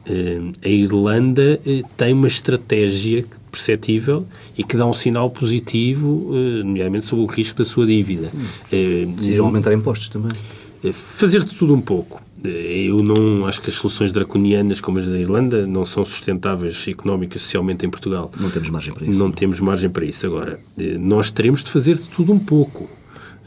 Um, 0.09 0.53
a 0.63 0.69
Irlanda 0.69 1.59
uh, 1.65 1.87
tem 1.95 2.13
uma 2.13 2.27
estratégia 2.27 3.25
perceptível 3.51 4.25
e 4.57 4.63
que 4.63 4.75
dá 4.77 4.85
um 4.85 4.93
sinal 4.93 5.29
positivo, 5.29 6.07
uh, 6.07 6.63
nomeadamente 6.63 7.05
sobre 7.05 7.25
o 7.25 7.27
risco 7.27 7.57
da 7.57 7.65
sua 7.65 7.85
dívida. 7.85 8.29
Hum. 8.33 9.15
Uh, 9.37 9.43
aumentar 9.43 9.73
impostos 9.73 10.07
também. 10.07 10.31
Fazer 10.93 11.43
de 11.43 11.53
tudo 11.55 11.75
um 11.75 11.81
pouco. 11.81 12.23
Eu 12.43 12.97
não 12.97 13.45
acho 13.45 13.61
que 13.61 13.69
as 13.69 13.75
soluções 13.75 14.11
draconianas 14.11 14.79
como 14.79 14.97
as 14.99 15.05
da 15.05 15.19
Irlanda 15.19 15.67
não 15.67 15.83
são 15.83 16.05
sustentáveis 16.05 16.87
económica 16.87 17.37
e 17.37 17.39
socialmente 17.39 17.85
em 17.85 17.89
Portugal. 17.89 18.31
Não 18.39 18.49
temos 18.49 18.69
margem 18.69 18.93
para 18.93 19.05
isso. 19.05 19.19
Não 19.19 19.31
temos 19.31 19.59
margem 19.59 19.89
para 19.89 20.05
isso. 20.05 20.25
Agora, 20.25 20.59
eh, 20.77 20.97
nós 20.97 21.29
teremos 21.29 21.63
de 21.63 21.71
fazer 21.71 21.95
de 21.95 22.07
tudo 22.07 22.31
um 22.31 22.39
pouco. 22.39 22.89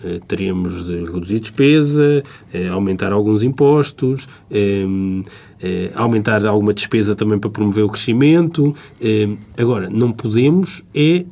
Eh, 0.05 0.20
teremos 0.28 0.85
de 0.85 1.05
reduzir 1.05 1.38
despesa, 1.38 2.22
eh, 2.52 2.68
aumentar 2.68 3.12
alguns 3.12 3.42
impostos, 3.42 4.28
aumentar 5.94 6.44
alguma 6.44 6.74
despesa 6.74 7.14
também 7.14 7.38
para 7.38 7.48
promover 7.48 7.85
o 7.85 7.88
crescimento. 7.88 8.74
Agora, 9.57 9.88
não 9.88 10.12
podemos 10.12 10.83
é 10.94 11.24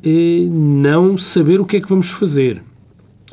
não 0.49 1.17
saber 1.17 1.59
o 1.59 1.65
que 1.65 1.77
é 1.77 1.81
que 1.81 1.89
vamos 1.89 2.09
fazer. 2.09 2.63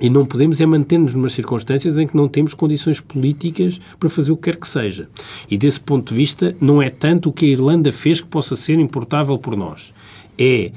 E 0.01 0.09
não 0.09 0.25
podemos 0.25 0.61
é 0.61 0.67
manter-nos 0.67 1.15
numas 1.15 1.33
circunstâncias 1.33 1.99
em 1.99 2.07
que 2.07 2.17
não 2.17 2.29
temos 2.29 2.55
condições 2.55 3.01
políticas 3.01 3.81
para 3.99 4.09
fazer 4.09 4.33
o 4.33 4.37
que 4.37 4.51
quer 4.51 4.57
que 4.57 4.69
seja. 4.69 5.09
E 5.51 5.57
desse 5.57 5.81
ponto 5.81 6.11
de 6.11 6.17
vista, 6.17 6.55
não 6.61 6.81
é 6.81 6.89
tanto 6.89 7.31
o 7.31 7.33
que 7.33 7.47
a 7.47 7.49
Irlanda 7.49 7.91
fez 7.91 8.21
que 8.21 8.29
possa 8.29 8.55
ser 8.55 8.79
importável 8.79 9.39
por 9.39 9.57
nós. 9.57 9.93
É 10.39 10.71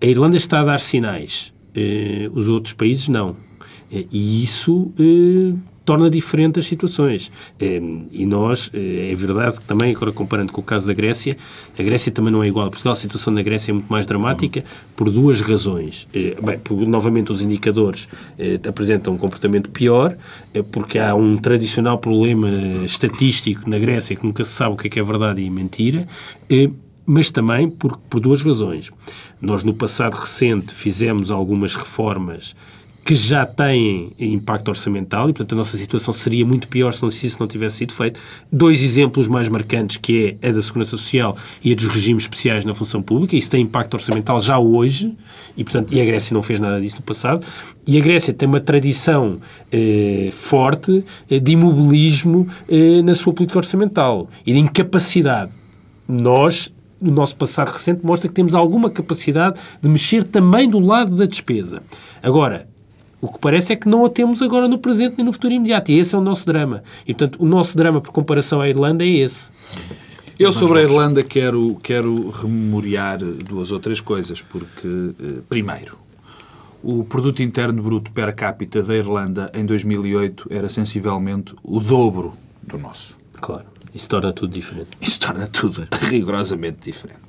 a 0.00 0.06
Irlanda 0.06 0.36
está 0.36 0.60
a 0.60 0.64
dar 0.64 0.78
sinais, 0.78 1.52
eh, 1.74 2.30
os 2.32 2.48
outros 2.48 2.72
países 2.72 3.08
não. 3.08 3.36
Eh, 3.90 4.06
e 4.12 4.44
isso 4.44 4.92
eh, 4.98 5.54
torna 5.88 6.10
diferente 6.10 6.58
as 6.58 6.66
situações. 6.66 7.32
Ehm, 7.58 8.02
e 8.12 8.26
nós, 8.26 8.70
eh, 8.74 9.10
é 9.10 9.14
verdade 9.14 9.58
que 9.58 9.64
também, 9.64 9.96
agora 9.96 10.12
comparando 10.12 10.52
com 10.52 10.60
o 10.60 10.64
caso 10.64 10.86
da 10.86 10.92
Grécia, 10.92 11.34
a 11.78 11.82
Grécia 11.82 12.12
também 12.12 12.30
não 12.30 12.42
é 12.42 12.48
igual 12.48 12.66
a 12.66 12.68
Portugal, 12.68 12.92
a 12.92 12.96
situação 12.96 13.34
da 13.34 13.40
Grécia 13.40 13.72
é 13.72 13.74
muito 13.74 13.90
mais 13.90 14.04
dramática 14.04 14.62
por 14.94 15.10
duas 15.10 15.40
razões. 15.40 16.06
Eh, 16.12 16.36
bem, 16.42 16.58
porque, 16.58 16.84
novamente, 16.84 17.32
os 17.32 17.40
indicadores 17.40 18.06
eh, 18.38 18.60
apresentam 18.68 19.14
um 19.14 19.16
comportamento 19.16 19.70
pior, 19.70 20.14
porque 20.72 20.98
há 20.98 21.14
um 21.14 21.38
tradicional 21.38 21.96
problema 21.96 22.50
estatístico 22.84 23.70
na 23.70 23.78
Grécia 23.78 24.14
que 24.14 24.26
nunca 24.26 24.44
se 24.44 24.50
sabe 24.50 24.74
o 24.74 24.76
que 24.76 24.88
é, 24.88 24.90
que 24.90 25.00
é 25.00 25.02
verdade 25.02 25.40
e 25.40 25.48
mentira, 25.48 26.06
mas 27.06 27.30
também 27.30 27.70
por, 27.70 27.96
por 27.96 28.20
duas 28.20 28.42
razões. 28.42 28.90
Nós, 29.40 29.64
no 29.64 29.72
passado 29.72 30.16
recente, 30.16 30.74
fizemos 30.74 31.30
algumas 31.30 31.74
reformas 31.74 32.54
que 33.08 33.14
já 33.14 33.46
têm 33.46 34.12
impacto 34.18 34.68
orçamental 34.68 35.30
e, 35.30 35.32
portanto, 35.32 35.54
a 35.54 35.56
nossa 35.56 35.78
situação 35.78 36.12
seria 36.12 36.44
muito 36.44 36.68
pior 36.68 36.92
se, 36.92 37.00
não, 37.00 37.08
isso 37.08 37.38
não 37.40 37.48
tivesse 37.48 37.78
sido 37.78 37.94
feito. 37.94 38.20
Dois 38.52 38.82
exemplos 38.82 39.26
mais 39.26 39.48
marcantes, 39.48 39.96
que 39.96 40.36
é 40.42 40.48
a 40.48 40.52
da 40.52 40.60
Segurança 40.60 40.90
Social 40.90 41.34
e 41.64 41.72
a 41.72 41.74
dos 41.74 41.86
regimes 41.86 42.24
especiais 42.24 42.66
na 42.66 42.74
função 42.74 43.00
pública. 43.00 43.34
Isso 43.34 43.50
tem 43.50 43.62
impacto 43.62 43.94
orçamental 43.94 44.38
já 44.40 44.58
hoje 44.58 45.16
e, 45.56 45.64
portanto, 45.64 45.94
e 45.94 46.02
a 46.02 46.04
Grécia 46.04 46.34
não 46.34 46.42
fez 46.42 46.60
nada 46.60 46.78
disso 46.82 46.96
no 46.96 47.02
passado. 47.02 47.46
E 47.86 47.96
a 47.96 48.00
Grécia 48.02 48.34
tem 48.34 48.46
uma 48.46 48.60
tradição 48.60 49.38
eh, 49.72 50.28
forte 50.30 51.02
eh, 51.30 51.40
de 51.40 51.52
imobilismo 51.52 52.46
eh, 52.68 53.00
na 53.00 53.14
sua 53.14 53.32
política 53.32 53.58
orçamental 53.58 54.28
e 54.44 54.52
de 54.52 54.58
incapacidade. 54.58 55.50
Nós 56.06 56.70
o 57.00 57.10
nosso 57.10 57.36
passado 57.36 57.68
recente 57.68 58.04
mostra 58.04 58.28
que 58.28 58.34
temos 58.34 58.54
alguma 58.54 58.90
capacidade 58.90 59.58
de 59.80 59.88
mexer 59.88 60.24
também 60.24 60.68
do 60.68 60.78
lado 60.78 61.16
da 61.16 61.24
despesa. 61.24 61.80
Agora, 62.22 62.66
o 63.20 63.28
que 63.28 63.38
parece 63.38 63.72
é 63.72 63.76
que 63.76 63.88
não 63.88 64.04
a 64.04 64.08
temos 64.08 64.40
agora 64.42 64.68
no 64.68 64.78
presente 64.78 65.16
nem 65.16 65.26
no 65.26 65.32
futuro 65.32 65.52
imediato. 65.52 65.90
E 65.90 65.98
esse 65.98 66.14
é 66.14 66.18
o 66.18 66.20
nosso 66.20 66.46
drama. 66.46 66.82
E, 67.06 67.12
portanto, 67.12 67.42
o 67.42 67.46
nosso 67.46 67.76
drama, 67.76 68.00
por 68.00 68.12
comparação 68.12 68.60
à 68.60 68.68
Irlanda, 68.68 69.04
é 69.04 69.08
esse. 69.08 69.50
Eu, 70.38 70.52
sobre 70.52 70.78
a 70.78 70.82
Irlanda, 70.82 71.22
quero, 71.22 71.76
quero 71.82 72.30
rememoriar 72.30 73.18
duas 73.18 73.72
ou 73.72 73.80
três 73.80 74.00
coisas, 74.00 74.40
porque, 74.40 74.86
eh, 74.86 75.40
primeiro, 75.48 75.98
o 76.80 77.02
produto 77.02 77.42
interno 77.42 77.82
bruto 77.82 78.12
per 78.12 78.32
capita 78.36 78.80
da 78.80 78.94
Irlanda 78.94 79.50
em 79.52 79.66
2008 79.66 80.46
era 80.48 80.68
sensivelmente 80.68 81.56
o 81.64 81.80
dobro 81.80 82.34
do 82.62 82.78
nosso. 82.78 83.16
Claro. 83.40 83.64
Isso 83.92 84.08
torna 84.08 84.32
tudo 84.32 84.52
diferente. 84.52 84.90
Isso 85.00 85.18
torna 85.18 85.48
tudo 85.48 85.88
rigorosamente 86.08 86.78
diferente. 86.84 87.28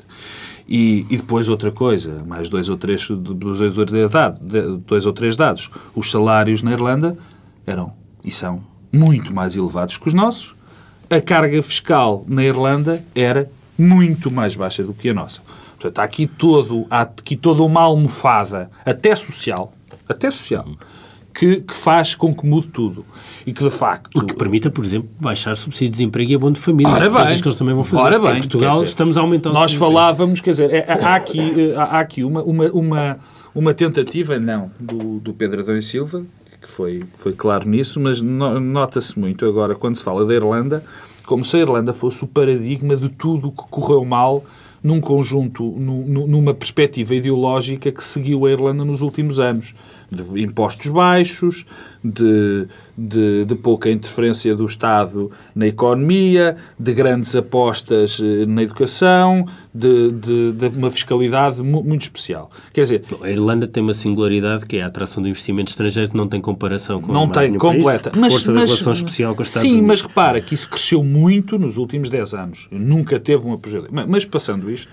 E, 0.72 1.08
e, 1.10 1.18
depois 1.18 1.50
outra 1.50 1.72
coisa, 1.72 2.24
mais 2.28 2.48
dois 2.48 2.70
ou 2.70 2.78
três, 2.78 3.08
dois 3.08 3.60
ou 3.60 3.86
três, 3.88 4.12
dados, 4.12 4.40
dois 4.84 5.04
ou 5.08 5.12
três 5.12 5.36
dados. 5.36 5.72
Os 5.96 6.12
salários 6.12 6.62
na 6.62 6.72
Irlanda 6.72 7.18
eram 7.66 7.92
e 8.24 8.32
são 8.32 8.62
muito 8.94 9.34
mais 9.34 9.56
elevados 9.56 9.98
que 9.98 10.08
os 10.08 10.14
nossos. 10.14 10.54
A 11.10 11.20
carga 11.20 11.60
fiscal 11.64 12.24
na 12.28 12.44
Irlanda 12.44 13.04
era 13.16 13.50
muito 13.76 14.30
mais 14.30 14.56
baixa 14.56 14.84
do 14.84 14.94
que 14.94 15.10
a 15.10 15.14
nossa. 15.14 15.42
Portanto, 15.72 16.00
há 16.00 16.04
aqui, 16.04 16.28
todo, 16.28 16.86
há 16.88 17.02
aqui 17.02 17.36
toda 17.36 17.64
uma 17.64 17.82
almofada, 17.82 18.70
até 18.86 19.16
social, 19.16 19.74
até 20.08 20.30
social, 20.30 20.68
que, 21.34 21.62
que, 21.62 21.74
faz 21.74 22.14
com 22.14 22.36
que 22.36 22.46
mude 22.46 22.68
tudo. 22.68 23.04
E 23.46 23.54
que, 23.54 23.64
de 23.64 23.70
facto... 23.70 24.10
O 24.16 24.26
que 24.26 24.34
permita, 24.34 24.70
por 24.70 24.84
exemplo, 24.84 25.10
baixar 25.20 25.56
subsídio 25.56 25.88
de 25.88 25.98
desemprego 25.98 26.32
e 26.32 26.36
abono 26.36 26.54
de 26.54 26.60
família. 26.60 26.94
Ora 26.94 27.10
bem. 27.10 27.20
Coisas 27.20 27.42
que 27.42 27.48
eles 27.48 27.58
também 27.58 27.76
vão 27.76 27.84
fazer. 27.84 28.04
Ora 28.04 28.20
bem. 28.20 28.32
Em 28.32 28.40
Portugal 28.40 28.74
dizer, 28.74 28.86
estamos 28.86 29.18
a 29.18 29.22
aumentar 29.22 29.52
Nós 29.52 29.74
falávamos, 29.74 30.42
quer 30.42 30.52
dizer, 30.52 30.74
é, 30.74 30.86
há 30.92 31.16
aqui, 31.16 31.74
há 31.76 32.00
aqui 32.00 32.24
uma, 32.24 32.42
uma, 32.44 32.66
uma, 32.72 33.20
uma 33.56 33.74
tentativa, 33.74 34.38
não, 34.40 34.72
do, 34.80 35.20
do 35.20 35.34
Pedro 35.34 35.62
Adão 35.62 35.78
e 35.78 35.84
Silva, 35.84 36.24
que 36.62 36.70
foi, 36.70 37.04
foi 37.16 37.34
claro 37.34 37.68
nisso, 37.68 38.00
mas 38.00 38.22
no, 38.22 38.60
nota-se 38.60 39.18
muito 39.18 39.46
agora, 39.46 39.76
quando 39.76 39.96
se 39.96 40.04
fala 40.04 40.26
da 40.26 40.34
Irlanda, 40.34 40.84
como 41.26 41.46
se 41.46 41.58
a 41.58 41.60
Irlanda 41.60 41.94
fosse 41.94 42.24
o 42.24 42.28
paradigma 42.28 42.96
de 42.96 43.10
tudo 43.10 43.48
o 43.48 43.52
que 43.52 43.64
correu 43.70 44.04
mal 44.04 44.44
num 44.84 45.02
conjunto, 45.02 45.64
numa 45.64 46.54
perspectiva 46.54 47.14
ideológica 47.14 47.92
que 47.92 48.04
seguiu 48.04 48.46
a 48.46 48.52
Irlanda 48.52 48.86
nos 48.86 49.02
últimos 49.02 49.40
anos 49.40 49.74
de 50.12 50.42
impostos 50.42 50.88
baixos, 50.88 51.66
de, 52.04 52.68
de, 52.98 53.46
de, 53.46 53.56
pouca 53.56 53.90
interferência 53.90 54.56
do 54.56 54.66
Estado 54.66 55.32
na 55.54 55.68
economia, 55.68 56.56
de 56.80 56.94
grandes 56.94 57.36
apostas 57.36 58.20
eh, 58.24 58.46
na 58.46 58.64
educação, 58.64 59.46
de, 59.74 60.12
de, 60.12 60.52
de 60.54 60.78
uma 60.78 60.90
fiscalidade 60.90 61.62
muito 61.62 62.04
especial. 62.04 62.50
Quer 62.74 62.82
dizer... 62.84 63.04
A 63.22 63.30
Irlanda 63.30 63.68
tem 63.68 63.84
uma 63.84 63.94
singularidade 63.94 64.66
que 64.66 64.78
é 64.78 64.84
a 64.84 64.88
atração 64.88 65.22
do 65.22 65.30
investimento 65.30 65.70
estrangeiro 65.70 66.10
que 66.10 66.18
não 66.18 66.28
tem 66.28 66.40
comparação 66.40 67.02
com 67.02 67.12
não 67.12 67.28
tem 67.28 67.54
completa. 67.56 68.10
País, 68.10 68.22
mas, 68.22 68.34
força 68.34 68.52
mas, 68.54 68.62
da 68.62 68.66
relação 68.66 68.94
especial 68.94 69.36
com 69.36 69.42
os 69.42 69.48
Estados 69.50 69.70
sim, 69.70 69.80
Unidos. 69.80 70.00
Sim, 70.00 70.04
mas 70.04 70.10
repara 70.10 70.42
que 70.42 70.54
isso 70.54 70.70
cresceu 70.70 71.04
muito 71.04 71.60
nos 71.60 71.78
últimos 71.78 72.10
10 72.10 72.34
anos. 72.34 72.68
Nunca 72.72 73.20
teve 73.20 73.46
um 73.46 73.54
apogeu. 73.54 73.86
Mas, 73.92 74.06
mas 74.08 74.26
passando 74.26 74.72
isto, 74.72 74.92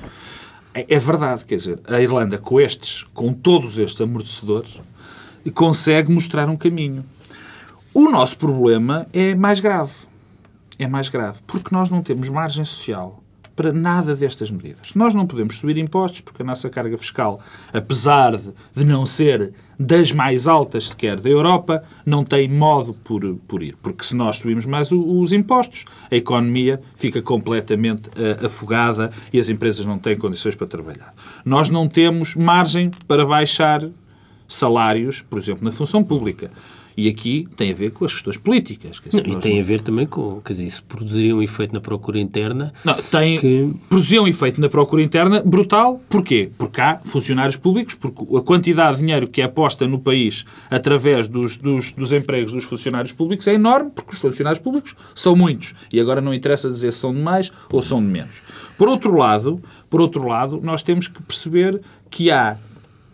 é, 0.76 0.84
é 0.94 0.98
verdade, 0.98 1.46
quer 1.46 1.56
dizer, 1.56 1.80
a 1.86 2.02
Irlanda 2.02 2.36
com 2.36 2.60
estes, 2.60 3.06
com 3.14 3.32
todos 3.32 3.78
estes 3.78 3.98
amortecedores, 3.98 4.78
consegue 5.50 6.12
mostrar 6.12 6.48
um 6.48 6.56
caminho. 6.56 7.04
O 7.94 8.10
nosso 8.10 8.36
problema 8.36 9.06
é 9.12 9.34
mais 9.34 9.60
grave. 9.60 9.92
É 10.78 10.86
mais 10.86 11.08
grave. 11.08 11.38
Porque 11.46 11.74
nós 11.74 11.90
não 11.90 12.02
temos 12.02 12.28
margem 12.28 12.64
social 12.64 13.22
para 13.56 13.72
nada 13.72 14.14
destas 14.14 14.50
medidas. 14.50 14.90
Nós 14.94 15.14
não 15.14 15.26
podemos 15.26 15.56
subir 15.58 15.78
impostos 15.78 16.20
porque 16.20 16.42
a 16.42 16.44
nossa 16.44 16.68
carga 16.68 16.98
fiscal, 16.98 17.40
apesar 17.72 18.36
de, 18.36 18.84
não 18.84 19.06
ser 19.06 19.54
das 19.80 20.12
mais 20.12 20.46
altas 20.46 20.90
sequer 20.90 21.18
da 21.18 21.30
Europa, 21.30 21.82
não 22.04 22.22
tem 22.22 22.48
modo 22.48 22.92
por, 22.92 23.22
por 23.48 23.62
ir. 23.62 23.74
Porque 23.82 24.04
se 24.04 24.14
nós 24.14 24.36
subimos 24.36 24.66
mais 24.66 24.92
os 24.92 25.32
impostos, 25.32 25.86
a 26.10 26.14
economia 26.14 26.80
fica 26.96 27.22
completamente 27.22 28.08
uh, 28.10 28.44
afogada 28.44 29.10
e 29.32 29.38
as 29.38 29.48
empresas 29.48 29.86
não 29.86 29.98
têm 29.98 30.18
condições 30.18 30.54
para 30.54 30.66
trabalhar. 30.66 31.14
Nós 31.44 31.70
não 31.70 31.88
temos 31.88 32.36
margem 32.36 32.90
para 33.08 33.24
baixar 33.24 33.88
salários, 34.48 35.22
por 35.22 35.38
exemplo, 35.38 35.64
na 35.64 35.72
função 35.72 36.02
pública. 36.02 36.50
E 36.96 37.10
aqui 37.10 37.46
tem 37.56 37.70
a 37.70 37.74
ver 37.74 37.90
com 37.90 38.06
as 38.06 38.12
questões 38.14 38.38
políticas. 38.38 38.98
Dizer, 39.04 39.26
não, 39.26 39.34
e 39.34 39.40
tem 39.40 39.54
não... 39.56 39.60
a 39.60 39.64
ver 39.64 39.82
também 39.82 40.06
com, 40.06 40.40
quer 40.40 40.54
dizer, 40.54 40.64
isso 40.64 40.82
produziria 40.84 41.36
um 41.36 41.42
efeito 41.42 41.74
na 41.74 41.80
procura 41.80 42.18
interna. 42.18 42.72
Não, 42.82 42.94
tem, 42.94 43.36
que... 43.36 43.70
produzia 43.86 44.22
um 44.22 44.26
efeito 44.26 44.58
na 44.60 44.68
procura 44.68 45.02
interna 45.02 45.42
brutal. 45.44 46.00
Porquê? 46.08 46.50
Porque 46.56 46.80
há 46.80 46.98
funcionários 47.04 47.56
públicos, 47.56 47.94
porque 47.94 48.34
a 48.34 48.40
quantidade 48.40 48.94
de 48.94 49.00
dinheiro 49.00 49.28
que 49.28 49.42
é 49.42 49.48
posta 49.48 49.86
no 49.86 49.98
país 49.98 50.46
através 50.70 51.28
dos, 51.28 51.58
dos, 51.58 51.92
dos 51.92 52.12
empregos 52.12 52.52
dos 52.52 52.64
funcionários 52.64 53.12
públicos 53.12 53.46
é 53.46 53.52
enorme, 53.52 53.90
porque 53.94 54.14
os 54.14 54.18
funcionários 54.18 54.62
públicos 54.62 54.96
são 55.14 55.36
muitos. 55.36 55.74
E 55.92 56.00
agora 56.00 56.22
não 56.22 56.32
interessa 56.32 56.70
dizer 56.70 56.94
se 56.94 57.00
são 57.00 57.12
de 57.12 57.20
mais 57.20 57.52
ou 57.70 57.82
são 57.82 58.02
de 58.02 58.10
menos. 58.10 58.40
Por 58.78 58.88
outro 58.88 59.14
lado, 59.14 59.60
por 59.90 60.00
outro 60.00 60.26
lado, 60.26 60.60
nós 60.62 60.82
temos 60.82 61.08
que 61.08 61.22
perceber 61.22 61.82
que 62.08 62.30
há 62.30 62.56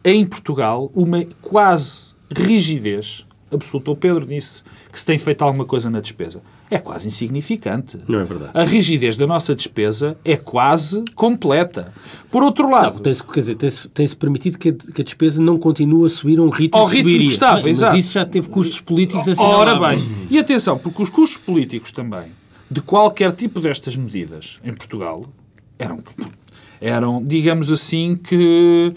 em 0.04 0.26
Portugal 0.26 0.90
uma 0.94 1.24
quase 1.40 2.12
rigidez 2.30 3.24
absoluta. 3.50 3.90
O 3.90 3.96
Pedro 3.96 4.24
disse 4.26 4.62
que 4.90 4.98
se 4.98 5.04
tem 5.04 5.18
feito 5.18 5.42
alguma 5.42 5.64
coisa 5.64 5.90
na 5.90 6.00
despesa. 6.00 6.42
É 6.70 6.78
quase 6.78 7.06
insignificante. 7.06 7.98
Não 8.08 8.20
é 8.20 8.24
verdade. 8.24 8.52
A 8.54 8.64
rigidez 8.64 9.18
da 9.18 9.26
nossa 9.26 9.54
despesa 9.54 10.16
é 10.24 10.36
quase 10.36 11.04
completa. 11.14 11.92
Por 12.30 12.42
outro 12.42 12.70
lado... 12.70 12.98
Tem-se, 13.00 13.22
quer 13.22 13.40
dizer, 13.40 13.54
tem-se, 13.56 13.88
tem-se 13.90 14.16
permitido 14.16 14.56
que 14.56 14.70
a, 14.70 14.72
que 14.72 15.02
a, 15.02 15.04
despesa 15.04 15.42
não 15.42 15.58
continue 15.58 16.06
a 16.06 16.08
subir 16.08 16.38
a 16.38 16.42
um 16.42 16.48
ritmo 16.48 16.80
Ao 16.80 16.86
que 16.86 16.96
ritmo 16.96 17.10
subiria. 17.10 17.28
que 17.28 17.34
estava, 17.34 17.56
mas, 17.56 17.66
exato. 17.66 17.92
Mas 17.92 18.04
isso 18.04 18.14
já 18.14 18.24
teve 18.24 18.48
custos 18.48 18.80
políticos 18.80 19.28
assim. 19.28 19.42
Ora 19.42 19.78
bem. 19.78 19.98
E 20.30 20.38
atenção, 20.38 20.78
porque 20.78 21.02
os 21.02 21.10
custos 21.10 21.36
políticos 21.36 21.92
também 21.92 22.28
de 22.70 22.80
qualquer 22.80 23.32
tipo 23.32 23.60
destas 23.60 23.94
medidas 23.94 24.58
em 24.64 24.72
Portugal 24.72 25.26
eram, 25.78 26.02
eram 26.80 27.22
digamos 27.22 27.70
assim, 27.70 28.16
que 28.16 28.94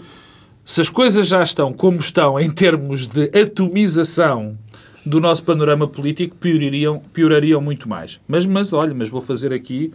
se 0.66 0.80
as 0.80 0.88
coisas 0.88 1.28
já 1.28 1.40
estão 1.44 1.72
como 1.72 2.00
estão 2.00 2.40
em 2.40 2.50
termos 2.50 3.06
de 3.06 3.30
atomização 3.38 4.58
do 5.06 5.20
nosso 5.20 5.44
panorama 5.44 5.86
político, 5.86 6.34
piorariam, 6.34 6.98
piorariam 7.12 7.60
muito 7.60 7.88
mais. 7.88 8.18
Mas, 8.26 8.44
mas 8.44 8.72
olha, 8.72 8.92
mas 8.92 9.08
vou 9.08 9.20
fazer 9.20 9.52
aqui 9.52 9.92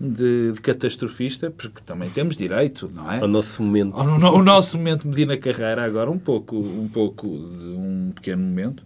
de, 0.00 0.52
de, 0.52 0.60
catastrofista, 0.62 1.50
porque 1.50 1.82
também 1.84 2.08
temos 2.08 2.34
direito, 2.36 2.90
não 2.92 3.12
é? 3.12 3.22
O 3.22 3.28
nosso 3.28 3.62
momento. 3.62 3.94
O, 3.94 4.38
o 4.38 4.42
nosso 4.42 4.78
momento 4.78 5.06
Medina 5.06 5.36
Carreira, 5.36 5.84
agora 5.84 6.10
um 6.10 6.18
pouco, 6.18 6.56
um 6.56 6.88
pouco, 6.88 7.26
um 7.26 8.10
pequeno 8.14 8.42
momento. 8.42 8.82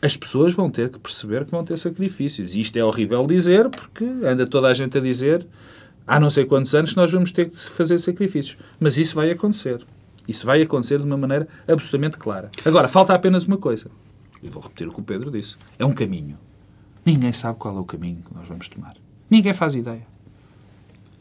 As 0.00 0.16
pessoas 0.16 0.54
vão 0.54 0.70
ter 0.70 0.90
que 0.90 0.98
perceber 1.00 1.44
que 1.44 1.50
vão 1.50 1.64
ter 1.64 1.76
sacrifícios. 1.76 2.54
E 2.54 2.60
isto 2.60 2.76
é 2.76 2.84
horrível 2.84 3.26
dizer, 3.26 3.68
porque 3.68 4.04
anda 4.04 4.46
toda 4.46 4.68
a 4.68 4.74
gente 4.74 4.96
a 4.96 5.00
dizer 5.00 5.44
há 6.06 6.20
não 6.20 6.30
sei 6.30 6.44
quantos 6.44 6.72
anos 6.72 6.90
que 6.90 6.96
nós 6.96 7.10
vamos 7.10 7.32
ter 7.32 7.50
que 7.50 7.58
fazer 7.58 7.98
sacrifícios. 7.98 8.56
Mas 8.78 8.96
isso 8.96 9.16
vai 9.16 9.32
acontecer. 9.32 9.80
Isso 10.28 10.44
vai 10.44 10.60
acontecer 10.60 10.98
de 10.98 11.04
uma 11.04 11.16
maneira 11.16 11.48
absolutamente 11.66 12.18
clara. 12.18 12.50
Agora, 12.62 12.86
falta 12.86 13.14
apenas 13.14 13.46
uma 13.46 13.56
coisa. 13.56 13.90
E 14.42 14.48
vou 14.48 14.62
repetir 14.62 14.86
o 14.86 14.92
que 14.92 15.00
o 15.00 15.02
Pedro 15.02 15.30
disse. 15.30 15.56
É 15.78 15.84
um 15.86 15.94
caminho. 15.94 16.38
Ninguém 17.04 17.32
sabe 17.32 17.58
qual 17.58 17.74
é 17.74 17.80
o 17.80 17.84
caminho 17.84 18.22
que 18.22 18.34
nós 18.34 18.46
vamos 18.46 18.68
tomar. 18.68 18.94
Ninguém 19.30 19.54
faz 19.54 19.74
ideia. 19.74 20.06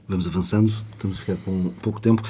Vamos 0.07 0.27
avançando. 0.27 0.73
Estamos 0.91 1.17
a 1.17 1.19
ficar 1.21 1.37
com 1.37 1.69
pouco 1.81 2.01
tempo. 2.01 2.21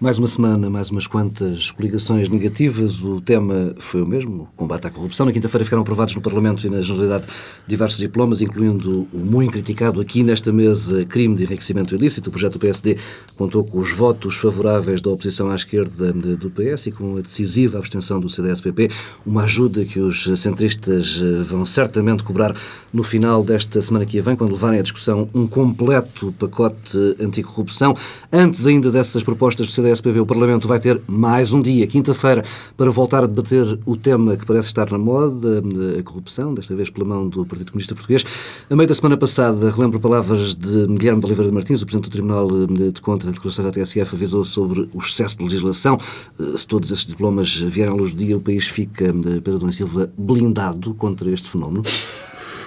Mais 0.00 0.18
uma 0.18 0.26
semana, 0.26 0.68
mais 0.68 0.90
umas 0.90 1.06
quantas 1.06 1.70
coligações 1.70 2.28
negativas. 2.28 3.00
O 3.00 3.20
tema 3.20 3.74
foi 3.78 4.02
o 4.02 4.06
mesmo, 4.06 4.42
o 4.42 4.56
combate 4.56 4.88
à 4.88 4.90
corrupção. 4.90 5.24
Na 5.24 5.32
quinta-feira 5.32 5.64
ficaram 5.64 5.82
aprovados 5.82 6.16
no 6.16 6.20
Parlamento 6.20 6.66
e 6.66 6.68
na 6.68 6.82
Generalidade 6.82 7.26
diversos 7.64 7.98
diplomas, 7.98 8.42
incluindo 8.42 9.06
o 9.12 9.18
muito 9.18 9.52
criticado 9.52 10.00
aqui 10.00 10.24
nesta 10.24 10.52
mesa 10.52 11.04
crime 11.04 11.36
de 11.36 11.44
enriquecimento 11.44 11.94
ilícito. 11.94 12.28
O 12.28 12.32
projeto 12.32 12.54
do 12.54 12.58
PSD 12.58 12.98
contou 13.36 13.64
com 13.64 13.78
os 13.78 13.92
votos 13.92 14.36
favoráveis 14.36 15.00
da 15.00 15.10
oposição 15.10 15.48
à 15.48 15.54
esquerda 15.54 16.12
do 16.12 16.50
PS 16.50 16.88
e 16.88 16.90
com 16.90 17.16
a 17.16 17.20
decisiva 17.20 17.78
abstenção 17.78 18.18
do 18.18 18.28
CDS-PP, 18.28 18.90
uma 19.24 19.44
ajuda 19.44 19.84
que 19.84 20.00
os 20.00 20.24
centristas 20.38 21.20
eh, 21.22 21.42
vão 21.44 21.64
certamente 21.64 22.24
cobrar 22.24 22.54
no 22.92 23.04
final 23.04 23.44
desta 23.44 23.80
semana 23.80 24.04
que 24.04 24.20
vem, 24.20 24.34
quando 24.34 24.52
levarem 24.52 24.80
à 24.80 24.82
discussão 24.82 25.28
um 25.32 25.46
completo 25.46 26.34
pacote 26.38 26.98
anticorrupção. 27.20 27.96
Antes 28.32 28.66
ainda 28.66 28.90
dessas 28.90 29.22
propostas 29.22 29.66
do 29.66 29.72
CDS 29.72 29.83
SPP, 29.88 30.20
o 30.20 30.26
Parlamento 30.26 30.68
vai 30.68 30.78
ter 30.78 31.00
mais 31.06 31.52
um 31.52 31.60
dia, 31.60 31.86
quinta-feira, 31.86 32.44
para 32.76 32.90
voltar 32.90 33.24
a 33.24 33.26
debater 33.26 33.78
o 33.84 33.96
tema 33.96 34.36
que 34.36 34.46
parece 34.46 34.68
estar 34.68 34.90
na 34.90 34.98
moda, 34.98 35.62
a 35.98 36.02
corrupção, 36.02 36.54
desta 36.54 36.74
vez 36.74 36.90
pela 36.90 37.04
mão 37.04 37.28
do 37.28 37.44
Partido 37.44 37.72
Comunista 37.72 37.94
Português. 37.94 38.24
A 38.70 38.76
meio 38.76 38.88
da 38.88 38.94
semana 38.94 39.16
passada, 39.16 39.70
relembro 39.70 40.00
palavras 40.00 40.54
de 40.54 40.86
Guilherme 40.86 41.20
de 41.20 41.26
Oliveira 41.26 41.50
de 41.50 41.54
Martins, 41.54 41.82
o 41.82 41.86
Presidente 41.86 42.08
do 42.08 42.12
Tribunal 42.12 42.48
de 42.66 43.00
Contas 43.00 43.28
de 43.28 43.34
Declarações 43.34 43.66
da 43.66 43.72
TSF, 43.72 44.14
avisou 44.14 44.44
sobre 44.44 44.88
o 44.92 44.98
excesso 44.98 45.38
de 45.38 45.44
legislação. 45.44 45.98
Eh, 46.38 46.56
se 46.56 46.66
todos 46.66 46.90
esses 46.90 47.06
diplomas 47.06 47.54
vierem 47.54 47.92
à 47.92 47.96
luz 47.96 48.12
do 48.12 48.18
dia, 48.18 48.36
o 48.36 48.40
país 48.40 48.66
fica, 48.66 49.06
eh, 49.06 49.12
Pedro 49.12 49.58
Dom 49.58 49.72
Silva, 49.72 50.10
blindado 50.16 50.94
contra 50.94 51.30
este 51.30 51.48
fenómeno. 51.48 51.82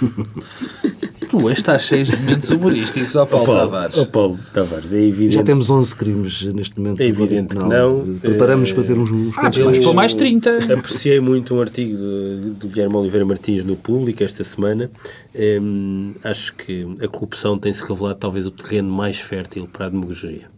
Tu 1.30 1.44
hoje 1.44 1.60
estás 1.60 1.84
cheio 1.84 2.06
de 2.06 2.16
momentos 2.16 2.50
humorísticos 2.50 3.16
ao 3.18 3.28
Paulo, 3.28 3.46
Paulo 3.46 3.62
Tavares. 3.62 3.98
Ao 3.98 4.06
Paulo 4.06 4.40
Tavares, 4.54 4.94
é 4.94 5.02
evidente. 5.02 5.36
Já 5.36 5.44
temos 5.44 5.70
11 5.70 5.96
crimes 5.96 6.44
neste 6.54 6.80
momento. 6.80 7.02
É 7.02 7.06
evidente 7.06 7.56
que 7.56 7.64
não. 7.64 8.18
Preparamos 8.20 8.70
é... 8.70 8.74
para 8.74 8.84
ter 8.84 8.98
uns, 8.98 9.12
uns 9.12 9.38
ah, 9.38 9.44
mais. 9.44 9.80
Para 9.80 9.94
mais 9.94 10.14
30. 10.14 10.74
Apreciei 10.74 11.20
muito 11.20 11.56
um 11.56 11.62
artigo 11.62 11.98
do, 11.98 12.54
do 12.54 12.68
Guilherme 12.68 12.96
Oliveira 12.96 13.26
Martins 13.26 13.66
no 13.66 13.76
Público 13.76 14.24
esta 14.24 14.44
semana. 14.44 14.90
Hum, 15.36 16.14
acho 16.24 16.54
que 16.56 16.88
a 17.02 17.08
corrupção 17.08 17.58
tem-se 17.60 17.82
revelado 17.82 18.16
talvez 18.16 18.46
o 18.46 18.52
terreno 18.52 18.90
mais 18.90 19.20
fértil 19.20 19.68
para 19.72 19.88
a 19.88 19.90
demagogia. 19.90 20.56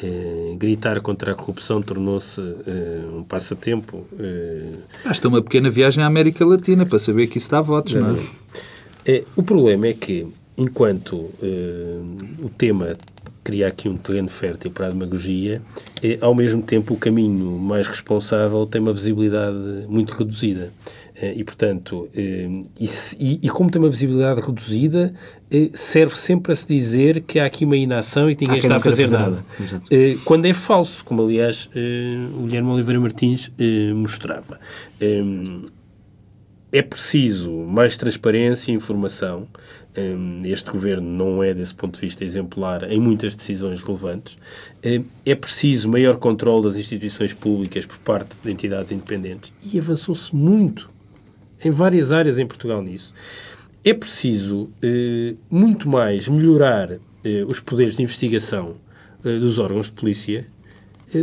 Uh, 0.00 0.56
gritar 0.56 1.00
contra 1.00 1.32
a 1.32 1.34
corrupção 1.34 1.82
tornou-se 1.82 2.40
uh, 2.40 3.18
um 3.18 3.24
passatempo. 3.24 4.06
Uh... 4.12 4.78
Basta 5.04 5.26
uma 5.26 5.42
pequena 5.42 5.68
viagem 5.70 6.04
à 6.04 6.06
América 6.06 6.44
Latina 6.46 6.86
para 6.86 7.00
saber 7.00 7.26
que 7.26 7.38
isso 7.38 7.50
dá 7.50 7.60
votos, 7.60 7.94
não, 7.94 8.12
não 8.12 8.18
é? 8.18 8.22
O 9.36 9.42
problema 9.42 9.86
é 9.86 9.92
que, 9.92 10.26
enquanto 10.56 11.30
o 12.42 12.48
tema 12.56 12.96
cria 13.42 13.68
aqui 13.68 13.88
um 13.88 13.96
terreno 13.96 14.28
fértil 14.28 14.70
para 14.70 14.88
a 14.88 14.90
demagogia, 14.90 15.62
ao 16.20 16.34
mesmo 16.34 16.62
tempo 16.62 16.92
o 16.92 16.96
caminho 16.98 17.58
mais 17.58 17.88
responsável 17.88 18.66
tem 18.66 18.80
uma 18.80 18.92
visibilidade 18.92 19.86
muito 19.88 20.12
reduzida. 20.12 20.70
Eh, 21.20 21.34
e, 21.38 21.44
portanto, 21.44 22.08
eh, 22.14 22.48
e, 22.78 23.40
e, 23.42 23.48
como 23.48 23.70
tem 23.70 23.82
uma 23.82 23.90
visibilidade 23.90 24.40
reduzida, 24.40 25.12
eh, 25.50 25.70
serve 25.74 26.16
sempre 26.16 26.52
a 26.52 26.54
se 26.54 26.66
dizer 26.68 27.22
que 27.22 27.40
há 27.40 27.46
aqui 27.46 27.64
uma 27.64 27.76
inação 27.76 28.30
e 28.30 28.36
que 28.36 28.44
ninguém 28.44 28.58
está 28.58 28.76
a 28.76 28.80
fazer, 28.80 29.02
fazer 29.02 29.18
nada. 29.18 29.44
nada. 29.58 30.18
Quando 30.24 30.46
é 30.46 30.54
falso, 30.54 31.04
como 31.04 31.22
aliás 31.22 31.68
o 32.38 32.44
Guilherme 32.44 32.70
Oliveira 32.70 33.00
Martins 33.00 33.50
mostrava. 33.96 34.60
É 36.70 36.82
preciso 36.82 37.50
mais 37.50 37.96
transparência 37.96 38.70
e 38.70 38.74
informação. 38.74 39.48
Este 40.44 40.70
governo 40.70 41.08
não 41.08 41.42
é, 41.42 41.54
desse 41.54 41.74
ponto 41.74 41.94
de 41.94 42.00
vista, 42.02 42.24
exemplar 42.24 42.90
em 42.92 43.00
muitas 43.00 43.34
decisões 43.34 43.80
relevantes. 43.80 44.36
É 45.24 45.34
preciso 45.34 45.88
maior 45.88 46.18
controle 46.18 46.64
das 46.64 46.76
instituições 46.76 47.32
públicas 47.32 47.86
por 47.86 47.98
parte 47.98 48.36
de 48.42 48.50
entidades 48.50 48.92
independentes. 48.92 49.52
E 49.62 49.78
avançou-se 49.78 50.34
muito 50.34 50.90
em 51.64 51.70
várias 51.70 52.12
áreas 52.12 52.38
em 52.38 52.46
Portugal 52.46 52.82
nisso. 52.82 53.14
É 53.82 53.94
preciso 53.94 54.70
eh, 54.82 55.34
muito 55.50 55.88
mais 55.88 56.28
melhorar 56.28 56.98
os 57.46 57.60
poderes 57.60 57.96
de 57.96 58.02
investigação 58.02 58.76
dos 59.22 59.58
órgãos 59.58 59.86
de 59.86 59.92
polícia 59.92 60.46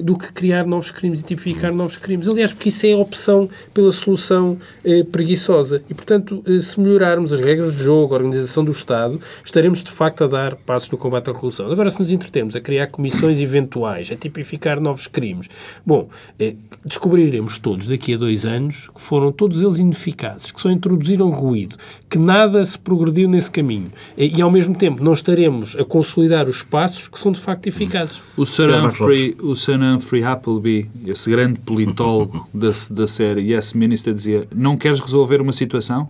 do 0.04 0.18
que 0.18 0.32
criar 0.32 0.66
novos 0.66 0.92
crimes 0.92 1.22
e 1.22 1.24
tipificar 1.24 1.74
novos 1.74 1.98
crimes. 1.98 2.28
Aliás, 2.28 2.52
porque 2.52 2.70
isso 2.70 2.86
é 2.86 2.94
a 2.94 2.98
opção 2.98 3.50
pela 3.74 3.92
solução 3.92 4.58
eh, 4.84 5.04
preguiçosa. 5.04 5.84
E, 5.90 5.94
portanto, 5.94 6.44
eh, 6.46 6.60
se 6.60 6.80
melhorarmos 6.80 7.32
as 7.32 7.40
regras 7.40 7.76
de 7.76 7.84
jogo, 7.84 8.14
a 8.14 8.18
organização 8.18 8.64
do 8.64 8.72
Estado, 8.72 9.20
estaremos 9.44 9.84
de 9.84 9.92
facto 9.92 10.24
a 10.24 10.28
dar 10.28 10.56
passos 10.56 10.90
no 10.90 10.98
combate 10.98 11.30
à 11.30 11.34
corrupção. 11.34 11.72
Agora, 11.72 11.90
se 11.90 12.00
nos 12.00 12.12
entretermos 12.12 12.56
a 12.56 12.62
criar 12.62 12.88
comissões 12.88 13.40
eventuais, 13.40 14.10
a 14.12 14.16
tipificar 14.16 14.80
novos 14.80 15.08
crimes, 15.08 15.48
bom, 15.86 16.10
eh, 16.40 16.56
descobriremos 16.84 17.58
todos 17.58 17.88
daqui 17.88 18.14
a 18.14 18.18
dois 18.18 18.46
anos 18.46 18.90
que 18.94 19.02
foram 19.02 19.32
todos 19.32 19.62
eles 19.62 19.78
ineficazes, 19.78 20.52
que 20.52 20.60
só 20.62 20.72
introduziram 20.72 21.30
ruído, 21.30 21.76
que 22.10 22.18
nada 22.18 22.64
se 22.66 22.78
progrediu 22.78 23.30
nesse 23.30 23.52
caminho. 23.52 23.92
Eh, 24.18 24.32
e, 24.38 24.42
ao 24.42 24.52
mesmo 24.52 24.76
tempo, 24.76 25.04
não 25.04 25.14
estaremos 25.14 25.76
a 25.76 25.84
consolidar 25.84 26.50
os 26.50 26.64
passos 26.64 27.08
que 27.08 27.20
são 27.20 27.32
de 27.32 27.40
facto 27.40 27.68
eficazes. 27.68 28.22
O 28.36 28.46
Sir 28.46 28.70
Humphrey, 28.70 29.36
o 29.42 29.56
Sir 29.56 29.75
Humphrey 29.84 30.24
Appleby, 30.24 30.90
esse 31.06 31.30
grande 31.30 31.60
politólogo 31.60 32.48
da, 32.54 32.72
da 32.92 33.08
série 33.08 33.54
Yes 33.54 33.74
Minister, 33.74 34.14
dizia: 34.14 34.48
Não 34.56 34.78
queres 34.78 35.00
resolver 35.00 35.42
uma 35.42 35.54
situação? 35.54 36.10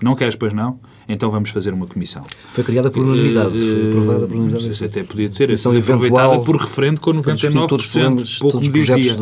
Não 0.00 0.14
queres, 0.14 0.36
pois 0.36 0.52
não? 0.52 0.78
Então 1.08 1.30
vamos 1.30 1.50
fazer 1.50 1.72
uma 1.72 1.86
comissão. 1.86 2.24
Foi 2.52 2.64
criada 2.64 2.90
por 2.90 3.04
unanimidade, 3.04 3.56
foi 3.56 3.88
aprovada 3.88 4.26
por 4.26 4.36
Não 4.36 4.50
sei 4.50 4.58
unanimidade. 4.58 4.76
se 4.76 4.84
até 4.84 5.04
podia 5.04 5.30
ter 5.30 5.46
Comissão 5.46 5.72
sido 5.72 5.82
aproveitada 5.82 6.38
por 6.40 6.56
referendo 6.56 7.00
com 7.00 7.22
para 7.22 7.32
discutir 7.32 7.66
todos 7.68 7.86
os 7.86 7.92
99%, 7.92 8.00
problemas, 8.02 8.38
pouco 8.38 8.52
todos 8.52 8.68
me 8.68 8.80
dizia. 8.80 9.16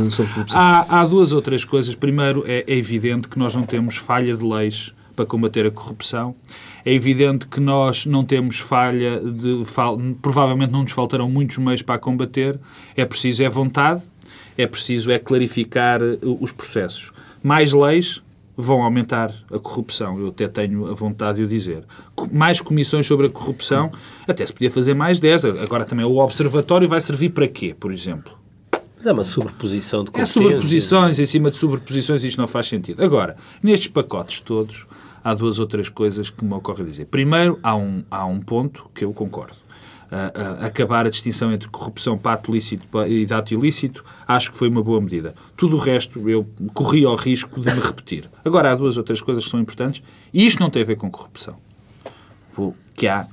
Há, 0.52 1.00
há 1.00 1.06
duas 1.06 1.32
ou 1.32 1.42
três 1.42 1.64
coisas. 1.64 1.94
Primeiro, 1.94 2.42
é, 2.46 2.64
é 2.66 2.76
evidente 2.76 3.28
que 3.28 3.38
nós 3.38 3.54
não 3.54 3.64
temos 3.64 3.96
falha 3.96 4.34
de 4.34 4.44
leis 4.44 4.92
para 5.14 5.26
combater 5.26 5.66
a 5.66 5.70
corrupção. 5.70 6.34
É 6.84 6.92
evidente 6.92 7.46
que 7.46 7.60
nós 7.60 8.04
não 8.06 8.24
temos 8.24 8.58
falha 8.58 9.18
de... 9.20 9.64
Fal, 9.64 9.98
provavelmente 10.20 10.72
não 10.72 10.82
nos 10.82 10.92
faltarão 10.92 11.30
muitos 11.30 11.56
meios 11.58 11.82
para 11.82 11.94
a 11.94 11.98
combater. 11.98 12.58
É 12.96 13.04
preciso 13.04 13.42
é 13.42 13.48
vontade, 13.48 14.02
é 14.58 14.66
preciso 14.66 15.10
é 15.10 15.18
clarificar 15.18 16.02
eh, 16.02 16.18
os 16.22 16.52
processos. 16.52 17.10
Mais 17.42 17.72
leis 17.72 18.22
vão 18.56 18.82
aumentar 18.82 19.34
a 19.50 19.58
corrupção. 19.58 20.18
Eu 20.20 20.28
até 20.28 20.46
tenho 20.46 20.86
a 20.86 20.94
vontade 20.94 21.38
de 21.38 21.44
o 21.44 21.48
dizer. 21.48 21.84
Mais 22.30 22.60
comissões 22.60 23.06
sobre 23.06 23.26
a 23.26 23.30
corrupção, 23.30 23.90
até 24.28 24.44
se 24.46 24.52
podia 24.52 24.70
fazer 24.70 24.94
mais 24.94 25.18
10. 25.18 25.44
Agora 25.46 25.84
também 25.84 26.04
o 26.04 26.18
observatório 26.18 26.88
vai 26.88 27.00
servir 27.00 27.30
para 27.30 27.48
quê, 27.48 27.74
por 27.78 27.92
exemplo? 27.92 28.32
Mas 28.96 29.06
é 29.06 29.12
uma 29.12 29.24
sobreposição 29.24 30.00
de 30.02 30.08
É 30.08 30.12
competências. 30.12 30.30
sobreposições 30.44 31.18
em 31.18 31.24
cima 31.24 31.50
de 31.50 31.56
sobreposições 31.56 32.24
isto 32.24 32.38
não 32.40 32.46
faz 32.46 32.66
sentido. 32.68 33.02
Agora, 33.02 33.36
nestes 33.62 33.88
pacotes 33.88 34.40
todos, 34.40 34.86
há 35.24 35.34
duas 35.34 35.58
ou 35.58 35.66
três 35.66 35.88
coisas 35.88 36.28
que 36.30 36.44
me 36.44 36.52
ocorre 36.52 36.84
dizer. 36.84 37.06
Primeiro, 37.06 37.58
há 37.62 37.74
um, 37.74 38.04
há 38.10 38.24
um 38.26 38.40
ponto 38.40 38.88
que 38.94 39.04
eu 39.04 39.12
concordo. 39.12 39.56
Ah, 40.12 40.30
ah, 40.60 40.66
acabar 40.66 41.06
a 41.06 41.10
distinção 41.10 41.50
entre 41.50 41.68
corrupção, 41.68 42.16
pato 42.16 42.52
lícito 42.52 42.86
pa- 42.88 43.08
e 43.08 43.24
dato 43.26 43.52
ilícito, 43.54 44.04
acho 44.28 44.52
que 44.52 44.58
foi 44.58 44.68
uma 44.68 44.82
boa 44.82 45.00
medida. 45.00 45.34
Tudo 45.56 45.74
o 45.76 45.78
resto, 45.80 46.28
eu 46.28 46.46
corri 46.74 47.04
ao 47.04 47.16
risco 47.16 47.58
de 47.60 47.72
me 47.72 47.80
repetir. 47.80 48.30
Agora, 48.44 48.70
há 48.70 48.74
duas 48.76 48.96
ou 48.98 49.02
três 49.02 49.20
coisas 49.20 49.42
que 49.44 49.50
são 49.50 49.58
importantes 49.58 50.02
e 50.32 50.46
isto 50.46 50.60
não 50.60 50.70
tem 50.70 50.82
a 50.82 50.84
ver 50.84 50.96
com 50.96 51.10
corrupção. 51.10 51.56
Vou, 52.52 52.74
que 52.94 53.08
há 53.08 53.26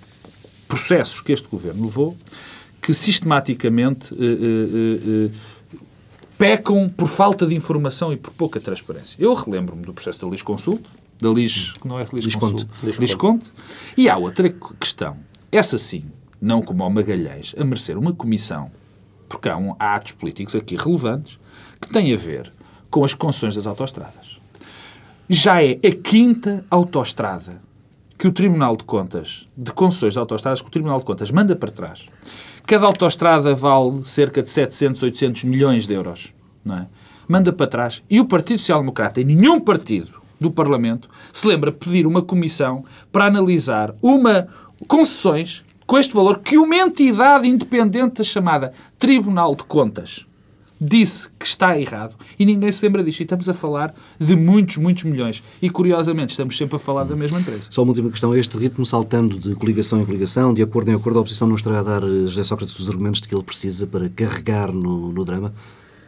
processos 0.68 1.22
que 1.22 1.32
este 1.34 1.48
governo 1.48 1.84
levou 1.84 2.18
que 2.82 2.94
sistematicamente 2.96 4.12
eh, 4.16 5.30
pecam 6.38 6.90
por 6.90 7.08
falta 7.08 7.46
de 7.46 7.54
informação 7.54 8.12
e 8.12 8.18
por 8.18 8.32
pouca 8.34 8.60
transparência. 8.60 9.16
Eu 9.20 9.34
relembro-me 9.36 9.84
do 9.84 9.94
processo 9.94 10.26
da 10.26 10.32
Lis 10.32 10.42
Consulto, 10.42 10.90
da 11.22 11.30
Lis, 11.30 11.74
que 11.74 11.88
não 11.88 12.00
é 12.00 12.06
Lis 12.12 12.26
Lisconte. 12.26 12.66
Consulto, 12.66 13.02
Lis 13.02 13.16
Conte, 13.16 13.52
e 13.96 14.10
há 14.10 14.18
outra 14.18 14.50
questão, 14.80 15.18
essa 15.52 15.78
sim, 15.78 16.06
não 16.42 16.62
como 16.64 16.84
ao 16.84 16.90
Magalhães, 16.90 17.54
a 17.58 17.64
merecer 17.64 17.98
uma 17.98 18.12
comissão, 18.12 18.72
porque 19.30 19.48
há, 19.48 19.56
um, 19.56 19.76
há 19.80 19.96
atos 19.96 20.14
políticos 20.14 20.56
aqui 20.56 20.76
relevantes 20.76 21.40
que 21.80 21.90
têm 21.90 22.12
a 22.12 22.18
ver 22.18 22.52
com 22.90 23.04
as 23.06 23.14
concessões 23.14 23.56
das 23.56 23.68
autoestradas. 23.68 24.40
Já 25.30 25.64
é 25.64 25.74
a 25.74 25.92
quinta 25.92 26.66
autoestrada 26.70 27.62
que 28.18 28.28
o 28.28 28.32
Tribunal 28.32 28.76
de 28.76 28.84
Contas, 28.84 29.48
de 29.56 29.72
concessões 29.72 30.14
de 30.14 30.20
autoestradas, 30.20 30.62
que 30.62 30.68
o 30.68 30.72
Tribunal 30.72 31.00
de 31.00 31.06
Contas 31.06 31.32
manda 31.32 31.56
para 31.56 31.72
trás. 31.72 32.08
Cada 32.66 32.86
autoestrada 32.86 33.56
vale 33.56 34.04
cerca 34.04 34.44
de 34.44 34.50
700, 34.50 35.02
800 35.02 35.44
milhões 35.46 35.88
de 35.88 35.94
euros. 35.94 36.34
Não 36.64 36.78
é? 36.78 36.88
Manda 37.28 37.54
para 37.54 37.66
trás. 37.66 38.04
E 38.10 38.20
o 38.20 38.26
Partido 38.26 38.60
Social 38.60 38.80
Democrata, 38.80 39.22
e 39.22 39.24
nenhum 39.24 39.60
partido 39.60 40.21
do 40.42 40.50
Parlamento, 40.52 41.08
se 41.32 41.48
lembra 41.48 41.72
pedir 41.72 42.08
uma 42.08 42.24
comissão 42.24 42.84
para 43.12 43.26
analisar 43.26 43.94
uma 44.02 44.48
concessões 44.88 45.64
com 45.86 46.00
este 46.00 46.16
valor 46.16 46.40
que 46.40 46.58
uma 46.58 46.76
entidade 46.76 47.48
independente 47.48 48.24
chamada 48.24 48.74
Tribunal 48.98 49.56
de 49.56 49.64
Contas 49.64 50.26
disse 50.84 51.30
que 51.38 51.46
está 51.46 51.80
errado 51.80 52.16
e 52.40 52.46
ninguém 52.46 52.72
se 52.72 52.84
lembra 52.84 53.04
disto. 53.04 53.20
E 53.20 53.24
estamos 53.24 53.48
a 53.48 53.54
falar 53.54 53.94
de 54.20 54.36
muitos, 54.36 54.78
muitos 54.78 55.04
milhões. 55.04 55.44
E 55.62 55.70
curiosamente 55.70 56.32
estamos 56.32 56.58
sempre 56.58 56.78
a 56.78 56.80
falar 56.80 57.04
da 57.04 57.16
mesma 57.16 57.40
empresa. 57.40 57.66
Só 57.70 57.84
uma 57.84 57.92
última 57.92 58.10
questão. 58.10 58.36
Este 58.36 58.58
ritmo 58.58 58.84
saltando 58.84 59.38
de 59.38 59.54
coligação 59.54 60.02
em 60.02 60.06
coligação, 60.06 60.56
de 60.56 60.64
acordo 60.64 60.90
em 60.90 60.96
acordo, 60.96 61.20
a 61.20 61.22
oposição 61.22 61.48
não 61.48 61.56
estará 61.56 61.80
a 61.80 61.84
dar 61.84 62.02
eh, 62.02 62.26
José 62.26 62.44
Sócrates 62.44 62.80
os 62.80 62.90
argumentos 62.90 63.22
de 63.22 63.28
que 63.28 63.36
ele 63.36 63.44
precisa 63.44 63.86
para 63.86 64.10
carregar 64.10 64.72
no, 64.72 65.12
no 65.12 65.24
drama? 65.24 65.54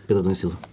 Pedro 0.08 0.32
e 0.32 0.36
Silva. 0.36 0.73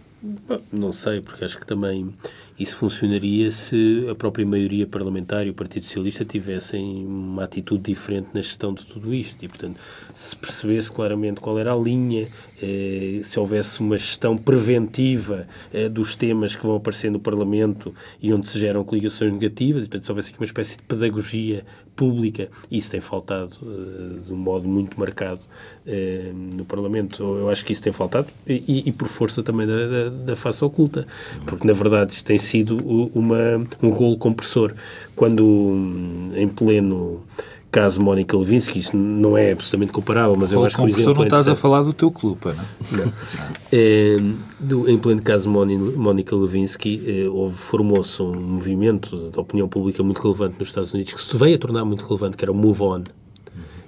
Não 0.71 0.93
sei, 0.93 1.23
porque 1.23 1.45
acho 1.45 1.59
que 1.59 1.66
também 1.66 2.12
isso 2.59 2.77
funcionaria 2.77 3.51
se 3.51 4.07
a 4.11 4.14
própria 4.14 4.45
maioria 4.45 4.87
parlamentar 4.87 5.47
e 5.47 5.51
o 5.51 5.55
Partido 5.55 5.85
Socialista 5.85 6.27
tivessem 6.27 7.07
uma 7.07 7.45
atitude 7.45 7.85
diferente 7.85 8.29
na 8.35 8.43
gestão 8.43 8.75
de 8.75 8.85
tudo 8.85 9.14
isto. 9.14 9.43
E, 9.43 9.49
portanto, 9.49 9.81
se 10.14 10.37
percebesse 10.37 10.93
claramente 10.93 11.41
qual 11.41 11.59
era 11.59 11.73
a 11.73 11.79
linha, 11.79 12.29
eh, 12.62 13.21
se 13.23 13.41
houvesse 13.41 13.81
uma 13.81 13.97
gestão 13.97 14.37
preventiva 14.37 15.49
eh, 15.73 15.89
dos 15.89 16.14
temas 16.14 16.55
que 16.55 16.66
vão 16.66 16.77
aparecer 16.77 17.11
no 17.11 17.18
Parlamento 17.18 17.95
e 18.21 18.31
onde 18.33 18.47
se 18.47 18.59
geram 18.59 18.85
coligações 18.85 19.33
negativas, 19.33 19.85
e, 19.85 19.89
portanto, 19.89 20.05
se 20.05 20.12
houvesse 20.12 20.31
aqui 20.31 20.39
uma 20.39 20.45
espécie 20.45 20.77
de 20.77 20.83
pedagogia 20.83 21.64
pública, 22.01 22.48
isso 22.70 22.90
tem 22.90 23.01
faltado 23.01 23.51
eh, 23.62 24.20
de 24.26 24.32
um 24.32 24.36
modo 24.36 24.66
muito 24.66 24.98
marcado 24.98 25.40
eh, 25.86 26.30
no 26.57 26.64
Parlamento. 26.64 27.22
Eu 27.22 27.51
acho 27.51 27.62
que 27.62 27.72
isso 27.72 27.82
tem 27.82 27.92
faltado 27.92 28.28
e, 28.46 28.88
e- 28.88 28.92
por 28.92 29.07
força 29.07 29.42
também 29.42 29.66
da, 29.66 29.86
da, 29.86 30.09
da 30.28 30.36
face 30.36 30.64
oculta, 30.64 31.07
porque 31.44 31.66
na 31.66 31.74
verdade 31.74 32.12
isto 32.12 32.24
tem 32.24 32.38
sido 32.38 32.78
uma, 33.14 33.38
um 33.82 33.90
rolo 33.90 34.16
compressor. 34.16 34.72
Quando 35.14 35.44
hum, 35.46 36.32
em 36.34 36.48
pleno 36.48 37.20
caso 37.71 38.01
Mónica 38.03 38.37
Lewinsky, 38.37 38.79
isso 38.81 38.97
não 38.97 39.37
é 39.39 39.53
absolutamente 39.53 39.93
comparável, 39.93 40.37
mas 40.37 40.53
eu 40.53 40.59
Ou 40.61 40.66
acho 40.66 40.77
que 40.77 40.83
o 40.83 40.89
exemplo 40.89 41.14
não 41.14 41.23
é 41.23 41.27
estás 41.27 41.49
a 41.49 41.55
falar 41.55 41.83
do 41.83 41.93
teu 41.93 42.11
clube, 42.11 42.41
não 42.47 42.53
é? 42.53 43.07
Não. 43.07 43.12
Eh, 43.73 44.18
do- 44.59 44.91
em 44.91 44.99
pleno 44.99 45.23
caso 45.23 45.49
Mónica 45.49 46.35
Lewinsky, 46.35 47.03
eh, 47.07 47.29
houve, 47.29 47.57
formou-se 47.57 48.21
um 48.23 48.35
movimento 48.35 49.31
de 49.31 49.39
opinião 49.39 49.68
pública 49.68 50.03
muito 50.03 50.21
relevante 50.21 50.57
nos 50.59 50.68
Estados 50.68 50.93
Unidos, 50.93 51.12
que 51.14 51.21
se 51.21 51.37
veio 51.37 51.55
a 51.55 51.59
tornar 51.59 51.85
muito 51.85 52.05
relevante, 52.05 52.37
que 52.37 52.45
era 52.45 52.51
o 52.53 52.55
Move 52.55 52.83
On, 52.83 53.03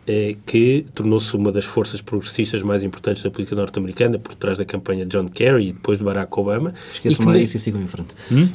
eh, 0.06 0.36
que 0.44 0.84
tornou-se 0.94 1.34
uma 1.36 1.52
das 1.52 1.64
forças 1.64 2.00
progressistas 2.00 2.62
mais 2.62 2.82
importantes 2.82 3.22
da 3.22 3.30
política 3.30 3.54
norte-americana, 3.56 4.18
por 4.18 4.34
trás 4.34 4.58
da 4.58 4.64
campanha 4.64 5.04
de 5.06 5.16
John 5.16 5.28
Kerry 5.28 5.68
e 5.68 5.72
depois 5.72 5.98
de 5.98 6.04
Barack 6.04 6.38
Obama. 6.38 6.72
e 6.72 6.94
Esqueçam 6.96 7.18
que 7.20 7.26
lá 7.26 7.32
nem- 7.34 7.44
isso 7.44 7.56
e 7.56 7.60
sigam 7.60 7.80
em 7.82 7.86
frente. 7.86 8.08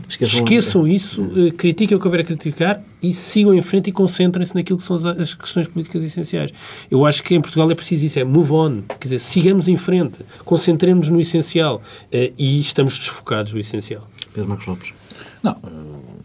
Esqueçam, 0.09 0.87
isso, 0.87 1.29
eh, 1.35 1.51
critiquem 1.51 1.95
o 1.97 1.99
que 1.99 2.05
houver 2.07 2.21
a 2.21 2.23
criticar 2.23 2.81
e 3.01 3.13
sigam 3.13 3.53
em 3.53 3.61
frente 3.61 3.89
e 3.89 3.91
concentrem-se 3.93 4.55
naquilo 4.55 4.79
que 4.79 4.85
são 4.85 4.95
as, 4.95 5.05
as 5.05 5.33
questões 5.33 5.67
políticas 5.67 6.03
essenciais. 6.03 6.51
Eu 6.89 7.05
acho 7.05 7.23
que 7.23 7.35
em 7.35 7.41
Portugal 7.41 7.69
é 7.71 7.75
preciso 7.75 8.05
isso, 8.05 8.19
é 8.19 8.23
move 8.23 8.51
on, 8.51 8.81
quer 8.87 8.97
dizer, 9.03 9.19
sigamos 9.19 9.67
em 9.67 9.77
frente, 9.77 10.19
concentremos 10.43 11.09
no 11.09 11.19
essencial 11.19 11.81
eh, 12.11 12.31
e 12.37 12.59
estamos 12.59 12.97
desfocados 12.97 13.53
do 13.53 13.59
essencial. 13.59 14.07
Pedro 14.37 14.49
Marcos 14.49 14.67
Lopes. 14.67 14.93
Não, 15.41 15.59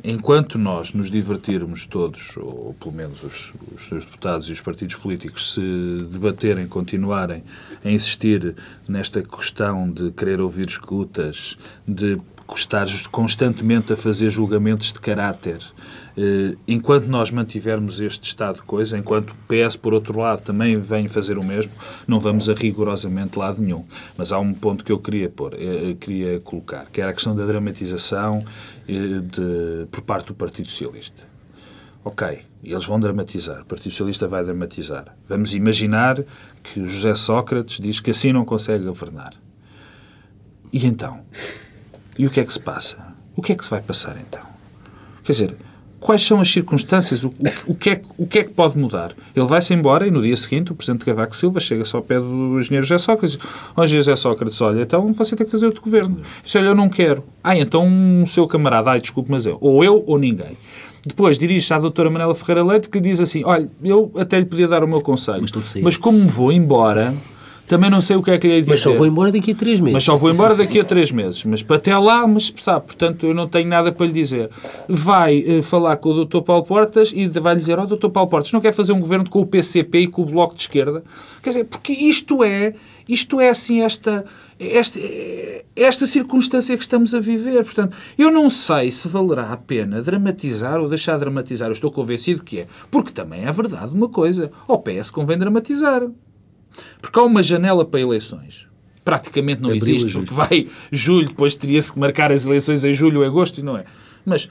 enquanto 0.04 0.58
nós 0.58 0.92
nos 0.92 1.10
divertirmos 1.10 1.86
todos, 1.86 2.36
ou 2.36 2.76
pelo 2.78 2.92
menos 2.92 3.22
os, 3.22 3.54
os 3.74 3.86
seus 3.86 4.04
deputados 4.04 4.50
e 4.50 4.52
os 4.52 4.60
partidos 4.60 4.96
políticos, 4.96 5.54
se 5.54 6.04
debaterem, 6.10 6.68
continuarem 6.68 7.42
a 7.82 7.90
insistir 7.90 8.54
nesta 8.86 9.22
questão 9.22 9.90
de 9.90 10.10
querer 10.10 10.42
ouvir 10.42 10.68
escutas, 10.68 11.56
de 11.88 12.20
estar 12.54 12.86
constantemente 13.10 13.94
a 13.94 13.96
fazer 13.96 14.28
julgamentos 14.28 14.92
de 14.92 15.00
caráter, 15.00 15.62
enquanto 16.68 17.06
nós 17.06 17.30
mantivermos 17.30 18.00
este 18.00 18.24
estado 18.28 18.56
de 18.56 18.62
coisa, 18.62 18.98
enquanto 18.98 19.30
o 19.30 19.34
PS, 19.48 19.76
por 19.76 19.94
outro 19.94 20.18
lado, 20.18 20.42
também 20.42 20.76
vem 20.78 21.08
fazer 21.08 21.38
o 21.38 21.44
mesmo, 21.44 21.72
não 22.06 22.20
vamos 22.20 22.48
a 22.50 22.54
rigorosamente 22.54 23.38
lado 23.38 23.60
nenhum. 23.62 23.84
Mas 24.16 24.32
há 24.32 24.38
um 24.38 24.52
ponto 24.52 24.84
que 24.84 24.92
eu 24.92 24.98
queria 24.98 25.28
pôr, 25.30 25.54
eh, 25.54 25.94
queria 25.98 26.40
colocar, 26.40 26.86
que 26.92 27.00
era 27.00 27.10
a 27.10 27.14
questão 27.14 27.34
da 27.34 27.46
dramatização 27.46 28.44
eh, 28.88 28.92
de- 28.92 29.86
por 29.90 30.02
parte 30.02 30.26
do 30.26 30.34
Partido 30.34 30.68
Socialista. 30.68 31.22
Ok, 32.04 32.40
eles 32.64 32.84
vão 32.84 32.98
dramatizar, 32.98 33.62
o 33.62 33.64
Partido 33.64 33.92
Socialista 33.92 34.26
vai 34.26 34.42
dramatizar. 34.44 35.16
Vamos 35.28 35.54
imaginar 35.54 36.22
que 36.62 36.84
José 36.84 37.14
Sócrates 37.14 37.78
diz 37.80 38.00
que 38.00 38.10
assim 38.10 38.32
não 38.32 38.44
consegue 38.44 38.84
governar. 38.84 39.34
E 40.72 40.84
então? 40.86 41.20
E 42.18 42.26
o 42.26 42.30
que 42.30 42.40
é 42.40 42.44
que 42.44 42.52
se 42.52 42.58
passa? 42.60 42.98
O 43.36 43.40
que 43.40 43.52
é 43.52 43.54
que 43.54 43.64
se 43.64 43.70
vai 43.70 43.80
passar 43.80 44.16
então? 44.18 44.42
Quer 45.22 45.32
dizer, 45.32 45.56
quais 46.02 46.22
são 46.26 46.40
as 46.40 46.50
circunstâncias, 46.50 47.22
o, 47.24 47.32
o, 47.66 47.74
que 47.74 47.90
é, 47.90 47.96
que- 47.96 48.06
o 48.18 48.26
que 48.26 48.38
é 48.40 48.42
que 48.44 48.50
pode 48.50 48.76
mudar. 48.76 49.12
Ele 49.34 49.46
vai-se 49.46 49.72
embora 49.72 50.06
e 50.06 50.10
no 50.10 50.20
dia 50.20 50.36
seguinte 50.36 50.72
o 50.72 50.74
Presidente 50.74 51.04
Cavaco 51.04 51.34
Silva 51.36 51.60
chega-se 51.60 51.94
ao 51.94 52.02
pé 52.02 52.18
do 52.18 52.58
engenheiro 52.58 52.84
José 52.84 52.98
Sócrates 52.98 53.38
ó 53.76 53.84
engenheiro 53.84 54.04
José 54.04 54.16
Sócrates, 54.16 54.60
olha, 54.60 54.82
então 54.82 55.12
você 55.12 55.36
tem 55.36 55.46
que 55.46 55.50
fazer 55.52 55.66
outro 55.66 55.80
governo. 55.82 56.18
Diz, 56.44 56.54
olha, 56.56 56.66
eu 56.66 56.74
não 56.74 56.88
quero. 56.88 57.22
Ah, 57.42 57.56
então 57.56 57.88
o 58.22 58.26
seu 58.26 58.46
camarada, 58.46 58.90
ai, 58.90 59.00
desculpe, 59.00 59.30
mas 59.30 59.46
eu, 59.46 59.56
ou 59.60 59.82
eu 59.84 60.02
ou 60.06 60.18
ninguém. 60.18 60.56
Depois 61.06 61.38
dirige-se 61.38 61.72
à 61.74 61.78
doutora 61.78 62.08
Manela 62.10 62.34
Ferreira 62.34 62.62
Leite 62.64 62.88
que 62.88 63.00
diz 63.00 63.20
assim, 63.20 63.42
olha, 63.44 63.68
eu 63.82 64.12
até 64.16 64.38
lhe 64.38 64.44
podia 64.44 64.68
dar 64.68 64.84
o 64.84 64.88
meu 64.88 65.00
conselho, 65.00 65.40
Mas 65.42 65.74
mas 65.82 65.96
como 65.96 66.18
me 66.18 66.28
vou 66.28 66.52
embora, 66.52 67.12
também 67.72 67.88
não 67.88 68.02
sei 68.02 68.16
o 68.16 68.22
que 68.22 68.30
é 68.30 68.36
que 68.36 68.46
lhe 68.46 68.60
de 68.60 68.68
Mas 68.68 68.80
só 68.80 68.90
dizer. 68.90 68.98
vou 68.98 69.06
embora 69.06 69.32
daqui 69.32 69.52
a 69.52 69.54
três 69.54 69.80
meses. 69.80 69.94
Mas 69.94 70.04
só 70.04 70.14
vou 70.14 70.30
embora 70.30 70.54
daqui 70.54 70.78
a 70.78 70.84
três 70.84 71.10
meses. 71.10 71.42
Mas 71.42 71.62
para 71.62 71.76
até 71.76 71.96
lá, 71.96 72.26
mas 72.26 72.52
sabe, 72.58 72.84
portanto, 72.84 73.24
eu 73.24 73.32
não 73.32 73.48
tenho 73.48 73.66
nada 73.66 73.90
para 73.90 74.04
lhe 74.04 74.12
dizer. 74.12 74.50
Vai 74.86 75.42
eh, 75.46 75.62
falar 75.62 75.96
com 75.96 76.10
o 76.10 76.26
Dr. 76.26 76.42
Paulo 76.42 76.64
Portas 76.64 77.14
e 77.16 77.26
vai 77.28 77.54
lhe 77.54 77.60
dizer: 77.60 77.78
Ó, 77.78 77.86
Dr. 77.86 78.10
Paulo 78.10 78.28
Portas, 78.28 78.52
não 78.52 78.60
quer 78.60 78.72
fazer 78.72 78.92
um 78.92 79.00
governo 79.00 79.26
com 79.26 79.40
o 79.40 79.46
PCP 79.46 80.00
e 80.00 80.06
com 80.06 80.20
o 80.20 80.26
Bloco 80.26 80.54
de 80.54 80.60
Esquerda? 80.60 81.02
Quer 81.42 81.48
dizer, 81.48 81.64
porque 81.64 81.94
isto 81.94 82.44
é, 82.44 82.74
isto 83.08 83.40
é 83.40 83.48
assim, 83.48 83.80
esta, 83.80 84.22
esta, 84.60 85.00
esta 85.74 86.04
circunstância 86.04 86.76
que 86.76 86.82
estamos 86.82 87.14
a 87.14 87.20
viver. 87.20 87.64
Portanto, 87.64 87.96
eu 88.18 88.30
não 88.30 88.50
sei 88.50 88.90
se 88.92 89.08
valerá 89.08 89.50
a 89.50 89.56
pena 89.56 90.02
dramatizar 90.02 90.78
ou 90.78 90.90
deixar 90.90 91.14
de 91.14 91.20
dramatizar. 91.20 91.68
Eu 91.68 91.72
estou 91.72 91.90
convencido 91.90 92.42
que 92.42 92.60
é. 92.60 92.66
Porque 92.90 93.12
também 93.12 93.46
é 93.46 93.50
verdade 93.50 93.94
uma 93.94 94.10
coisa: 94.10 94.50
ao 94.68 94.78
PS 94.78 95.10
convém 95.10 95.38
dramatizar. 95.38 96.02
Porque 97.00 97.18
há 97.18 97.22
uma 97.22 97.42
janela 97.42 97.84
para 97.84 98.00
eleições. 98.00 98.66
Praticamente 99.04 99.60
não 99.60 99.70
Abril 99.70 99.96
existe, 99.96 100.12
porque 100.12 100.32
vai 100.32 100.68
julho, 100.90 101.28
depois 101.28 101.54
teria-se 101.54 101.92
que 101.92 101.98
marcar 101.98 102.30
as 102.30 102.46
eleições 102.46 102.84
em 102.84 102.92
julho 102.92 103.20
ou 103.20 103.26
agosto, 103.26 103.58
e 103.58 103.62
não 103.62 103.76
é. 103.76 103.84
Mas 104.24 104.48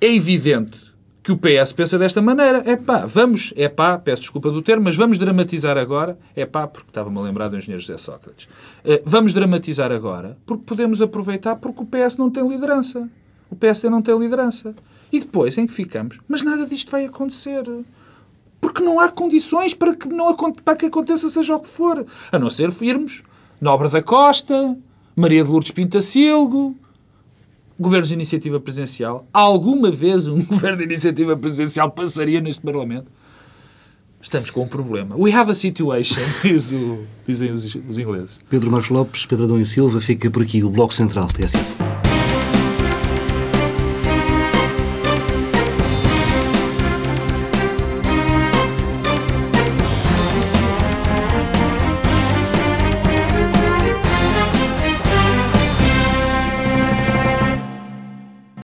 é 0.00 0.12
evidente 0.12 0.90
que 1.22 1.30
o 1.30 1.36
PS 1.36 1.72
pensa 1.72 1.98
desta 1.98 2.20
maneira. 2.20 2.62
É 2.66 2.76
pá, 2.76 3.06
vamos, 3.06 3.52
é 3.56 3.68
pá, 3.68 3.98
peço 3.98 4.22
desculpa 4.22 4.50
do 4.50 4.62
termo, 4.62 4.84
mas 4.84 4.96
vamos 4.96 5.18
dramatizar 5.18 5.76
agora. 5.76 6.18
É 6.34 6.44
pá, 6.44 6.66
porque 6.66 6.88
estava-me 6.88 7.18
a 7.18 7.22
lembrar 7.22 7.48
do 7.48 7.56
engenheiro 7.56 7.80
José 7.80 7.96
Sócrates. 7.98 8.48
Eh, 8.84 9.02
vamos 9.04 9.32
dramatizar 9.34 9.92
agora, 9.92 10.36
porque 10.46 10.64
podemos 10.64 11.00
aproveitar, 11.02 11.56
porque 11.56 11.82
o 11.82 11.86
PS 11.86 12.16
não 12.16 12.30
tem 12.30 12.46
liderança. 12.48 13.08
O 13.50 13.56
PSD 13.56 13.90
não 13.90 14.00
tem 14.00 14.16
liderança. 14.18 14.74
E 15.12 15.18
depois, 15.20 15.58
em 15.58 15.66
que 15.66 15.72
ficamos? 15.72 16.18
Mas 16.28 16.42
nada 16.42 16.64
disto 16.64 16.90
vai 16.90 17.04
acontecer. 17.04 17.64
Porque 18.60 18.82
não 18.82 19.00
há 19.00 19.08
condições 19.08 19.72
para 19.74 19.94
que, 19.94 20.06
não, 20.08 20.34
para 20.34 20.76
que 20.76 20.86
aconteça 20.86 21.28
seja 21.28 21.56
o 21.56 21.60
que 21.60 21.68
for. 21.68 22.04
A 22.30 22.38
não 22.38 22.50
ser 22.50 22.70
irmos 22.82 23.22
Nobre 23.60 23.88
da 23.88 24.02
Costa, 24.02 24.76
Maria 25.16 25.42
de 25.44 25.50
Lourdes 25.50 25.70
Pintacilgo, 25.70 26.76
governos 27.78 28.08
de 28.08 28.14
iniciativa 28.14 28.60
presidencial. 28.60 29.26
Alguma 29.32 29.90
vez 29.90 30.28
um 30.28 30.42
governo 30.44 30.78
de 30.78 30.84
iniciativa 30.84 31.36
presidencial 31.36 31.90
passaria 31.90 32.40
neste 32.40 32.60
Parlamento? 32.60 33.06
Estamos 34.22 34.50
com 34.50 34.62
um 34.64 34.68
problema. 34.68 35.16
We 35.16 35.32
have 35.32 35.50
a 35.50 35.54
situation, 35.54 36.20
diz 36.44 36.72
o- 36.72 37.04
dizem 37.26 37.50
os, 37.52 37.74
os 37.88 37.98
ingleses. 37.98 38.38
Pedro 38.50 38.70
Marcos 38.70 38.90
Lopes, 38.90 39.24
Pedro 39.24 39.44
Adão 39.46 39.58
e 39.58 39.64
Silva, 39.64 39.98
fica 39.98 40.30
por 40.30 40.42
aqui 40.42 40.62
o 40.62 40.68
Bloco 40.68 40.92
Central, 40.92 41.26
TSF. 41.28 41.89